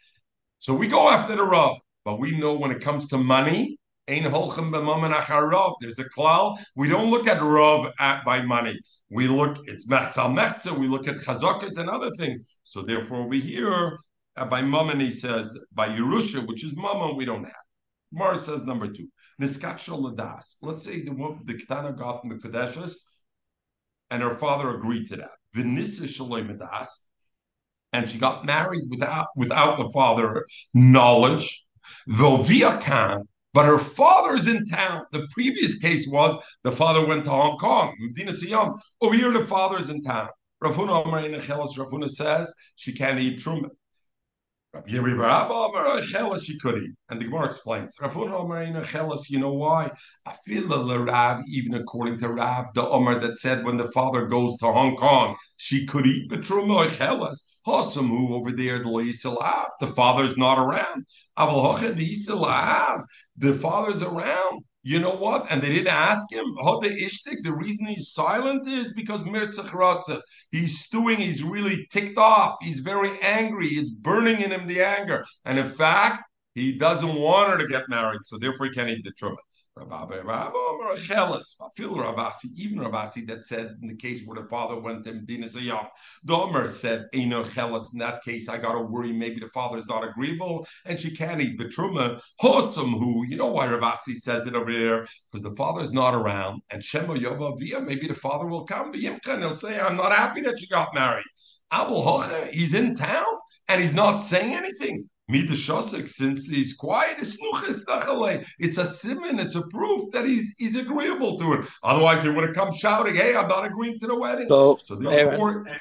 So 0.60 0.76
we 0.76 0.88
go 0.88 1.10
after 1.10 1.36
the 1.36 1.44
Rav. 1.44 1.78
But 2.04 2.20
we 2.20 2.38
know 2.38 2.54
when 2.54 2.72
it 2.72 2.80
comes 2.80 3.06
to 3.10 3.18
money, 3.18 3.78
there's 4.08 6.00
a 6.00 6.10
klal. 6.18 6.58
We 6.76 6.88
don't 6.88 7.12
look 7.12 7.28
at 7.28 7.40
rov 7.40 7.92
at 8.00 8.24
by 8.24 8.42
money. 8.42 8.80
We 9.10 9.28
look 9.28 9.58
it's 9.66 9.88
mechzal 9.88 10.34
mechza. 10.34 10.78
We 10.78 10.88
look 10.88 11.08
at 11.08 11.16
chazakas 11.16 11.78
and 11.78 11.90
other 11.90 12.12
things. 12.12 12.40
So 12.64 12.82
therefore, 12.82 13.24
over 13.26 13.36
here 13.36 13.98
uh, 14.38 14.46
by 14.46 14.62
mammon 14.62 15.00
he 15.00 15.12
says 15.12 15.58
by 15.74 15.90
Yerusha, 15.90 16.48
which 16.48 16.64
is 16.64 16.76
mammon, 16.78 17.18
we 17.18 17.26
don't 17.26 17.44
have. 17.44 17.54
Mar 18.12 18.38
says 18.38 18.64
number 18.64 18.88
two. 18.88 19.08
Niskat 19.42 19.80
ladas. 19.90 20.56
Let's 20.62 20.84
say 20.84 21.02
the 21.02 21.12
the 21.44 21.54
ketana 21.56 21.98
got 21.98 22.24
in 22.24 22.30
the 22.30 22.36
kadeshes, 22.36 22.96
and 24.10 24.24
her 24.24 24.36
father 24.36 24.76
agreed 24.76 25.08
to 25.08 25.18
that. 25.18 25.32
Vinisa 25.56 26.08
and 27.94 28.10
she 28.10 28.18
got 28.18 28.46
married 28.46 28.84
without 28.90 29.28
without 29.36 29.78
the 29.78 29.90
father 29.94 30.46
knowledge. 30.74 31.64
Voviakan 32.10 33.24
but 33.58 33.66
her 33.66 33.80
father 33.80 34.36
is 34.36 34.48
in 34.48 34.66
town. 34.66 35.04
The 35.12 35.26
previous 35.32 35.80
case 35.80 36.08
was 36.08 36.38
the 36.62 36.72
father 36.72 37.04
went 37.04 37.24
to 37.24 37.32
Hong 37.32 37.58
Kong, 37.58 37.96
Medina 37.98 38.32
Siyam. 38.32 38.80
Over 39.02 39.16
here, 39.16 39.34
the 39.34 39.46
father 39.46 39.80
is 39.80 39.90
in 39.90 40.04
town. 40.04 40.30
Rafuna 40.64 41.04
Rafuna 41.04 42.08
says 42.08 42.54
she 42.76 42.92
can't 42.94 43.18
eat 43.20 43.40
truma. 43.40 43.72
She 44.86 46.60
could 46.60 46.84
eat. 46.84 46.92
And 47.10 47.20
the 47.20 47.26
Gemara 47.26 47.46
explains. 47.46 47.96
You 48.00 49.40
know 49.40 49.54
why? 49.54 49.92
The 50.46 51.04
Rab, 51.08 51.44
even 51.48 51.74
according 51.74 52.20
to 52.20 52.30
Rab, 52.30 52.66
the 52.76 52.88
Omer 52.88 53.20
that 53.22 53.38
said 53.38 53.66
when 53.66 53.78
the 53.78 53.88
father 53.92 54.28
goes 54.28 54.56
to 54.58 54.72
Hong 54.72 54.96
Kong, 54.98 55.36
she 55.56 55.88
could 55.88 56.06
eat 56.06 56.30
Betruma 56.30 56.90
Chelas. 56.90 57.40
Hosamu 57.68 58.32
over 58.32 58.52
there, 58.52 58.82
the 58.82 59.94
father's 59.94 60.38
not 60.38 60.58
around. 60.58 61.06
The 61.36 62.96
The 63.38 63.54
father's 63.54 64.02
around. 64.02 64.64
You 64.84 65.00
know 65.00 65.16
what? 65.16 65.48
And 65.50 65.62
they 65.62 65.70
didn't 65.70 65.88
ask 65.90 66.32
him. 66.32 66.46
The 66.56 66.90
ishtik? 66.90 67.44
The 67.44 67.52
reason 67.52 67.88
he's 67.88 68.14
silent 68.14 68.66
is 68.70 68.94
because 68.94 69.22
he's 70.52 70.80
stewing, 70.80 71.18
he's 71.18 71.44
really 71.44 71.86
ticked 71.92 72.18
off, 72.18 72.56
he's 72.62 72.80
very 72.80 73.20
angry, 73.22 73.68
it's 73.68 73.90
burning 73.90 74.40
in 74.40 74.52
him 74.52 74.66
the 74.66 74.82
anger. 74.82 75.26
And 75.44 75.60
in 75.60 75.68
fact, 75.68 76.24
he 76.56 76.72
doesn't 76.78 77.16
want 77.16 77.50
her 77.50 77.58
to 77.58 77.68
get 77.68 77.90
married, 77.90 78.22
so 78.24 78.38
therefore 78.38 78.68
he 78.68 78.72
can't 78.72 78.90
eat 78.90 79.04
the 79.04 79.12
truma. 79.12 79.36
Rabbi 79.86 80.20
Chelas, 80.96 81.56
Phil 81.76 81.96
Rav 81.96 82.16
Assi, 82.16 82.48
even 82.56 82.80
Rav 82.80 82.94
Assi 82.94 83.26
that 83.28 83.44
said 83.44 83.76
in 83.82 83.88
the 83.88 83.96
case 83.96 84.26
where 84.26 84.42
the 84.42 84.48
father 84.50 84.80
went 84.80 85.04
to 85.06 85.14
Medina 85.14 85.48
Zayam, 85.48 85.88
the 86.24 86.34
Omer 86.34 86.68
said, 86.68 87.06
Eino 87.14 87.44
Chelas, 87.44 87.94
in 87.94 88.00
that 88.00 88.24
case, 88.24 88.50
I 88.50 88.58
got 88.58 88.74
to 88.74 88.82
worry 88.82 89.12
maybe 89.12 89.40
the 89.40 89.50
father 89.50 89.78
is 89.78 89.88
not 89.88 90.08
agreeable 90.08 90.68
and 90.86 91.00
she 91.00 91.16
can't 91.16 91.42
eat 91.42 91.60
Betruma. 91.60 92.22
Hosam, 92.42 92.98
who, 92.98 93.26
you 93.26 93.38
know 93.38 93.48
why 93.48 93.68
Rav 93.68 93.82
Assi 93.82 94.16
says 94.16 94.48
it 94.48 94.56
over 94.56 94.72
here? 94.72 95.08
Because 95.32 95.44
the 95.44 95.56
father 95.56 95.82
is 95.82 95.94
not 95.94 96.16
around 96.16 96.62
and 96.70 96.84
Shema 96.84 97.14
Yova 97.14 97.58
Via, 97.60 97.80
maybe 97.80 98.08
the 98.08 98.14
father 98.14 98.48
will 98.48 98.66
come, 98.66 98.94
Yimka, 98.94 99.34
and 99.34 99.44
he'll 99.44 99.52
say, 99.52 99.80
I'm 99.80 99.98
not 99.98 100.12
happy 100.12 100.42
that 100.42 100.60
you 100.60 100.68
got 100.68 100.94
married. 100.94 101.26
Abul 101.72 102.04
Hoche, 102.04 102.50
he's 102.50 102.74
in 102.74 102.96
town 102.96 103.26
and 103.68 103.82
he's 103.82 103.94
not 103.94 104.18
saying 104.18 104.56
anything. 104.56 105.10
Mida 105.30 105.54
Shosik, 105.54 106.08
since 106.08 106.48
he's 106.48 106.74
quiet, 106.74 107.18
it's 107.20 108.78
a 108.78 108.86
simon, 108.86 109.40
it's 109.40 109.56
a 109.56 109.68
proof 109.68 110.10
that 110.14 110.26
he's 110.26 110.56
he's 110.58 110.78
agreeable 110.78 111.38
to 111.38 111.54
it. 111.54 111.68
Otherwise, 111.84 112.24
he 112.24 112.30
would 112.30 112.46
have 112.46 112.56
come 112.56 112.74
shouting, 112.74 113.16
Hey, 113.16 113.36
I'm 113.36 113.50
not 113.50 113.66
agreeing 113.66 114.00
to 114.00 114.08
the 114.08 114.18
wedding. 114.18 114.48
So, 114.48 114.78
so 114.82 114.96
therefore, 114.96 115.68
Aaron, 115.68 115.80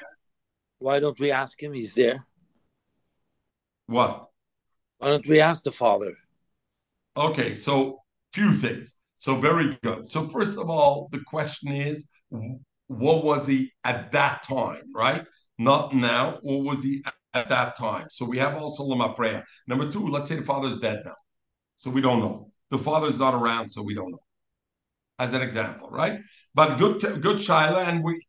why 0.79 0.99
don't 0.99 1.17
we 1.17 1.31
ask 1.31 1.61
him? 1.61 1.71
He's 1.71 1.93
there. 1.93 2.25
What? 3.85 4.27
Why 4.97 5.09
don't 5.09 5.27
we 5.27 5.39
ask 5.39 5.63
the 5.63 5.71
father? 5.71 6.17
Okay, 7.15 7.55
so 7.55 8.03
few 8.33 8.51
things. 8.51 8.95
So 9.17 9.35
very 9.35 9.79
good. 9.81 10.07
So 10.09 10.23
first 10.27 10.57
of 10.57 10.69
all, 10.69 11.07
the 11.11 11.21
question 11.25 11.71
is, 11.71 12.09
what 12.87 13.23
was 13.23 13.47
he 13.47 13.71
at 13.85 14.11
that 14.11 14.43
time, 14.43 14.91
right? 14.93 15.25
Not 15.57 15.95
now. 15.95 16.39
What 16.41 16.63
was 16.63 16.83
he 16.83 17.03
at 17.33 17.49
that 17.49 17.77
time? 17.77 18.07
So 18.09 18.25
we 18.25 18.37
have 18.37 18.55
also 18.55 18.85
Lamafreya. 18.85 19.43
Number 19.67 19.91
two, 19.91 20.07
let's 20.07 20.27
say 20.27 20.35
the 20.35 20.43
father 20.43 20.69
is 20.69 20.79
dead 20.79 21.01
now. 21.05 21.15
So 21.77 21.89
we 21.89 22.01
don't 22.01 22.19
know. 22.19 22.51
The 22.71 22.77
father 22.77 23.07
is 23.07 23.17
not 23.17 23.33
around, 23.33 23.69
so 23.69 23.81
we 23.81 23.93
don't 23.93 24.11
know. 24.11 24.23
As 25.19 25.33
an 25.33 25.41
example, 25.41 25.89
right? 25.89 26.19
But 26.53 26.77
good 26.77 27.01
good 27.21 27.37
Shaila, 27.37 27.87
and 27.87 28.03
we 28.03 28.21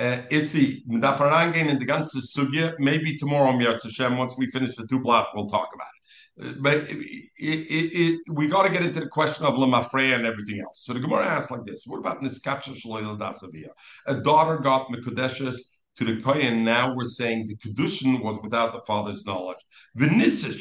uh, 0.00 0.22
Itzi, 0.30 0.82
in 0.88 1.00
the 1.00 1.86
ganze 1.86 2.16
Sugya, 2.16 2.74
maybe 2.78 3.16
tomorrow, 3.16 3.52
Mirz 3.52 3.82
Hashem, 3.84 4.16
once 4.16 4.34
we 4.36 4.46
finish 4.46 4.74
the 4.74 4.86
two 4.86 4.98
blocks, 4.98 5.30
we'll 5.34 5.48
talk 5.48 5.68
about 5.74 5.86
it. 5.86 6.48
Uh, 6.48 6.52
but 6.60 6.74
it, 6.74 7.28
it, 7.38 7.38
it, 7.38 8.20
we 8.32 8.46
got 8.46 8.62
to 8.62 8.70
get 8.70 8.82
into 8.82 9.00
the 9.00 9.08
question 9.08 9.44
of 9.44 9.54
Lamafreya 9.54 10.14
and 10.14 10.26
everything 10.26 10.60
else. 10.60 10.84
So 10.84 10.94
the 10.94 11.00
Gemara 11.00 11.26
asks 11.26 11.50
like 11.50 11.64
this 11.64 11.84
What 11.86 11.98
about 11.98 12.22
Niskacha 12.22 12.74
Shalil 12.74 13.18
Dasavia? 13.18 13.68
A 14.06 14.14
daughter 14.14 14.56
got 14.56 14.88
Mekudeshes 14.88 15.56
to 15.96 16.04
the 16.04 16.20
Kohen, 16.22 16.64
now 16.64 16.94
we're 16.94 17.04
saying 17.04 17.46
the 17.46 17.56
Kedushin 17.56 18.22
was 18.22 18.38
without 18.42 18.72
the 18.72 18.80
father's 18.82 19.24
knowledge. 19.24 19.58
Venissa 19.96 20.52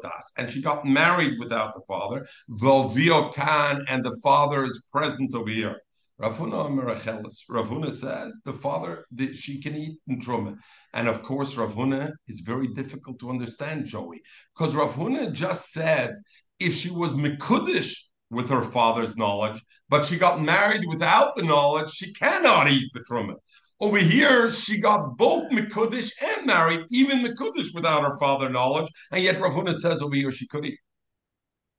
das, 0.00 0.32
and 0.38 0.52
she 0.52 0.62
got 0.62 0.84
married 0.84 1.38
without 1.38 1.74
the 1.74 1.82
father. 1.88 2.26
Volvio 2.50 3.32
Khan, 3.34 3.84
and 3.88 4.04
the 4.04 4.18
father 4.22 4.64
is 4.64 4.82
present 4.92 5.34
over 5.34 5.50
here. 5.50 5.80
Rav 6.18 6.38
Huna 6.38 6.70
Merachelis. 6.70 7.42
Rav 7.48 7.68
Huna 7.68 7.92
says 7.92 8.34
the 8.44 8.52
father 8.52 9.04
that 9.12 9.36
she 9.36 9.60
can 9.60 9.76
eat 9.76 9.98
in 10.06 10.18
truma, 10.20 10.56
and 10.94 11.08
of 11.08 11.22
course 11.22 11.56
Rav 11.56 11.74
Huna 11.74 12.12
is 12.26 12.40
very 12.40 12.68
difficult 12.68 13.18
to 13.20 13.28
understand, 13.28 13.84
Joey, 13.84 14.22
because 14.56 14.74
Rav 14.74 14.94
Huna 14.94 15.32
just 15.32 15.72
said 15.72 16.14
if 16.58 16.74
she 16.74 16.90
was 16.90 17.12
mikudish 17.12 17.94
with 18.30 18.48
her 18.48 18.62
father's 18.62 19.16
knowledge, 19.16 19.62
but 19.88 20.06
she 20.06 20.16
got 20.16 20.40
married 20.40 20.84
without 20.88 21.36
the 21.36 21.42
knowledge, 21.42 21.90
she 21.90 22.14
cannot 22.14 22.68
eat 22.68 22.90
the 22.94 23.00
truma. 23.00 23.34
Over 23.78 23.98
here, 23.98 24.50
she 24.50 24.78
got 24.80 25.18
both 25.18 25.50
Mekudish 25.50 26.10
and 26.22 26.46
married, 26.46 26.80
even 26.90 27.22
Mekudish 27.22 27.74
without 27.74 28.02
her 28.02 28.16
father 28.16 28.48
knowledge, 28.48 28.90
and 29.12 29.22
yet 29.22 29.38
Rav 29.38 29.52
Huna 29.52 29.74
says 29.74 30.00
over 30.00 30.14
here 30.14 30.30
she 30.30 30.46
could 30.46 30.64
eat. 30.64 30.78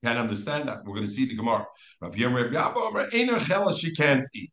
Can't 0.03 0.19
understand 0.19 0.69
that. 0.69 0.83
We're 0.85 0.93
going 0.93 1.07
to 1.07 1.11
see 1.11 1.25
the 1.25 1.35
Gemara. 1.35 1.65
Rav 2.01 2.15
Yom 2.15 3.73
she 3.73 3.95
can't 3.95 4.25
eat. 4.35 4.51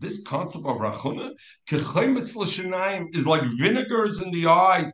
This 0.00 0.22
concept 0.26 0.64
of 0.64 0.78
Rachuna, 0.78 1.32
is 1.70 3.26
like 3.26 3.42
vinegars 3.58 4.22
in 4.22 4.30
the 4.30 4.46
eyes. 4.46 4.90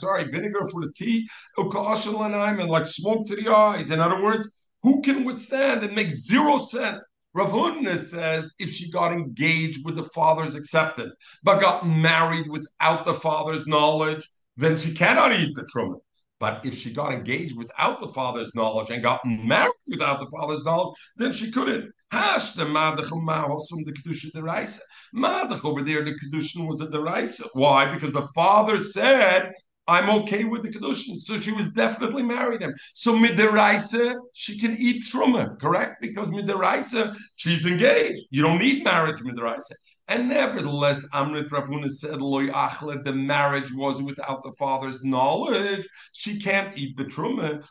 Sorry, 0.00 0.24
vinegar 0.24 0.68
for 0.70 0.82
the 0.82 0.92
tea. 0.94 1.26
And 1.56 2.70
like 2.70 2.84
smoke 2.84 3.26
to 3.26 3.36
the 3.36 3.48
eyes. 3.48 3.90
In 3.90 4.00
other 4.00 4.22
words, 4.22 4.60
who 4.82 5.00
can 5.00 5.24
withstand? 5.24 5.82
It 5.82 5.94
makes 5.94 6.26
zero 6.26 6.58
sense. 6.58 7.08
Rav 7.34 7.50
Huna 7.50 7.98
says 7.98 8.52
if 8.58 8.70
she 8.70 8.90
got 8.90 9.12
engaged 9.12 9.84
with 9.84 9.96
the 9.96 10.04
father's 10.04 10.54
acceptance, 10.54 11.14
but 11.42 11.60
got 11.60 11.86
married 11.86 12.48
without 12.48 13.04
the 13.04 13.14
father's 13.14 13.66
knowledge, 13.66 14.28
then 14.56 14.76
she 14.76 14.94
cannot 14.94 15.32
eat 15.32 15.54
the 15.54 15.62
truma. 15.62 15.98
But 16.40 16.64
if 16.64 16.74
she 16.74 16.92
got 16.92 17.12
engaged 17.12 17.56
without 17.56 18.00
the 18.00 18.08
father's 18.08 18.54
knowledge 18.54 18.90
and 18.90 19.02
got 19.02 19.20
married 19.24 19.72
without 19.88 20.20
the 20.20 20.30
father's 20.30 20.64
knowledge, 20.64 20.94
then 21.16 21.32
she 21.32 21.50
couldn't. 21.50 21.90
Hash 22.10 22.52
the 22.52 22.64
madach 22.64 23.08
the 23.08 23.92
kedusha 23.92 24.32
deraisa. 24.32 24.78
Madach 25.14 25.64
over 25.64 25.82
there, 25.82 26.04
the 26.04 26.12
kedusha 26.12 26.66
was 26.66 26.80
a 26.80 26.86
deraisa. 26.86 27.48
Why? 27.52 27.92
Because 27.92 28.12
the 28.12 28.28
father 28.34 28.78
said 28.78 29.52
I'm 29.88 30.10
okay 30.20 30.44
with 30.44 30.62
the 30.62 30.68
Kedushin. 30.68 31.18
So 31.18 31.40
she 31.40 31.52
was 31.52 31.70
definitely 31.70 32.22
married 32.22 32.60
him. 32.60 32.74
So 32.94 33.14
Midiraisa, 33.14 34.16
she 34.34 34.58
can 34.58 34.76
eat 34.78 35.02
Truma, 35.02 35.58
correct? 35.58 36.02
Because 36.02 36.28
Midiraisa, 36.28 37.16
she's 37.36 37.64
engaged. 37.64 38.22
You 38.30 38.42
don't 38.42 38.58
need 38.58 38.84
marriage, 38.84 39.20
Midiraisa. 39.22 39.72
And 40.10 40.30
nevertheless, 40.30 41.06
Amrit 41.12 41.52
Rav 41.52 41.64
Huna 41.64 41.90
said, 41.90 42.22
Loy 42.22 42.46
Achle, 42.46 43.04
the 43.04 43.12
marriage 43.12 43.72
was 43.74 44.00
without 44.02 44.42
the 44.42 44.52
father's 44.58 45.04
knowledge. 45.04 45.86
She 46.12 46.40
can't 46.40 46.76
eat 46.78 46.96
the 46.96 47.04
Truma. 47.04 47.62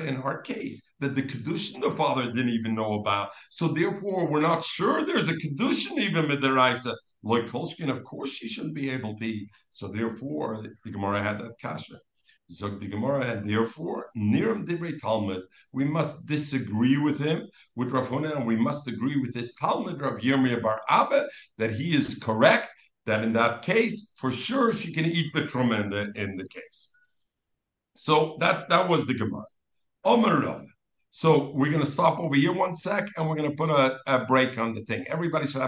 In 0.00 0.16
her 0.16 0.40
case, 0.42 0.82
that 1.00 1.14
the 1.14 1.22
Kedushin 1.22 1.80
the 1.80 1.90
father 1.90 2.26
didn't 2.26 2.50
even 2.50 2.74
know 2.74 2.94
about. 2.94 3.30
So 3.50 3.68
therefore, 3.68 4.26
we're 4.26 4.40
not 4.40 4.64
sure 4.64 5.04
there's 5.04 5.28
a 5.28 5.34
Kedushin 5.34 5.98
even 5.98 6.26
Midiraisa. 6.26 6.94
Like 7.22 7.46
Kolshkin, 7.46 7.90
of 7.90 8.04
course, 8.04 8.30
she 8.30 8.46
shouldn't 8.46 8.74
be 8.74 8.90
able 8.90 9.16
to 9.16 9.24
eat. 9.24 9.50
So 9.70 9.88
therefore, 9.88 10.64
the 10.84 10.90
Gemara 10.90 11.22
had 11.22 11.40
that 11.40 11.58
kasha. 11.60 11.98
So 12.48 12.68
the 12.68 12.86
Gemara, 12.86 13.22
and 13.22 13.48
therefore, 13.48 14.10
Niram 14.16 14.64
Divrei 14.64 15.00
Talmud, 15.00 15.42
we 15.72 15.84
must 15.84 16.26
disagree 16.26 16.96
with 16.96 17.18
him, 17.18 17.42
with 17.74 17.90
Rav 17.90 18.08
Huna, 18.08 18.36
and 18.36 18.46
we 18.46 18.54
must 18.54 18.86
agree 18.86 19.18
with 19.18 19.34
his 19.34 19.54
Talmud, 19.54 20.00
Rav 20.00 20.18
Yirmiyah 20.18 20.62
Bar 20.62 20.80
Abba, 20.88 21.26
that 21.58 21.72
he 21.72 21.96
is 21.96 22.14
correct, 22.14 22.68
that 23.06 23.24
in 23.24 23.32
that 23.32 23.62
case, 23.62 24.12
for 24.16 24.30
sure, 24.30 24.72
she 24.72 24.92
can 24.92 25.06
eat 25.06 25.32
the 25.34 25.42
truma 25.42 25.82
in 25.82 25.90
the, 25.90 26.12
in 26.14 26.36
the 26.36 26.46
case. 26.48 26.90
So 27.96 28.36
that, 28.38 28.68
that 28.68 28.88
was 28.88 29.06
the 29.06 29.14
Gemara. 29.14 29.46
Omer 30.04 30.42
Rav. 30.42 30.66
So 31.10 31.50
we're 31.54 31.70
going 31.70 31.84
to 31.84 31.90
stop 31.90 32.20
over 32.20 32.34
here 32.34 32.52
one 32.52 32.74
sec, 32.74 33.08
and 33.16 33.28
we're 33.28 33.36
going 33.36 33.50
to 33.50 33.56
put 33.56 33.70
a, 33.70 33.98
a 34.06 34.24
break 34.26 34.58
on 34.58 34.74
the 34.74 34.84
thing. 34.84 35.04
Everybody 35.08 35.46
should 35.46 35.62
have 35.62 35.64